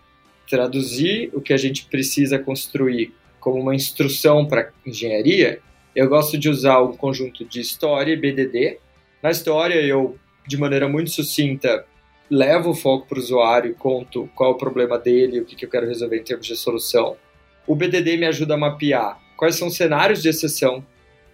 traduzir 0.50 1.30
o 1.34 1.40
que 1.40 1.54
a 1.54 1.58
gente 1.58 1.86
precisa 1.86 2.38
construir 2.38 3.14
como 3.40 3.62
uma 3.62 3.74
instrução 3.74 4.46
para 4.46 4.72
engenharia 4.86 5.62
eu 6.00 6.08
gosto 6.08 6.38
de 6.38 6.48
usar 6.48 6.82
um 6.82 6.96
conjunto 6.96 7.44
de 7.44 7.60
história 7.60 8.14
e 8.14 8.16
BDD. 8.16 8.78
Na 9.22 9.32
história, 9.32 9.76
eu, 9.82 10.18
de 10.48 10.58
maneira 10.58 10.88
muito 10.88 11.10
sucinta, 11.10 11.86
levo 12.32 12.70
o 12.70 12.74
foco 12.74 13.06
para 13.06 13.18
o 13.18 13.22
usuário 13.22 13.72
e 13.72 13.74
conto 13.74 14.30
qual 14.34 14.52
é 14.52 14.54
o 14.54 14.58
problema 14.58 14.98
dele, 14.98 15.42
o 15.42 15.46
que, 15.46 15.58
que 15.58 15.66
eu 15.66 15.70
quero 15.70 15.86
resolver 15.86 16.18
em 16.18 16.24
termos 16.24 16.48
de 16.48 16.56
solução. 16.56 17.18
O 17.68 17.76
BDD 17.76 18.16
me 18.16 18.26
ajuda 18.26 18.54
a 18.54 18.58
mapear 18.58 19.20
quais 19.36 19.58
são 19.58 19.68
os 19.68 19.76
cenários 19.76 20.22
de 20.22 20.30
exceção, 20.30 20.86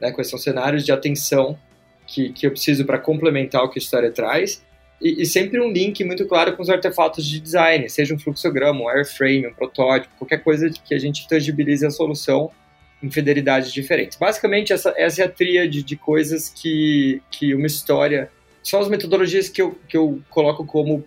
né, 0.02 0.12
quais 0.12 0.32
são 0.32 0.38
os 0.38 0.44
cenários 0.44 0.84
de 0.84 0.92
atenção 0.92 1.60
que, 2.08 2.34
que 2.34 2.48
eu 2.48 2.52
preciso 2.52 2.86
para 2.86 2.98
complementar 2.98 3.64
o 3.64 3.70
que 3.70 3.78
a 3.78 3.82
história 3.84 4.12
traz. 4.12 4.66
E, 5.00 5.22
e, 5.22 5.26
sempre 5.28 5.62
um 5.62 5.72
link 5.72 6.04
muito 6.04 6.26
claro 6.26 6.56
com 6.58 6.64
os 6.64 6.72
artefatos 6.72 7.24
de 7.24 7.40
design, 7.40 7.88
seja 7.88 8.16
um 8.16 8.18
fluxograma, 8.18 8.82
um 8.82 8.86
wireframe, 8.86 9.46
um 9.46 9.54
protótipo, 9.54 10.16
qualquer 10.18 10.44
coisa 10.44 10.72
que 10.72 10.96
a 10.96 10.98
gente 10.98 11.28
tangibilize 11.28 11.86
a 11.86 11.92
solução 11.92 12.50
em 13.02 13.10
fidelidades 13.10 13.72
diferentes. 13.72 14.18
Basicamente, 14.18 14.74
essa, 14.74 14.94
essa 14.98 15.22
é 15.22 15.26
a 15.26 15.30
tríade 15.30 15.84
de 15.84 15.96
coisas 15.96 16.50
que, 16.50 17.22
que 17.30 17.54
uma 17.54 17.68
história. 17.68 18.32
São 18.64 18.80
as 18.80 18.88
metodologias 18.88 19.48
que 19.48 19.62
eu, 19.62 19.78
que 19.88 19.96
eu 19.96 20.22
coloco 20.30 20.66
como 20.66 21.04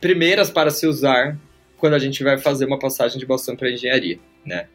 primeiras 0.00 0.50
para 0.50 0.70
se 0.70 0.86
usar 0.86 1.38
quando 1.76 1.94
a 1.94 1.98
gente 1.98 2.22
vai 2.24 2.38
fazer 2.38 2.64
uma 2.64 2.78
passagem 2.78 3.18
de 3.18 3.26
bastão 3.26 3.56
para 3.56 3.70
engenharia, 3.70 4.18
né? 4.44 4.66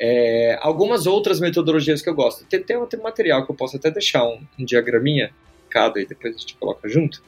É, 0.00 0.58
algumas 0.60 1.06
outras 1.06 1.40
metodologias 1.40 2.00
que 2.00 2.08
eu 2.08 2.14
gosto. 2.14 2.44
Tem, 2.46 2.62
tem, 2.62 2.84
tem 2.86 3.00
um 3.00 3.02
material 3.02 3.44
que 3.44 3.50
eu 3.50 3.54
posso 3.54 3.76
até 3.76 3.90
deixar 3.90 4.24
um, 4.24 4.40
um 4.58 4.64
diagraminha, 4.64 5.30
cada 5.68 6.00
e 6.00 6.06
depois 6.06 6.34
a 6.34 6.38
gente 6.38 6.54
coloca 6.56 6.88
junto, 6.88 7.22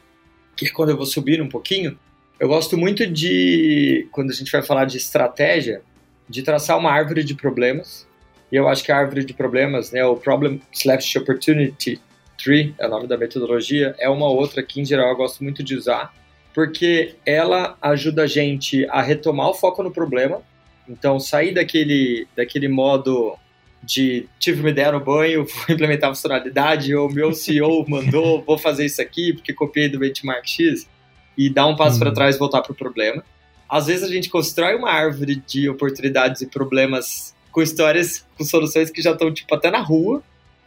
que 0.57 0.66
é 0.66 0.70
quando 0.70 0.91
eu 0.91 0.97
vou 0.97 1.07
subir 1.07 1.43
um 1.43 1.49
pouquinho, 1.49 1.99
eu 2.39 2.49
gosto 2.49 2.78
muito 2.78 3.07
de, 3.07 4.09
quando 4.11 4.31
a 4.31 4.33
gente 4.33 4.51
vai 4.51 4.62
falar 4.62 4.87
de 4.87 4.97
estratégia, 4.97 5.83
de 6.26 6.43
traçar 6.43 6.78
uma 6.78 6.91
árvore 6.91 7.22
de 7.22 7.35
problemas. 7.35 8.09
E 8.51 8.57
eu 8.57 8.68
acho 8.68 8.82
que 8.82 8.90
a 8.90 8.96
árvore 8.96 9.24
de 9.24 9.32
problemas, 9.32 9.92
né, 9.92 10.05
o 10.05 10.16
Problem 10.16 10.61
Slash 10.72 11.18
Opportunity 11.18 12.01
Tree, 12.42 12.74
é 12.78 12.86
o 12.86 12.90
nome 12.90 13.07
da 13.07 13.16
metodologia, 13.16 13.94
é 13.98 14.09
uma 14.09 14.28
outra 14.28 14.62
que, 14.62 14.80
em 14.80 14.84
geral, 14.84 15.11
eu 15.11 15.16
gosto 15.16 15.44
muito 15.44 15.62
de 15.62 15.74
usar, 15.76 16.12
porque 16.53 17.14
ela 17.24 17.76
ajuda 17.80 18.22
a 18.22 18.26
gente 18.26 18.86
a 18.90 19.01
retomar 19.03 19.48
o 19.48 19.55
foco 19.55 19.82
no 19.82 19.90
problema. 19.90 20.42
Então, 20.88 21.20
sair 21.20 21.55
daquele, 21.55 22.26
daquele 22.36 22.66
modo 22.66 23.36
de 23.82 24.28
tive 24.38 24.61
uma 24.61 24.70
ideia 24.70 24.92
no 24.92 25.01
banho, 25.01 25.46
vou 25.46 25.64
implementar 25.74 26.11
a 26.11 26.14
funcionalidade, 26.14 26.94
ou 26.94 27.12
meu 27.12 27.32
CEO 27.32 27.84
mandou, 27.88 28.42
vou 28.46 28.59
fazer 28.59 28.84
isso 28.84 29.01
aqui 29.01 29.32
porque 29.32 29.53
copiei 29.53 29.88
do 29.88 29.98
benchmark 29.98 30.46
X, 30.46 30.88
e 31.36 31.48
dar 31.48 31.66
um 31.66 31.76
passo 31.76 31.94
uhum. 31.94 32.01
para 32.01 32.12
trás 32.12 32.36
e 32.36 32.38
voltar 32.38 32.61
para 32.62 32.72
o 32.72 32.74
problema. 32.74 33.24
Às 33.68 33.86
vezes 33.86 34.03
a 34.03 34.12
gente 34.12 34.28
constrói 34.28 34.74
uma 34.74 34.90
árvore 34.90 35.36
de 35.46 35.68
oportunidades 35.68 36.42
e 36.42 36.46
problemas 36.46 37.34
com 37.51 37.62
histórias, 37.62 38.26
com 38.36 38.44
soluções 38.44 38.90
que 38.90 39.03
já 39.03 39.12
estão 39.12 39.32
tipo 39.32 39.55
até 39.55 39.70
na 39.70 39.80
rua, 39.80 40.22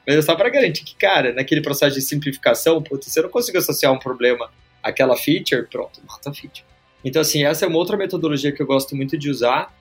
mas 0.05 0.17
é 0.17 0.21
só 0.21 0.35
para 0.35 0.49
garantir 0.49 0.83
que, 0.83 0.95
cara, 0.95 1.33
naquele 1.33 1.61
processo 1.61 1.95
de 1.95 2.01
simplificação, 2.01 2.81
putz, 2.81 3.11
se 3.11 3.19
eu 3.19 3.23
não 3.23 3.29
consigo 3.29 3.57
associar 3.57 3.91
um 3.91 3.99
problema 3.99 4.49
àquela 4.81 5.15
feature, 5.15 5.65
pronto, 5.67 6.01
mata 6.07 6.29
a 6.29 6.33
feature. 6.33 6.65
Então, 7.03 7.21
assim, 7.21 7.43
essa 7.43 7.65
é 7.65 7.67
uma 7.67 7.77
outra 7.77 7.97
metodologia 7.97 8.51
que 8.51 8.61
eu 8.61 8.65
gosto 8.65 8.95
muito 8.95 9.17
de 9.17 9.29
usar. 9.29 9.73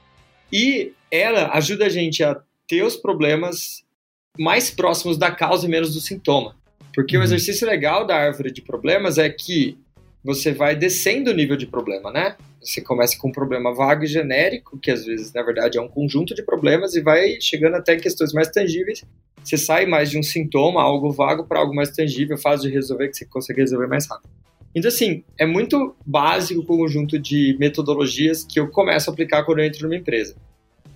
E 0.53 0.93
ela 1.11 1.51
ajuda 1.53 1.87
a 1.87 1.89
gente 1.89 2.23
a 2.23 2.41
ter 2.67 2.83
os 2.83 2.97
problemas 2.97 3.85
mais 4.39 4.71
próximos 4.71 5.17
da 5.17 5.31
causa 5.31 5.67
e 5.67 5.71
menos 5.71 5.95
do 5.95 6.01
sintoma. 6.01 6.57
Porque 6.95 7.17
uhum. 7.17 7.23
o 7.23 7.25
exercício 7.25 7.67
legal 7.67 8.07
da 8.07 8.17
árvore 8.17 8.51
de 8.51 8.61
problemas 8.61 9.19
é 9.19 9.29
que 9.31 9.79
você 10.23 10.53
vai 10.53 10.77
descendo 10.77 11.31
o 11.31 11.35
nível 11.35 11.57
de 11.57 11.67
problema, 11.67 12.11
né? 12.11 12.37
Você 12.63 12.81
começa 12.81 13.19
com 13.19 13.29
um 13.29 13.33
problema 13.33 13.75
vago 13.75 14.05
e 14.05 14.07
genérico, 14.07 14.79
que 14.79 14.91
às 14.91 15.05
vezes, 15.05 15.33
na 15.33 15.43
verdade, 15.43 15.79
é 15.79 15.81
um 15.81 15.89
conjunto 15.89 16.35
de 16.35 16.43
problemas, 16.43 16.95
e 16.95 17.01
vai 17.01 17.41
chegando 17.41 17.75
até 17.75 17.97
questões 17.97 18.33
mais 18.33 18.49
tangíveis. 18.49 19.05
Você 19.43 19.57
sai 19.57 19.87
mais 19.87 20.11
de 20.11 20.19
um 20.19 20.23
sintoma, 20.23 20.81
algo 20.81 21.11
vago, 21.11 21.45
para 21.45 21.59
algo 21.59 21.75
mais 21.75 21.91
tangível, 21.91 22.39
fácil 22.39 22.69
de 22.69 22.75
resolver, 22.75 23.09
que 23.09 23.17
você 23.17 23.25
consegue 23.25 23.61
resolver 23.61 23.89
mais 23.89 24.07
rápido. 24.07 24.31
Então, 24.75 24.89
assim, 24.89 25.25
é 25.39 25.45
muito 25.45 25.95
básico 26.07 26.61
o 26.61 26.65
conjunto 26.65 27.19
de 27.19 27.57
metodologias 27.59 28.45
que 28.45 28.59
eu 28.59 28.69
começo 28.69 29.11
a 29.11 29.13
aplicar 29.13 29.45
quando 29.45 29.59
eu 29.59 29.67
entro 29.67 29.83
numa 29.83 29.97
empresa, 29.97 30.37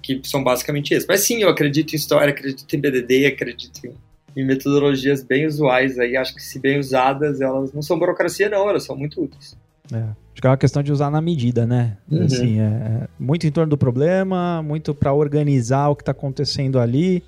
que 0.02 0.20
são 0.24 0.42
basicamente 0.42 0.94
essas. 0.94 1.06
Mas 1.06 1.20
sim, 1.20 1.42
eu 1.42 1.48
acredito 1.48 1.92
em 1.92 1.96
história, 1.96 2.32
acredito 2.32 2.74
em 2.74 2.80
BDD, 2.80 3.26
acredito 3.26 3.86
em 3.86 3.92
em 4.36 4.44
metodologias 4.44 5.22
bem 5.24 5.46
usuais 5.46 5.98
aí. 5.98 6.16
Acho 6.16 6.34
que 6.34 6.42
se 6.42 6.58
bem 6.58 6.78
usadas, 6.78 7.40
elas 7.40 7.72
não 7.72 7.80
são 7.80 7.98
burocracia, 7.98 8.50
não, 8.50 8.68
elas 8.68 8.84
são 8.84 8.94
muito 8.94 9.22
úteis. 9.22 9.56
É. 9.92 10.25
Acho 10.36 10.42
que 10.42 10.46
é 10.46 10.50
uma 10.50 10.56
questão 10.58 10.82
de 10.82 10.92
usar 10.92 11.10
na 11.10 11.22
medida, 11.22 11.66
né? 11.66 11.96
Uhum. 12.10 12.24
Assim, 12.24 12.60
é, 12.60 12.64
é 12.64 13.08
muito 13.18 13.46
em 13.46 13.50
torno 13.50 13.70
do 13.70 13.78
problema, 13.78 14.62
muito 14.62 14.94
para 14.94 15.10
organizar 15.10 15.88
o 15.88 15.96
que 15.96 16.02
está 16.02 16.12
acontecendo 16.12 16.78
ali, 16.78 17.22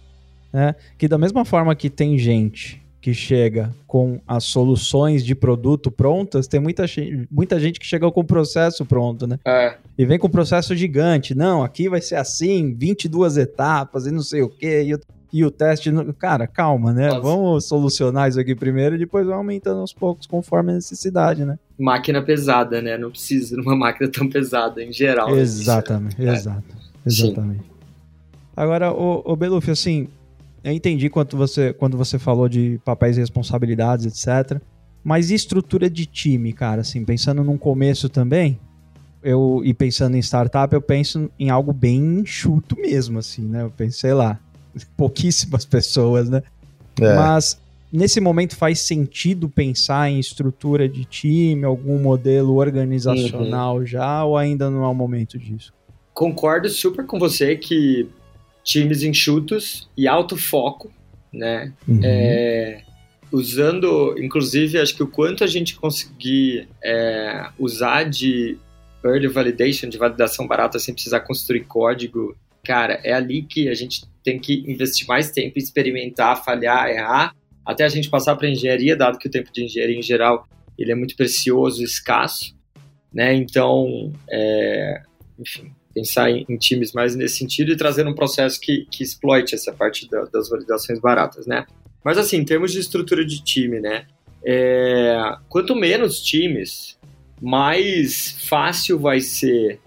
né? 0.53 0.75
Que 0.99 1.09
da 1.09 1.17
mesma 1.17 1.43
forma 1.43 1.75
que 1.75 1.89
tem 1.89 2.19
gente 2.19 2.83
que 3.01 3.15
chega 3.15 3.75
com 3.87 4.21
as 4.29 4.45
soluções 4.45 5.25
de 5.25 5.35
produto 5.35 5.91
prontas, 5.91 6.47
tem 6.47 6.61
muita, 6.61 6.85
muita 7.31 7.59
gente 7.59 7.81
que 7.81 7.87
chega 7.87 8.11
com 8.13 8.21
o 8.21 8.25
processo 8.25 8.85
pronto, 8.85 9.27
né? 9.27 9.39
É. 9.43 9.77
E 9.97 10.05
vem 10.05 10.19
com 10.19 10.27
o 10.27 10.31
processo 10.31 10.77
gigante. 10.77 11.35
Não, 11.35 11.65
aqui 11.65 11.89
vai 11.89 12.03
ser 12.03 12.17
assim, 12.17 12.75
22 12.75 13.39
etapas 13.39 14.07
e 14.07 14.11
não 14.11 14.21
sei 14.21 14.43
o 14.43 14.51
quê. 14.51 14.83
E 14.83 15.19
e 15.31 15.45
o 15.45 15.51
teste. 15.51 15.91
Cara, 16.19 16.47
calma, 16.47 16.93
né? 16.93 17.09
Nossa. 17.09 17.21
Vamos 17.21 17.65
solucionar 17.67 18.29
isso 18.29 18.41
aqui 18.41 18.55
primeiro 18.55 18.95
e 18.95 18.99
depois 18.99 19.27
vai 19.27 19.37
aumentando 19.37 19.81
aos 19.81 19.93
poucos 19.93 20.27
conforme 20.27 20.73
a 20.73 20.77
necessidade, 20.77 21.45
né? 21.45 21.59
Máquina 21.79 22.21
pesada, 22.21 22.83
né? 22.83 22.99
Não 22.99 23.11
precisa 23.11 23.55
de 23.55 23.63
uma 23.63 23.77
máquina 23.77 24.11
tão 24.11 24.29
pesada 24.29 24.83
em 24.83 24.93
geral. 24.93 25.37
Exatamente, 25.37 26.21
né? 26.21 26.35
exato. 26.35 26.77
Exatamente. 27.07 27.63
Sim. 27.63 27.71
Agora, 28.57 28.93
o, 28.93 29.23
o 29.25 29.37
Beluf, 29.37 29.71
assim, 29.71 30.09
eu 30.65 30.73
entendi 30.73 31.09
quando 31.09 31.37
você, 31.37 31.73
quando 31.73 31.97
você 31.97 32.19
falou 32.19 32.49
de 32.49 32.81
papéis 32.85 33.17
e 33.17 33.21
responsabilidades, 33.21 34.07
etc. 34.07 34.61
Mas 35.05 35.31
e 35.31 35.35
estrutura 35.35 35.89
de 35.89 36.05
time, 36.05 36.53
cara? 36.53 36.81
Assim, 36.81 37.05
pensando 37.05 37.45
num 37.45 37.57
começo 37.57 38.09
também, 38.09 38.59
eu 39.23 39.63
e 39.65 39.73
pensando 39.73 40.17
em 40.17 40.21
startup, 40.21 40.75
eu 40.75 40.83
penso 40.83 41.31
em 41.39 41.51
algo 41.51 41.73
bem 41.73 42.21
enxuto 42.21 42.77
mesmo, 42.77 43.19
assim, 43.19 43.43
né? 43.43 43.63
Eu 43.63 43.71
pensei 43.71 44.13
lá, 44.13 44.39
pouquíssimas 44.97 45.65
pessoas, 45.65 46.29
né? 46.29 46.43
É. 47.01 47.15
Mas 47.15 47.61
nesse 47.93 48.21
momento 48.21 48.57
faz 48.57 48.81
sentido 48.81 49.49
pensar 49.49 50.11
em 50.11 50.19
estrutura 50.19 50.89
de 50.89 51.05
time, 51.05 51.65
algum 51.65 51.99
modelo 51.99 52.57
organizacional 52.57 53.77
uhum. 53.77 53.87
já, 53.87 54.25
ou 54.25 54.37
ainda 54.37 54.71
não 54.71 54.85
é 54.85 54.89
o 54.89 54.95
momento 54.95 55.39
disso? 55.39 55.73
Concordo 56.13 56.69
super 56.69 57.07
com 57.07 57.19
você 57.19 57.57
que 57.57 58.09
times 58.65 59.03
enxutos 59.03 59.89
e 59.97 60.07
alto 60.07 60.37
foco, 60.37 60.93
né? 61.33 61.73
Uhum. 61.87 62.01
É, 62.03 62.83
usando, 63.33 64.15
inclusive, 64.19 64.79
acho 64.79 64.95
que 64.95 65.03
o 65.03 65.09
quanto 65.09 65.45
a 65.45 65.47
gente 65.47 65.77
conseguir 65.77 66.69
é, 66.83 67.49
usar 67.59 68.05
de 68.05 68.59
early 69.05 69.29
validation, 69.29 69.89
de 69.89 69.99
validação 69.99 70.47
barata 70.47 70.79
sem 70.79 70.93
precisar 70.93 71.21
construir 71.21 71.65
código, 71.65 72.37
cara, 72.65 73.01
é 73.05 73.13
ali 73.13 73.43
que 73.43 73.69
a 73.69 73.75
gente 73.75 74.03
tem 74.23 74.39
que 74.39 74.65
investir 74.71 75.07
mais 75.07 75.31
tempo, 75.31 75.59
experimentar, 75.59 76.45
falhar, 76.45 76.89
errar, 76.89 77.35
até 77.69 77.85
a 77.85 77.89
gente 77.91 78.09
passar 78.09 78.35
para 78.35 78.49
engenharia, 78.49 78.97
dado 78.97 79.19
que 79.19 79.29
o 79.29 79.31
tempo 79.31 79.53
de 79.53 79.63
engenharia 79.63 79.99
em 79.99 80.03
geral 80.03 80.49
ele 80.79 80.91
é 80.91 80.95
muito 80.95 81.15
precioso, 81.15 81.85
escasso, 81.85 82.57
né? 83.13 83.35
Então, 83.35 84.11
é, 84.31 85.03
enfim, 85.39 85.71
pensar 85.93 86.31
em, 86.31 86.47
em, 86.49 86.57
times 86.57 86.95
mais 86.95 87.15
nesse 87.15 87.37
sentido 87.37 87.71
e 87.71 87.77
trazer 87.77 88.07
um 88.07 88.15
processo 88.15 88.59
que, 88.59 88.87
que 88.91 89.03
exploite 89.03 89.55
essa 89.55 89.71
parte 89.71 90.09
da, 90.09 90.25
das 90.25 90.49
validações 90.49 90.99
baratas, 90.99 91.47
né? 91.47 91.67
Mas 92.03 92.17
assim, 92.17 92.39
em 92.39 92.45
termos 92.45 92.73
de 92.73 92.79
estrutura 92.79 93.23
de 93.23 93.45
time, 93.45 93.81
né? 93.81 94.07
É, 94.43 95.37
quanto 95.51 95.77
menos 95.77 96.23
times, 96.23 96.99
mais 97.39 98.35
fácil 98.49 98.99
vai 98.99 99.21
ser 99.21 99.79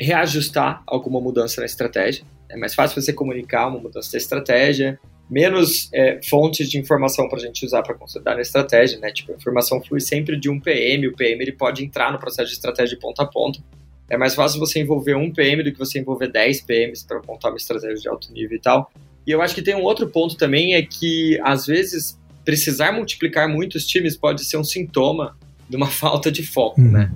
reajustar 0.00 0.82
alguma 0.86 1.20
mudança 1.20 1.60
na 1.60 1.66
estratégia. 1.66 2.24
É 2.48 2.56
mais 2.56 2.74
fácil 2.74 3.02
você 3.02 3.12
comunicar 3.12 3.66
uma 3.66 3.80
mudança 3.80 4.12
da 4.12 4.16
estratégia, 4.16 4.98
menos 5.30 5.90
é, 5.92 6.20
fontes 6.22 6.70
de 6.70 6.78
informação 6.78 7.28
para 7.28 7.38
a 7.38 7.40
gente 7.42 7.64
usar 7.64 7.82
para 7.82 7.94
consolidar 7.94 8.34
na 8.34 8.40
estratégia, 8.40 8.98
né? 8.98 9.12
Tipo, 9.12 9.32
a 9.32 9.36
informação 9.36 9.82
flui 9.82 10.00
sempre 10.00 10.38
de 10.38 10.48
um 10.48 10.58
PM, 10.58 11.06
o 11.06 11.14
PM 11.14 11.42
ele 11.42 11.52
pode 11.52 11.84
entrar 11.84 12.10
no 12.12 12.18
processo 12.18 12.48
de 12.48 12.54
estratégia 12.54 12.96
de 12.96 13.00
ponta 13.00 13.22
a 13.22 13.26
ponta. 13.26 13.60
É 14.08 14.16
mais 14.16 14.34
fácil 14.34 14.58
você 14.58 14.80
envolver 14.80 15.14
um 15.14 15.30
PM 15.30 15.62
do 15.62 15.70
que 15.70 15.78
você 15.78 15.98
envolver 15.98 16.28
10 16.28 16.62
PMs 16.62 17.04
para 17.04 17.20
montar 17.26 17.50
uma 17.50 17.58
estratégia 17.58 17.96
de 17.96 18.08
alto 18.08 18.32
nível 18.32 18.56
e 18.56 18.60
tal. 18.60 18.90
E 19.26 19.30
eu 19.30 19.42
acho 19.42 19.54
que 19.54 19.60
tem 19.60 19.74
um 19.74 19.82
outro 19.82 20.08
ponto 20.08 20.34
também, 20.36 20.74
é 20.74 20.82
que 20.82 21.38
às 21.42 21.66
vezes 21.66 22.18
precisar 22.42 22.92
multiplicar 22.92 23.46
muitos 23.46 23.86
times 23.86 24.16
pode 24.16 24.42
ser 24.44 24.56
um 24.56 24.64
sintoma 24.64 25.36
de 25.68 25.76
uma 25.76 25.88
falta 25.92 26.32
de 26.32 26.46
foco, 26.46 26.80
uhum. 26.80 26.90
né? 26.90 27.12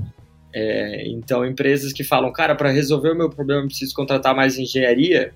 É, 0.54 1.08
então, 1.08 1.46
empresas 1.46 1.94
que 1.94 2.04
falam, 2.04 2.30
cara, 2.30 2.54
para 2.54 2.70
resolver 2.70 3.12
o 3.12 3.16
meu 3.16 3.30
problema 3.30 3.62
eu 3.62 3.66
preciso 3.68 3.94
contratar 3.94 4.36
mais 4.36 4.58
engenharia, 4.58 5.32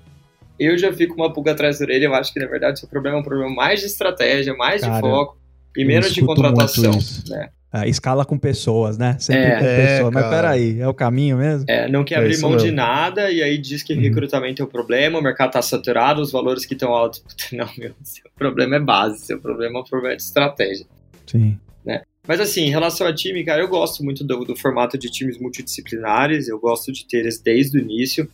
eu 0.58 0.76
já 0.78 0.92
fico 0.92 1.14
uma 1.14 1.32
pulga 1.32 1.52
atrás 1.52 1.78
da 1.78 1.84
orelha. 1.84 2.06
Eu 2.06 2.14
acho 2.14 2.32
que, 2.32 2.40
na 2.40 2.46
verdade, 2.46 2.74
o 2.74 2.78
seu 2.78 2.88
problema 2.88 3.18
é 3.18 3.20
um 3.20 3.24
problema 3.24 3.54
mais 3.54 3.80
de 3.80 3.86
estratégia, 3.86 4.54
mais 4.54 4.80
cara, 4.80 4.94
de 4.94 5.00
foco 5.00 5.38
e 5.76 5.84
menos 5.84 6.12
de 6.12 6.24
contratação. 6.24 6.92
Né? 7.28 7.50
É, 7.72 7.88
escala 7.88 8.24
com 8.24 8.38
pessoas, 8.38 8.96
né? 8.96 9.16
Sempre 9.18 9.42
é, 9.42 9.56
com 9.56 9.64
pessoas. 9.64 10.14
Mas 10.14 10.30
peraí, 10.30 10.80
é 10.80 10.88
o 10.88 10.94
caminho 10.94 11.36
mesmo? 11.36 11.66
É, 11.68 11.88
não 11.88 12.04
quer 12.04 12.14
é 12.14 12.18
abrir 12.18 12.38
mão 12.40 12.52
mesmo. 12.52 12.66
de 12.66 12.72
nada 12.72 13.30
e 13.30 13.42
aí 13.42 13.58
diz 13.58 13.82
que 13.82 13.92
uhum. 13.92 14.00
recrutamento 14.00 14.62
é 14.62 14.64
o 14.64 14.68
problema, 14.68 15.18
o 15.18 15.22
mercado 15.22 15.48
está 15.48 15.60
saturado, 15.60 16.22
os 16.22 16.32
valores 16.32 16.64
que 16.64 16.74
estão 16.74 16.92
altos. 16.94 17.22
Não, 17.52 17.68
meu, 17.76 17.92
seu 18.02 18.24
problema 18.34 18.76
é 18.76 18.80
base, 18.80 19.18
seu 19.26 19.38
problema 19.38 19.78
é 19.78 19.82
um 19.82 19.84
problema 19.84 20.16
de 20.16 20.22
estratégia. 20.22 20.86
Sim. 21.26 21.58
Né? 21.84 22.02
Mas 22.26 22.40
assim, 22.40 22.62
em 22.62 22.70
relação 22.70 23.06
a 23.06 23.14
time, 23.14 23.44
cara, 23.44 23.60
eu 23.60 23.68
gosto 23.68 24.02
muito 24.02 24.24
do, 24.24 24.44
do 24.44 24.56
formato 24.56 24.96
de 24.96 25.10
times 25.10 25.38
multidisciplinares, 25.38 26.48
eu 26.48 26.58
gosto 26.58 26.92
de 26.92 27.06
ter 27.06 27.18
eles 27.18 27.40
desde 27.40 27.78
o 27.78 27.80
início. 27.80 28.28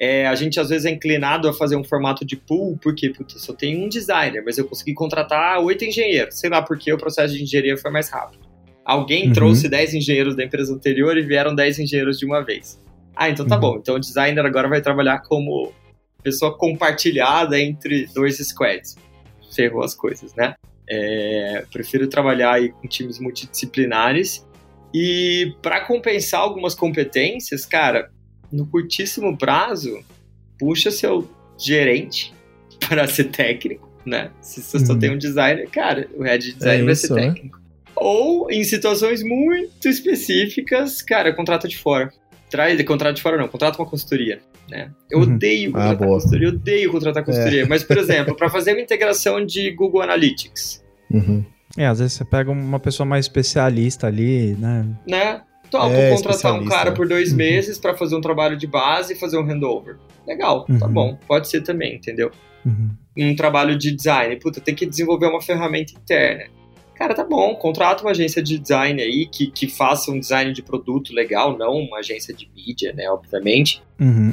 É, 0.00 0.26
a 0.26 0.34
gente 0.34 0.58
às 0.58 0.68
vezes 0.68 0.86
é 0.86 0.90
inclinado 0.90 1.48
a 1.48 1.52
fazer 1.52 1.76
um 1.76 1.84
formato 1.84 2.24
de 2.24 2.36
pool, 2.36 2.76
porque 2.82 3.10
puta, 3.10 3.38
só 3.38 3.52
tem 3.52 3.84
um 3.84 3.88
designer, 3.88 4.42
mas 4.44 4.58
eu 4.58 4.66
consegui 4.66 4.92
contratar 4.92 5.60
oito 5.60 5.84
engenheiros. 5.84 6.38
Sei 6.38 6.50
lá 6.50 6.60
porque 6.62 6.92
o 6.92 6.98
processo 6.98 7.34
de 7.34 7.42
engenharia 7.42 7.76
foi 7.76 7.90
mais 7.90 8.10
rápido. 8.10 8.44
Alguém 8.84 9.28
uhum. 9.28 9.32
trouxe 9.32 9.68
dez 9.68 9.94
engenheiros 9.94 10.36
da 10.36 10.44
empresa 10.44 10.74
anterior 10.74 11.16
e 11.16 11.22
vieram 11.22 11.54
dez 11.54 11.78
engenheiros 11.78 12.18
de 12.18 12.26
uma 12.26 12.44
vez. 12.44 12.82
Ah, 13.16 13.30
então 13.30 13.46
tá 13.46 13.54
uhum. 13.54 13.60
bom. 13.60 13.76
Então 13.76 13.94
o 13.94 14.00
designer 14.00 14.44
agora 14.44 14.68
vai 14.68 14.82
trabalhar 14.82 15.20
como 15.20 15.72
pessoa 16.22 16.56
compartilhada 16.56 17.58
entre 17.58 18.06
dois 18.14 18.38
squads. 18.38 18.96
Ferrou 19.54 19.84
as 19.84 19.94
coisas, 19.94 20.34
né? 20.34 20.54
É, 20.90 21.64
prefiro 21.72 22.08
trabalhar 22.08 22.54
aí 22.54 22.70
com 22.70 22.88
times 22.88 23.18
multidisciplinares. 23.18 24.44
E 24.92 25.54
para 25.62 25.80
compensar 25.80 26.40
algumas 26.40 26.74
competências, 26.74 27.64
cara, 27.64 28.10
no 28.52 28.66
curtíssimo 28.66 29.36
prazo, 29.36 30.02
puxa 30.58 30.90
seu 30.90 31.28
gerente 31.58 32.34
para 32.88 33.06
ser 33.06 33.24
técnico, 33.24 33.88
né? 34.04 34.30
Se 34.40 34.62
você 34.62 34.78
uhum. 34.78 34.86
só 34.86 34.94
tem 34.96 35.10
um 35.10 35.18
designer, 35.18 35.68
cara, 35.70 36.08
o 36.16 36.22
head 36.22 36.44
de 36.44 36.54
design 36.54 36.82
é 36.82 36.84
vai 36.84 36.92
isso, 36.92 37.06
ser 37.06 37.14
né? 37.14 37.22
técnico. 37.28 37.58
Né? 37.58 37.64
Ou 37.96 38.50
em 38.50 38.64
situações 38.64 39.22
muito 39.22 39.88
específicas, 39.88 41.00
cara, 41.00 41.32
contrata 41.32 41.68
de 41.68 41.78
fora. 41.78 42.12
Traz, 42.50 42.80
contrata 42.82 43.14
de 43.14 43.22
fora 43.22 43.36
não, 43.36 43.48
contrata 43.48 43.78
uma 43.78 43.88
consultoria. 43.88 44.40
Né? 44.68 44.90
Eu 45.10 45.20
uhum. 45.20 45.34
odeio 45.34 45.70
ah, 45.70 45.72
contratar 45.72 46.08
ah, 46.08 46.10
consultoria, 46.10 46.48
eu 46.48 46.52
odeio 46.52 46.90
contratar 46.90 47.24
consultoria. 47.24 47.62
É. 47.62 47.66
Mas, 47.66 47.82
por 47.82 47.96
exemplo, 47.98 48.36
para 48.36 48.48
fazer 48.48 48.72
uma 48.72 48.80
integração 48.80 49.44
de 49.44 49.70
Google 49.70 50.02
Analytics. 50.02 50.82
Uhum. 51.10 51.44
É, 51.76 51.86
às 51.86 51.98
vezes 51.98 52.14
você 52.14 52.24
pega 52.24 52.50
uma 52.50 52.78
pessoa 52.78 53.06
mais 53.06 53.24
especialista 53.24 54.06
ali, 54.06 54.54
né? 54.54 54.86
Né? 55.06 55.40
Topo 55.74 55.92
é, 55.92 56.10
contratar 56.14 56.54
um 56.54 56.64
cara 56.66 56.92
por 56.92 57.08
dois 57.08 57.32
uhum. 57.32 57.36
meses 57.36 57.78
para 57.78 57.96
fazer 57.96 58.14
um 58.14 58.20
trabalho 58.20 58.56
de 58.56 58.66
base 58.66 59.14
e 59.14 59.16
fazer 59.16 59.36
um 59.38 59.42
handover. 59.42 59.96
Legal, 60.24 60.64
tá 60.64 60.72
uhum. 60.72 60.78
tá 60.78 60.86
bom. 60.86 61.18
Pode 61.26 61.48
ser 61.48 61.62
também, 61.62 61.96
entendeu? 61.96 62.30
Uhum. 62.64 62.90
Um 63.16 63.34
trabalho 63.34 63.76
de 63.76 63.90
design. 63.90 64.36
Puta, 64.36 64.60
tem 64.60 64.74
que 64.74 64.86
desenvolver 64.86 65.26
uma 65.26 65.42
ferramenta 65.42 65.92
interna. 65.92 66.44
Cara, 66.94 67.12
tá 67.12 67.24
bom, 67.24 67.56
contrata 67.56 68.04
uma 68.04 68.12
agência 68.12 68.40
de 68.40 68.56
design 68.56 69.02
aí 69.02 69.26
que, 69.26 69.48
que 69.48 69.66
faça 69.66 70.12
um 70.12 70.20
design 70.20 70.52
de 70.52 70.62
produto 70.62 71.12
legal, 71.12 71.58
não 71.58 71.74
uma 71.74 71.98
agência 71.98 72.32
de 72.32 72.48
mídia, 72.54 72.92
né, 72.92 73.10
obviamente. 73.10 73.82
Uhum. 74.00 74.32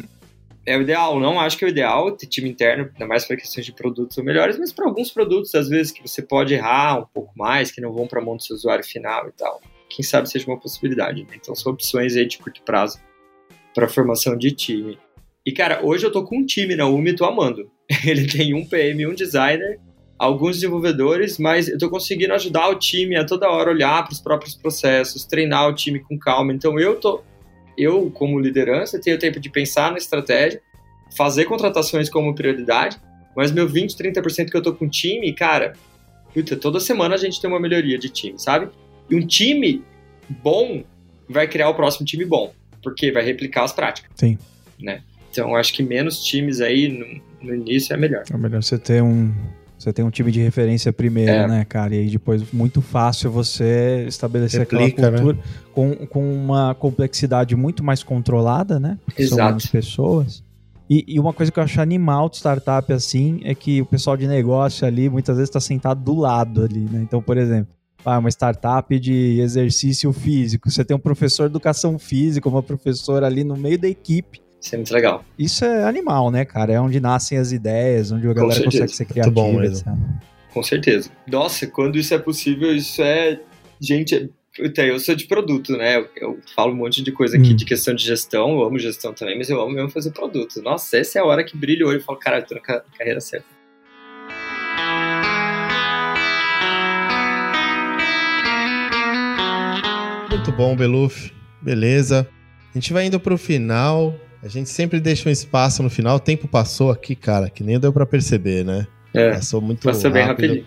É 0.63 0.77
o 0.77 0.81
ideal, 0.83 1.19
não 1.19 1.39
acho 1.39 1.57
que 1.57 1.65
é 1.65 1.67
o 1.67 1.71
ideal 1.71 2.11
ter 2.11 2.27
time 2.27 2.47
interno, 2.47 2.87
ainda 2.93 3.07
mais 3.07 3.25
para 3.25 3.35
questões 3.35 3.65
de 3.65 3.73
produtos 3.73 4.13
são 4.13 4.23
melhores, 4.23 4.59
mas 4.59 4.71
para 4.71 4.85
alguns 4.85 5.09
produtos, 5.09 5.55
às 5.55 5.69
vezes, 5.69 5.91
que 5.91 6.07
você 6.07 6.21
pode 6.21 6.53
errar 6.53 6.99
um 6.99 7.05
pouco 7.11 7.33
mais, 7.35 7.71
que 7.71 7.81
não 7.81 7.91
vão 7.91 8.05
para 8.05 8.21
a 8.21 8.23
mão 8.23 8.37
do 8.37 8.43
seu 8.43 8.55
usuário 8.55 8.85
final 8.85 9.27
e 9.27 9.31
tal. 9.31 9.59
Quem 9.95 10.03
sabe 10.03 10.29
seja 10.29 10.47
uma 10.47 10.59
possibilidade, 10.59 11.23
né? 11.23 11.35
Então 11.35 11.53
são 11.53 11.73
opções 11.73 12.15
aí 12.15 12.25
de 12.25 12.37
curto 12.37 12.61
prazo 12.63 12.99
para 13.73 13.87
formação 13.89 14.37
de 14.37 14.51
time. 14.51 14.97
E, 15.45 15.51
cara, 15.51 15.85
hoje 15.85 16.05
eu 16.05 16.11
tô 16.11 16.23
com 16.23 16.37
um 16.37 16.45
time 16.45 16.75
na 16.75 16.87
UMI 16.87 17.11
e 17.11 17.15
tô 17.15 17.25
amando. 17.25 17.69
Ele 18.05 18.27
tem 18.27 18.53
um 18.53 18.65
PM, 18.65 19.07
um 19.07 19.13
designer, 19.13 19.79
alguns 20.17 20.57
desenvolvedores, 20.57 21.37
mas 21.37 21.67
eu 21.67 21.77
tô 21.77 21.89
conseguindo 21.89 22.33
ajudar 22.33 22.69
o 22.69 22.75
time 22.75 23.15
a 23.15 23.25
toda 23.25 23.49
hora 23.49 23.71
olhar 23.71 24.03
para 24.03 24.13
os 24.13 24.21
próprios 24.21 24.55
processos, 24.55 25.25
treinar 25.25 25.67
o 25.67 25.73
time 25.73 25.99
com 25.99 26.17
calma. 26.17 26.53
Então 26.53 26.79
eu 26.79 26.95
tô, 26.95 27.23
eu 27.77 28.11
como 28.11 28.39
liderança 28.39 29.01
tenho 29.01 29.17
tempo 29.17 29.39
de 29.39 29.49
pensar 29.49 29.91
na 29.91 29.97
estratégia, 29.97 30.61
fazer 31.17 31.45
contratações 31.45 32.09
como 32.09 32.35
prioridade, 32.35 32.97
mas 33.35 33.51
meu 33.51 33.67
20, 33.67 33.95
30% 33.97 34.49
que 34.49 34.57
eu 34.57 34.61
tô 34.61 34.73
com 34.73 34.85
o 34.85 34.89
time, 34.89 35.33
cara, 35.33 35.73
puta, 36.33 36.55
toda 36.55 36.79
semana 36.79 37.15
a 37.15 37.17
gente 37.17 37.41
tem 37.41 37.49
uma 37.49 37.59
melhoria 37.59 37.97
de 37.97 38.09
time, 38.09 38.37
sabe? 38.37 38.69
E 39.10 39.16
um 39.16 39.26
time 39.26 39.84
bom 40.30 40.84
vai 41.28 41.47
criar 41.47 41.70
o 41.70 41.74
próximo 41.74 42.06
time 42.06 42.26
bom, 42.26 42.54
porque 42.84 43.12
vai 43.12 43.24
replicar 43.24 43.64
as 43.64 43.74
práticas. 43.74 44.12
Sim. 44.16 44.38
Né? 44.80 45.02
Então, 45.30 45.56
acho 45.56 45.74
que 45.74 45.82
menos 45.82 46.24
times 46.24 46.60
aí 46.60 46.88
no, 46.88 47.47
no 47.47 47.56
início 47.56 47.93
é 47.93 47.97
melhor. 47.97 48.24
É 48.32 48.38
melhor 48.38 48.62
você 48.62 48.78
ter 48.78 49.02
um, 49.02 49.32
você 49.82 49.91
tem 49.91 50.06
um 50.06 50.12
time 50.12 50.32
de 50.32 50.39
referência 50.39 50.93
primeiro, 50.93 51.32
é. 51.32 51.47
né, 51.47 51.66
cara? 51.66 51.95
E 51.95 51.99
aí 52.02 52.10
depois 52.10 52.52
muito 52.54 52.82
fácil 52.82 53.32
você 53.32 54.06
estabelecer 54.08 54.60
Replica, 54.60 55.08
aquela 55.08 55.12
cultura 55.12 55.38
né? 55.38 55.43
com, 55.74 55.95
com 56.06 56.34
uma 56.34 56.76
complexidade 56.76 57.56
muito 57.56 57.84
mais 57.84 58.04
controlada, 58.04 58.80
né? 58.80 58.99
Porque 59.06 59.24
Exato. 59.24 59.38
São 59.38 59.47
menos 59.47 59.66
pessoas. 59.66 60.43
E, 60.88 61.06
e, 61.08 61.20
uma 61.20 61.34
coisa 61.34 61.52
que 61.52 61.58
eu 61.58 61.64
acho 61.64 61.82
animal 61.82 62.30
de 62.30 62.36
startup 62.36 62.91
assim 62.93 63.39
é 63.43 63.56
que 63.56 63.82
o 63.82 63.86
pessoal 63.86 64.16
de 64.16 64.28
negócio 64.28 64.86
ali 64.86 65.10
muitas 65.10 65.38
vezes 65.38 65.49
está 65.49 65.60
sentado 65.60 66.04
do 66.04 66.14
lado 66.14 66.66
ali, 66.66 66.82
né? 66.82 67.02
Então, 67.02 67.22
por 67.22 67.38
exemplo, 67.38 67.74
ah, 68.06 68.20
uma 68.20 68.30
startup 68.30 68.99
de 68.99 69.39
exercício 69.39 70.12
físico. 70.12 70.70
Você 70.70 70.84
tem 70.84 70.95
um 70.95 70.99
professor 70.99 71.43
de 71.43 71.54
educação 71.54 71.97
física, 71.99 72.47
uma 72.47 72.64
professora 72.64 73.26
ali 73.26 73.43
no 73.43 73.56
meio 73.56 73.80
da 73.80 73.88
equipe 73.88 74.41
isso 74.62 74.76
é 74.76 74.78
muito 74.78 74.93
legal. 74.93 75.26
Isso 75.39 75.66
é 75.66 75.84
animal, 75.86 76.30
né, 76.30 76.45
cara? 76.45 76.72
É 76.72 76.80
onde 76.80 76.99
nascem 76.99 77.38
as 77.38 77.52
ideias, 77.52 78.12
onde 78.12 78.28
a 78.28 78.34
galera 78.34 78.64
consegue 78.64 78.95
ser 78.95 79.06
criativa. 79.06 79.41
Muito 79.41 79.54
bom 79.54 79.60
mesmo. 79.60 79.97
Com 80.54 80.62
certeza. 80.62 81.10
Nossa, 81.28 81.66
quando 81.66 81.97
isso 81.97 82.14
é 82.14 82.20
possível, 82.20 82.74
isso 82.76 83.02
é. 83.02 83.39
Gente, 83.82 84.30
eu 84.60 84.99
sou 84.99 85.16
de 85.16 85.26
produto, 85.26 85.76
né? 85.76 85.97
Eu, 85.97 86.08
eu 86.16 86.39
falo 86.56 86.74
um 86.74 86.76
monte 86.76 87.02
de 87.02 87.12
coisa 87.12 87.38
aqui 87.38 87.54
hum. 87.54 87.56
de 87.56 87.66
questão 87.66 87.95
de 87.95 88.04
gestão, 88.06 88.52
eu 88.52 88.64
amo 88.64 88.78
gestão 88.78 89.14
também, 89.14 89.36
mas 89.36 89.49
eu 89.49 89.60
amo 89.60 89.74
mesmo 89.74 89.89
fazer 89.89 90.12
produto. 90.12 90.62
Nossa, 90.62 90.97
essa 90.97 91.18
é 91.18 91.22
a 91.22 91.26
hora 91.26 91.43
que 91.43 91.58
brilha 91.58 91.86
o 91.86 91.89
olho 91.89 91.97
e 91.97 92.04
falo, 92.04 92.20
cara, 92.20 92.39
eu 92.39 92.45
tô 92.45 92.54
na 92.54 92.62
carreira 92.62 93.20
certa. 93.20 93.47
Muito 100.41 100.53
bom, 100.53 100.75
Beluf. 100.75 101.31
Beleza. 101.61 102.27
A 102.73 102.73
gente 102.73 102.91
vai 102.91 103.05
indo 103.05 103.19
pro 103.19 103.37
final. 103.37 104.15
A 104.41 104.47
gente 104.47 104.71
sempre 104.71 104.99
deixa 104.99 105.29
um 105.29 105.31
espaço 105.31 105.83
no 105.83 105.89
final. 105.89 106.15
O 106.15 106.19
tempo 106.19 106.47
passou 106.47 106.89
aqui, 106.89 107.15
cara, 107.15 107.47
que 107.47 107.63
nem 107.63 107.79
deu 107.79 107.93
para 107.93 108.07
perceber, 108.07 108.65
né? 108.65 108.87
É, 109.13 109.33
Passou 109.33 109.61
muito 109.61 109.83
passou 109.83 110.09
rápido. 110.09 110.13
bem 110.13 110.23
rapidinho. 110.25 110.65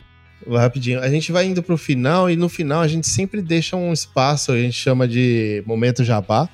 Rapidinho. 0.48 1.00
A 1.00 1.08
gente 1.08 1.32
vai 1.32 1.46
indo 1.46 1.60
pro 1.60 1.76
final 1.76 2.30
e 2.30 2.36
no 2.36 2.48
final 2.48 2.82
a 2.82 2.86
gente 2.86 3.08
sempre 3.08 3.42
deixa 3.42 3.74
um 3.74 3.92
espaço, 3.92 4.52
a 4.52 4.56
gente 4.56 4.74
chama 4.74 5.08
de 5.08 5.60
momento 5.66 6.04
jabá. 6.04 6.48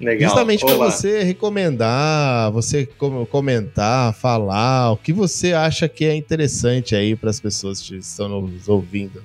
Legal. 0.00 0.30
Justamente 0.30 0.64
para 0.64 0.74
você 0.74 1.22
recomendar, 1.22 2.50
você 2.52 2.88
comentar, 3.28 4.14
falar 4.14 4.92
o 4.92 4.96
que 4.96 5.12
você 5.12 5.52
acha 5.52 5.86
que 5.90 6.06
é 6.06 6.16
interessante 6.16 6.96
aí 6.96 7.14
para 7.14 7.28
as 7.28 7.38
pessoas 7.38 7.82
que 7.82 7.96
estão 7.96 8.30
nos 8.40 8.66
ouvindo. 8.66 9.22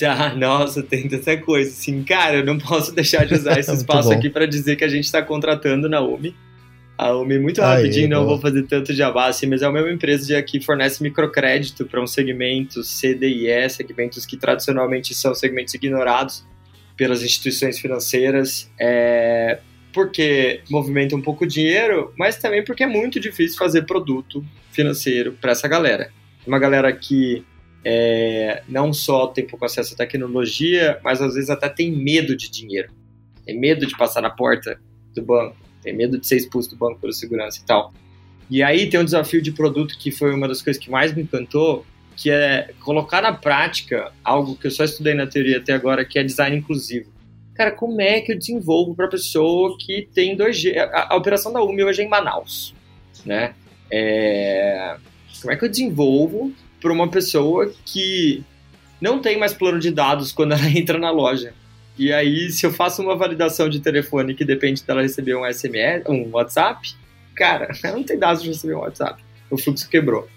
Já, 0.00 0.32
nossa, 0.36 0.82
tem 0.82 1.08
tanta 1.08 1.36
coisa. 1.36 1.70
Assim, 1.70 2.02
cara, 2.02 2.38
eu 2.38 2.44
não 2.44 2.58
posso 2.58 2.92
deixar 2.92 3.26
de 3.26 3.34
usar 3.34 3.58
esse 3.60 3.74
espaço 3.74 4.12
aqui 4.12 4.30
para 4.30 4.46
dizer 4.46 4.76
que 4.76 4.84
a 4.84 4.88
gente 4.88 5.04
está 5.04 5.22
contratando 5.22 5.88
na 5.88 6.00
UMI 6.00 6.34
a 7.00 7.16
Umi, 7.16 7.38
muito 7.38 7.62
rapidinho, 7.62 8.10
não 8.10 8.26
vou 8.26 8.38
fazer 8.38 8.64
tanto 8.64 8.92
jabá 8.92 9.28
assim, 9.28 9.46
mas 9.46 9.62
é 9.62 9.66
a 9.66 9.72
mesma 9.72 9.90
empresa 9.90 10.42
que 10.42 10.60
fornece 10.60 11.02
microcrédito 11.02 11.86
para 11.86 11.98
um 11.98 12.06
segmento 12.06 12.82
CDIE, 12.82 13.70
segmentos 13.70 14.26
que 14.26 14.36
tradicionalmente 14.36 15.14
são 15.14 15.34
segmentos 15.34 15.72
ignorados 15.72 16.46
pelas 16.98 17.22
instituições 17.22 17.78
financeiras, 17.78 18.70
é, 18.78 19.60
porque 19.94 20.60
movimenta 20.68 21.16
um 21.16 21.22
pouco 21.22 21.46
dinheiro, 21.46 22.12
mas 22.18 22.36
também 22.36 22.62
porque 22.62 22.84
é 22.84 22.86
muito 22.86 23.18
difícil 23.18 23.56
fazer 23.56 23.86
produto 23.86 24.44
financeiro 24.70 25.32
para 25.40 25.52
essa 25.52 25.66
galera. 25.66 26.12
Uma 26.46 26.58
galera 26.58 26.92
que 26.92 27.42
é, 27.84 28.62
não 28.68 28.92
só 28.92 29.26
tem 29.26 29.46
pouco 29.46 29.64
acesso 29.64 29.94
à 29.94 29.96
tecnologia, 29.96 30.98
mas 31.02 31.20
às 31.20 31.34
vezes 31.34 31.50
até 31.50 31.68
tem 31.68 31.90
medo 31.90 32.36
de 32.36 32.50
dinheiro. 32.50 32.92
Tem 33.44 33.58
medo 33.58 33.86
de 33.86 33.96
passar 33.96 34.20
na 34.20 34.30
porta 34.30 34.78
do 35.14 35.22
banco 35.22 35.56
tem 35.82 35.94
medo 35.94 36.18
de 36.18 36.26
ser 36.26 36.36
expulso 36.36 36.70
do 36.70 36.76
banco 36.76 37.00
pela 37.00 37.12
segurança 37.12 37.60
e 37.60 37.64
tal. 37.64 37.92
E 38.48 38.62
aí 38.62 38.88
tem 38.90 38.98
um 38.98 39.04
desafio 39.04 39.40
de 39.40 39.52
produto 39.52 39.96
que 39.98 40.10
foi 40.10 40.34
uma 40.34 40.48
das 40.48 40.60
coisas 40.60 40.82
que 40.82 40.90
mais 40.90 41.14
me 41.14 41.22
encantou, 41.22 41.86
que 42.16 42.30
é 42.30 42.72
colocar 42.80 43.22
na 43.22 43.32
prática 43.32 44.12
algo 44.24 44.56
que 44.56 44.66
eu 44.66 44.70
só 44.70 44.84
estudei 44.84 45.14
na 45.14 45.26
teoria 45.26 45.58
até 45.58 45.72
agora, 45.72 46.04
que 46.04 46.18
é 46.18 46.24
design 46.24 46.56
inclusivo. 46.56 47.10
Cara, 47.54 47.70
como 47.70 48.00
é 48.00 48.20
que 48.20 48.32
eu 48.32 48.38
desenvolvo 48.38 48.94
para 48.94 49.08
pessoa 49.08 49.76
que 49.78 50.08
tem 50.12 50.36
2G? 50.36 50.76
A, 50.76 51.14
a, 51.14 51.16
operação 51.16 51.52
da 51.52 51.62
UMI 51.62 51.84
hoje 51.84 52.02
é 52.02 52.04
em 52.04 52.08
Manaus, 52.08 52.74
né? 53.24 53.54
É... 53.90 54.96
Como 55.40 55.52
é 55.52 55.56
que 55.56 55.64
eu 55.64 55.68
desenvolvo 55.68 56.52
para 56.80 56.92
uma 56.92 57.08
pessoa 57.08 57.72
que 57.84 58.42
não 59.00 59.20
tem 59.20 59.38
mais 59.38 59.52
plano 59.52 59.78
de 59.78 59.90
dados 59.90 60.32
quando 60.32 60.52
ela 60.52 60.66
entra 60.70 60.98
na 60.98 61.10
loja? 61.10 61.54
E 61.98 62.12
aí, 62.12 62.50
se 62.50 62.64
eu 62.64 62.72
faço 62.72 63.02
uma 63.02 63.14
validação 63.14 63.68
de 63.68 63.80
telefone 63.80 64.34
que 64.34 64.44
depende 64.44 64.82
dela 64.82 65.02
receber 65.02 65.34
um 65.36 65.44
SMS, 65.44 66.04
um 66.08 66.30
WhatsApp, 66.32 66.94
cara, 67.34 67.68
ela 67.84 67.96
não 67.96 68.02
tem 68.02 68.18
dados 68.18 68.42
de 68.42 68.48
receber 68.48 68.74
um 68.74 68.80
WhatsApp. 68.80 69.22
O 69.50 69.58
fluxo 69.58 69.88
quebrou. 69.88 70.28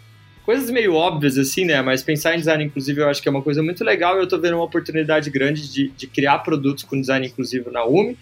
Coisas 0.45 0.69
meio 0.69 0.93
óbvias 0.93 1.37
assim, 1.37 1.63
né? 1.63 1.81
Mas 1.81 2.03
pensar 2.03 2.33
em 2.33 2.39
design 2.39 2.65
inclusivo 2.65 2.99
eu 2.99 3.09
acho 3.09 3.21
que 3.21 3.29
é 3.29 3.31
uma 3.31 3.41
coisa 3.41 3.63
muito 3.63 3.81
legal 3.81 4.17
e 4.17 4.19
eu 4.19 4.27
tô 4.27 4.37
vendo 4.37 4.55
uma 4.55 4.65
oportunidade 4.65 5.29
grande 5.29 5.71
de, 5.71 5.87
de 5.89 6.05
criar 6.05 6.39
produtos 6.39 6.83
com 6.83 6.99
design 6.99 7.25
inclusivo 7.25 7.71
na 7.71 7.85
UMI. 7.85 8.17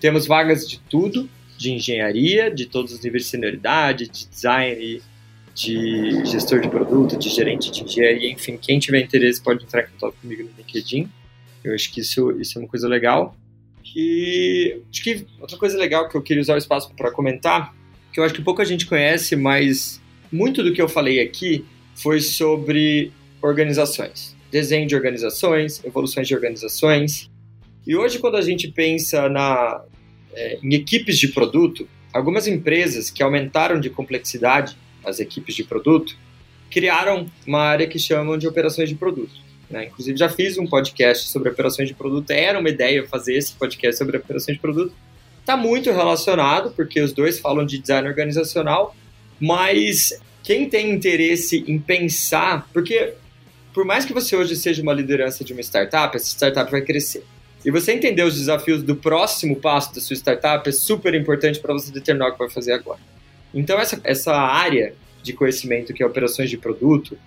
Temos 0.00 0.26
vagas 0.26 0.68
de 0.68 0.80
tudo, 0.80 1.30
de 1.56 1.70
engenharia, 1.72 2.50
de 2.50 2.66
todos 2.66 2.92
os 2.92 3.00
níveis 3.00 3.24
de 3.24 3.28
senioridade, 3.28 4.08
de 4.08 4.26
design, 4.26 5.00
de 5.54 6.24
gestor 6.24 6.60
de 6.60 6.68
produto, 6.68 7.18
de 7.18 7.28
gerente 7.28 7.70
de 7.70 7.82
engenharia, 7.82 8.30
enfim, 8.30 8.56
quem 8.56 8.78
tiver 8.78 9.00
interesse 9.00 9.42
pode 9.42 9.64
entrar 9.64 9.82
em 9.82 9.86
contato 9.88 10.14
comigo 10.20 10.44
no 10.44 10.50
LinkedIn. 10.56 11.08
Eu 11.62 11.74
acho 11.74 11.92
que 11.92 12.00
isso, 12.00 12.30
isso 12.40 12.58
é 12.58 12.62
uma 12.62 12.68
coisa 12.68 12.88
legal. 12.88 13.36
E 13.94 14.80
acho 14.90 15.02
que 15.02 15.26
outra 15.40 15.56
coisa 15.58 15.76
legal 15.76 16.08
que 16.08 16.16
eu 16.16 16.22
queria 16.22 16.40
usar 16.40 16.54
o 16.54 16.58
espaço 16.58 16.92
para 16.94 17.10
comentar, 17.10 17.74
que 18.12 18.20
eu 18.20 18.24
acho 18.24 18.34
que 18.34 18.42
pouca 18.42 18.64
gente 18.64 18.86
conhece, 18.86 19.36
mas 19.36 20.00
muito 20.30 20.62
do 20.62 20.72
que 20.72 20.80
eu 20.80 20.88
falei 20.88 21.20
aqui 21.20 21.64
foi 21.94 22.20
sobre 22.20 23.12
organizações. 23.42 24.36
Desenho 24.50 24.86
de 24.86 24.94
organizações, 24.94 25.82
evoluções 25.84 26.26
de 26.26 26.34
organizações. 26.34 27.30
E 27.86 27.96
hoje, 27.96 28.18
quando 28.18 28.36
a 28.36 28.42
gente 28.42 28.68
pensa 28.68 29.28
na, 29.28 29.82
é, 30.32 30.58
em 30.62 30.74
equipes 30.74 31.18
de 31.18 31.28
produto, 31.28 31.88
algumas 32.12 32.46
empresas 32.46 33.10
que 33.10 33.22
aumentaram 33.22 33.80
de 33.80 33.90
complexidade 33.90 34.76
as 35.04 35.20
equipes 35.20 35.54
de 35.54 35.64
produto 35.64 36.16
criaram 36.70 37.26
uma 37.46 37.60
área 37.60 37.86
que 37.86 37.98
chamam 37.98 38.38
de 38.38 38.46
operações 38.46 38.88
de 38.88 38.94
produto. 38.94 39.32
Né? 39.68 39.86
Inclusive, 39.86 40.16
já 40.16 40.28
fiz 40.28 40.58
um 40.58 40.66
podcast 40.66 41.28
sobre 41.28 41.48
operações 41.48 41.88
de 41.88 41.94
produto. 41.94 42.30
Era 42.30 42.58
uma 42.58 42.68
ideia 42.68 43.06
fazer 43.06 43.36
esse 43.36 43.52
podcast 43.52 43.98
sobre 43.98 44.16
operações 44.16 44.56
de 44.56 44.60
produto. 44.60 44.92
Está 45.40 45.56
muito 45.56 45.90
relacionado, 45.90 46.70
porque 46.72 47.00
os 47.00 47.12
dois 47.12 47.38
falam 47.38 47.64
de 47.64 47.78
design 47.78 48.08
organizacional, 48.08 48.94
mas 49.40 50.20
quem 50.42 50.68
tem 50.68 50.90
interesse 50.90 51.64
em 51.66 51.78
pensar, 51.78 52.68
porque 52.72 53.14
por 53.72 53.84
mais 53.84 54.04
que 54.04 54.12
você 54.12 54.36
hoje 54.36 54.56
seja 54.56 54.82
uma 54.82 54.92
liderança 54.92 55.44
de 55.44 55.52
uma 55.52 55.62
startup, 55.62 56.14
essa 56.16 56.26
startup 56.26 56.70
vai 56.70 56.82
crescer. 56.82 57.24
E 57.64 57.70
você 57.70 57.92
entender 57.92 58.22
os 58.22 58.36
desafios 58.36 58.82
do 58.82 58.96
próximo 58.96 59.56
passo 59.56 59.94
da 59.94 60.00
sua 60.00 60.16
startup 60.16 60.68
é 60.68 60.72
super 60.72 61.14
importante 61.14 61.60
para 61.60 61.72
você 61.72 61.92
determinar 61.92 62.28
o 62.28 62.32
que 62.32 62.38
vai 62.38 62.50
fazer 62.50 62.72
agora. 62.72 62.98
Então, 63.54 63.78
essa, 63.78 64.00
essa 64.04 64.34
área 64.34 64.94
de 65.22 65.32
conhecimento 65.32 65.92
que 65.92 66.02
é 66.02 66.06
operações 66.06 66.48
de 66.48 66.56
produto 66.56 67.18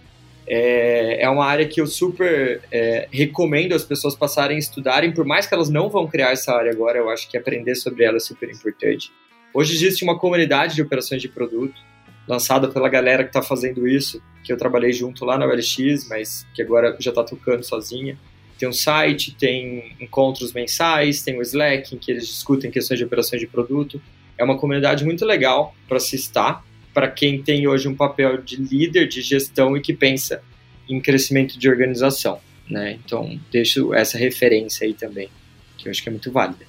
é, 0.45 1.23
é 1.23 1.29
uma 1.29 1.45
área 1.45 1.67
que 1.67 1.79
eu 1.79 1.87
super 1.87 2.61
é, 2.71 3.07
recomendo 3.11 3.73
as 3.73 3.83
pessoas 3.83 4.15
passarem 4.15 4.57
a 4.57 4.59
estudarem, 4.59 5.13
por 5.13 5.25
mais 5.25 5.47
que 5.47 5.53
elas 5.53 5.69
não 5.69 5.89
vão 5.89 6.07
criar 6.07 6.31
essa 6.31 6.53
área 6.53 6.71
agora, 6.71 6.97
eu 6.97 7.09
acho 7.09 7.29
que 7.29 7.37
aprender 7.37 7.75
sobre 7.75 8.03
ela 8.03 8.17
é 8.17 8.19
super 8.19 8.49
importante. 8.49 9.11
Hoje 9.53 9.73
existe 9.73 10.03
uma 10.03 10.17
comunidade 10.17 10.75
de 10.75 10.81
operações 10.81 11.21
de 11.21 11.29
produto 11.29 11.79
lançada 12.27 12.67
pela 12.69 12.89
galera 12.89 13.23
que 13.23 13.29
está 13.29 13.41
fazendo 13.41 13.87
isso, 13.87 14.21
que 14.43 14.51
eu 14.51 14.57
trabalhei 14.57 14.91
junto 14.91 15.25
lá 15.25 15.37
na 15.37 15.45
OLX, 15.45 16.07
mas 16.09 16.45
que 16.53 16.61
agora 16.61 16.95
já 16.99 17.11
está 17.11 17.23
tocando 17.23 17.63
sozinha. 17.63 18.17
Tem 18.57 18.67
um 18.67 18.73
site, 18.73 19.35
tem 19.35 19.95
encontros 19.99 20.53
mensais, 20.53 21.21
tem 21.21 21.37
o 21.37 21.41
Slack, 21.41 21.95
em 21.95 21.97
que 21.97 22.11
eles 22.11 22.27
discutem 22.27 22.71
questões 22.71 22.97
de 22.97 23.05
operações 23.05 23.41
de 23.41 23.47
produto. 23.47 24.01
É 24.37 24.43
uma 24.43 24.57
comunidade 24.57 25.05
muito 25.05 25.25
legal 25.25 25.75
para 25.87 25.99
se 25.99 26.15
estar, 26.15 26.63
para 26.93 27.09
quem 27.09 27.41
tem 27.41 27.67
hoje 27.67 27.87
um 27.87 27.95
papel 27.95 28.41
de 28.41 28.55
líder 28.57 29.07
de 29.07 29.21
gestão 29.21 29.75
e 29.75 29.81
que 29.81 29.93
pensa 29.93 30.41
em 30.89 30.99
crescimento 30.99 31.57
de 31.57 31.69
organização. 31.69 32.39
Né? 32.69 32.97
Então, 33.03 33.39
deixo 33.51 33.93
essa 33.93 34.17
referência 34.17 34.85
aí 34.85 34.93
também, 34.93 35.29
que 35.77 35.87
eu 35.87 35.91
acho 35.91 36.01
que 36.01 36.09
é 36.09 36.11
muito 36.11 36.31
válida. 36.31 36.65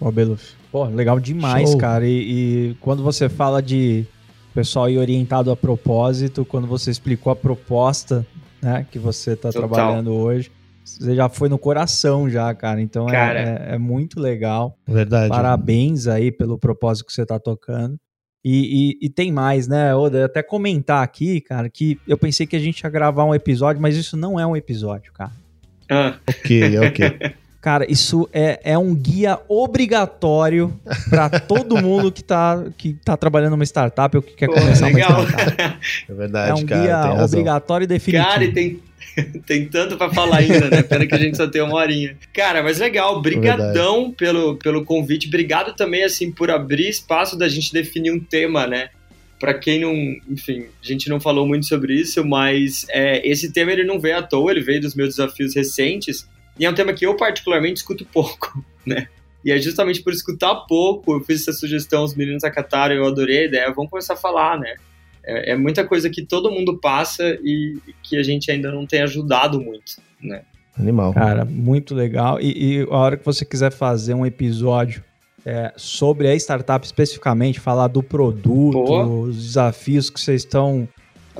Ó, 0.00 0.10
Beluf. 0.10 0.54
Pô, 0.70 0.84
legal 0.86 1.20
demais, 1.20 1.70
Show. 1.70 1.78
cara. 1.78 2.06
E, 2.06 2.70
e, 2.70 2.76
quando 2.80 3.02
você 3.02 3.28
fala 3.28 3.62
de 3.62 4.06
pessoal 4.54 4.88
ir 4.88 4.98
orientado 4.98 5.50
a 5.50 5.56
propósito, 5.56 6.44
quando 6.44 6.66
você 6.66 6.90
explicou 6.90 7.32
a 7.32 7.36
proposta 7.36 8.26
né, 8.60 8.86
que 8.90 8.98
você 8.98 9.32
está 9.32 9.50
trabalhando 9.50 10.12
hoje, 10.12 10.50
você 10.84 11.14
já 11.14 11.28
foi 11.28 11.48
no 11.48 11.58
coração 11.58 12.28
já, 12.28 12.52
cara. 12.54 12.80
Então 12.80 13.08
é, 13.08 13.12
cara. 13.12 13.40
É, 13.40 13.42
é, 13.42 13.74
é, 13.74 13.78
muito 13.78 14.20
legal. 14.20 14.76
Verdade. 14.86 15.28
Parabéns 15.28 16.06
aí 16.06 16.30
pelo 16.30 16.58
propósito 16.58 17.06
que 17.06 17.12
você 17.12 17.22
está 17.22 17.38
tocando. 17.38 17.98
E, 18.44 18.96
e, 19.00 19.06
e, 19.06 19.08
tem 19.08 19.30
mais, 19.30 19.68
né, 19.68 19.94
Oda? 19.94 20.24
Até 20.24 20.42
comentar 20.42 21.04
aqui, 21.04 21.40
cara, 21.40 21.70
que 21.70 22.00
eu 22.08 22.18
pensei 22.18 22.44
que 22.44 22.56
a 22.56 22.58
gente 22.58 22.80
ia 22.80 22.90
gravar 22.90 23.24
um 23.24 23.32
episódio, 23.32 23.80
mas 23.80 23.96
isso 23.96 24.16
não 24.16 24.38
é 24.38 24.44
um 24.44 24.56
episódio, 24.56 25.12
cara. 25.12 25.30
Ah. 25.88 26.16
Ok, 26.28 26.78
ok. 26.80 27.34
Cara, 27.62 27.88
isso 27.88 28.28
é, 28.32 28.58
é 28.64 28.76
um 28.76 28.92
guia 28.92 29.38
obrigatório 29.48 30.76
para 31.08 31.30
todo 31.38 31.80
mundo 31.80 32.10
que 32.10 32.24
tá, 32.24 32.64
que 32.76 32.94
tá 33.04 33.16
trabalhando 33.16 33.52
numa 33.52 33.62
startup 33.62 34.16
ou 34.16 34.20
que 34.20 34.34
quer 34.34 34.48
Pô, 34.48 34.54
começar 34.54 34.86
legal. 34.86 35.20
uma 35.20 35.28
startup. 35.28 35.78
É 36.10 36.12
verdade, 36.12 36.50
É 36.50 36.54
um 36.54 36.66
cara, 36.66 36.82
guia 36.82 37.24
obrigatório 37.24 37.84
e 37.84 37.86
definitivo. 37.86 38.28
Cara, 38.28 38.44
e 38.44 38.52
tem, 38.52 38.80
tem 39.46 39.66
tanto 39.66 39.96
para 39.96 40.12
falar 40.12 40.38
ainda, 40.38 40.70
né? 40.70 40.82
Pena 40.82 41.06
que 41.06 41.14
a 41.14 41.18
gente 41.18 41.36
só 41.36 41.46
tem 41.46 41.62
uma 41.62 41.74
horinha. 41.74 42.16
Cara, 42.32 42.62
mas 42.62 42.78
legal, 42.78 43.20
brigadão 43.20 44.08
é 44.08 44.16
pelo, 44.16 44.56
pelo 44.56 44.84
convite. 44.84 45.28
Obrigado 45.28 45.74
também, 45.74 46.04
assim, 46.04 46.30
por 46.30 46.50
abrir 46.50 46.88
espaço 46.88 47.36
da 47.36 47.48
gente 47.48 47.72
definir 47.72 48.12
um 48.12 48.20
tema, 48.20 48.66
né? 48.66 48.90
para 49.42 49.54
quem 49.54 49.80
não, 49.80 49.92
enfim, 50.30 50.66
a 50.80 50.86
gente 50.86 51.08
não 51.08 51.18
falou 51.18 51.44
muito 51.44 51.66
sobre 51.66 51.94
isso, 51.94 52.24
mas 52.24 52.86
é, 52.90 53.28
esse 53.28 53.52
tema 53.52 53.72
ele 53.72 53.82
não 53.82 53.98
veio 53.98 54.18
à 54.18 54.22
toa, 54.22 54.52
ele 54.52 54.60
veio 54.60 54.80
dos 54.80 54.94
meus 54.94 55.16
desafios 55.16 55.56
recentes 55.56 56.28
e 56.56 56.64
é 56.64 56.70
um 56.70 56.74
tema 56.74 56.92
que 56.92 57.04
eu 57.04 57.16
particularmente 57.16 57.80
escuto 57.80 58.04
pouco, 58.04 58.64
né? 58.86 59.08
E 59.44 59.50
é 59.50 59.58
justamente 59.58 60.00
por 60.00 60.12
escutar 60.12 60.54
pouco, 60.68 61.14
eu 61.14 61.20
fiz 61.24 61.40
essa 61.40 61.52
sugestão, 61.52 62.04
os 62.04 62.14
meninos 62.14 62.44
acataram, 62.44 62.94
eu 62.94 63.04
adorei 63.04 63.38
a 63.38 63.44
ideia, 63.46 63.72
vamos 63.72 63.90
começar 63.90 64.14
a 64.14 64.16
falar, 64.16 64.60
né? 64.60 64.76
É, 65.24 65.52
é 65.52 65.56
muita 65.56 65.86
coisa 65.86 66.10
que 66.10 66.24
todo 66.24 66.50
mundo 66.50 66.78
passa 66.78 67.38
e, 67.42 67.78
que 68.02 68.16
a 68.16 68.22
gente 68.22 68.50
ainda 68.50 68.70
não 68.70 68.86
tem 68.86 69.02
ajudado 69.02 69.60
muito, 69.60 70.00
né? 70.20 70.42
Animal. 70.78 71.12
Cara, 71.12 71.44
muito 71.44 71.94
legal. 71.94 72.40
E, 72.40 72.80
e 72.80 72.82
a 72.82 72.96
hora 72.96 73.16
que 73.16 73.24
você 73.24 73.44
quiser 73.44 73.70
fazer 73.70 74.14
um 74.14 74.24
episódio 74.24 75.04
é, 75.44 75.72
sobre 75.76 76.28
a 76.28 76.34
startup 76.34 76.84
especificamente, 76.84 77.60
falar 77.60 77.88
do 77.88 78.02
produto, 78.02 78.84
Boa. 78.84 79.06
os 79.06 79.36
desafios 79.36 80.08
que 80.08 80.20
vocês 80.20 80.42
estão 80.42 80.88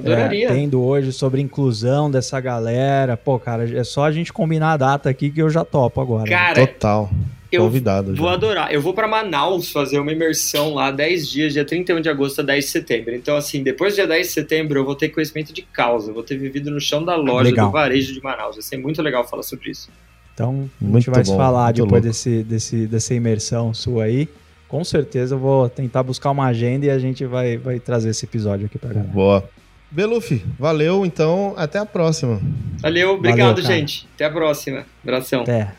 é, 0.04 0.46
tendo 0.46 0.82
hoje 0.82 1.12
sobre 1.12 1.40
inclusão 1.40 2.10
dessa 2.10 2.40
galera. 2.40 3.16
Pô, 3.16 3.38
cara, 3.38 3.68
é 3.78 3.84
só 3.84 4.04
a 4.04 4.12
gente 4.12 4.32
combinar 4.32 4.72
a 4.72 4.76
data 4.76 5.10
aqui 5.10 5.30
que 5.30 5.40
eu 5.40 5.50
já 5.50 5.64
topo 5.64 6.00
agora. 6.00 6.28
Cara, 6.28 6.66
Total. 6.66 7.10
Eu 7.50 7.64
Convidado 7.64 8.14
vou 8.14 8.28
já. 8.28 8.34
adorar. 8.34 8.72
Eu 8.72 8.80
vou 8.80 8.94
para 8.94 9.06
Manaus 9.06 9.70
fazer 9.70 9.98
uma 9.98 10.10
imersão 10.10 10.72
lá 10.72 10.90
10 10.90 11.28
dias, 11.28 11.52
dia 11.52 11.66
31 11.66 12.00
de 12.00 12.08
agosto 12.08 12.40
a 12.40 12.42
10 12.42 12.64
de 12.64 12.70
setembro. 12.70 13.14
Então, 13.14 13.36
assim, 13.36 13.62
depois 13.62 13.92
do 13.92 13.96
dia 13.96 14.06
10 14.06 14.26
de 14.26 14.32
setembro, 14.32 14.80
eu 14.80 14.84
vou 14.86 14.94
ter 14.94 15.10
conhecimento 15.10 15.52
de 15.52 15.60
causa. 15.60 16.10
Eu 16.10 16.14
vou 16.14 16.22
ter 16.22 16.38
vivido 16.38 16.70
no 16.70 16.80
chão 16.80 17.04
da 17.04 17.14
loja 17.14 17.50
legal. 17.50 17.66
do 17.66 17.72
varejo 17.72 18.14
de 18.14 18.22
Manaus. 18.22 18.56
Vai 18.56 18.62
ser 18.62 18.78
muito 18.78 19.02
legal 19.02 19.28
falar 19.28 19.42
sobre 19.42 19.70
isso. 19.70 19.90
Então, 20.32 20.70
a 20.80 20.94
gente 20.94 21.10
vai 21.10 21.22
bom, 21.22 21.36
falar 21.36 21.72
depois 21.72 22.02
desse, 22.02 22.42
desse, 22.42 22.86
dessa 22.86 23.12
imersão 23.12 23.74
sua 23.74 24.04
aí. 24.04 24.26
Com 24.66 24.82
certeza 24.82 25.34
eu 25.34 25.38
vou 25.38 25.68
tentar 25.68 26.02
buscar 26.02 26.30
uma 26.30 26.46
agenda 26.46 26.86
e 26.86 26.90
a 26.90 26.98
gente 26.98 27.26
vai, 27.26 27.58
vai 27.58 27.78
trazer 27.78 28.08
esse 28.08 28.24
episódio 28.24 28.64
aqui 28.64 28.78
para 28.78 28.94
galera. 28.94 29.12
Boa. 29.12 29.44
Belufi, 29.92 30.42
valeu, 30.58 31.04
então 31.04 31.52
até 31.56 31.78
a 31.78 31.84
próxima. 31.84 32.40
Valeu, 32.80 33.10
obrigado, 33.12 33.62
valeu, 33.62 33.76
gente. 33.76 34.08
Até 34.14 34.24
a 34.24 34.30
próxima. 34.30 34.86
Abração. 35.02 35.42
Até. 35.42 35.70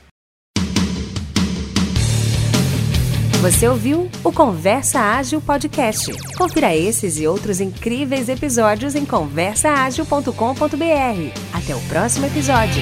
Você 3.41 3.67
ouviu 3.67 4.09
o 4.23 4.31
Conversa 4.31 5.01
Ágil 5.01 5.41
Podcast. 5.41 6.13
Confira 6.37 6.73
esses 6.73 7.19
e 7.19 7.27
outros 7.27 7.59
incríveis 7.59 8.29
episódios 8.29 8.95
em 8.95 9.03
conversaagil.com.br. 9.03 10.31
Até 11.51 11.75
o 11.75 11.81
próximo 11.89 12.25
episódio. 12.25 12.81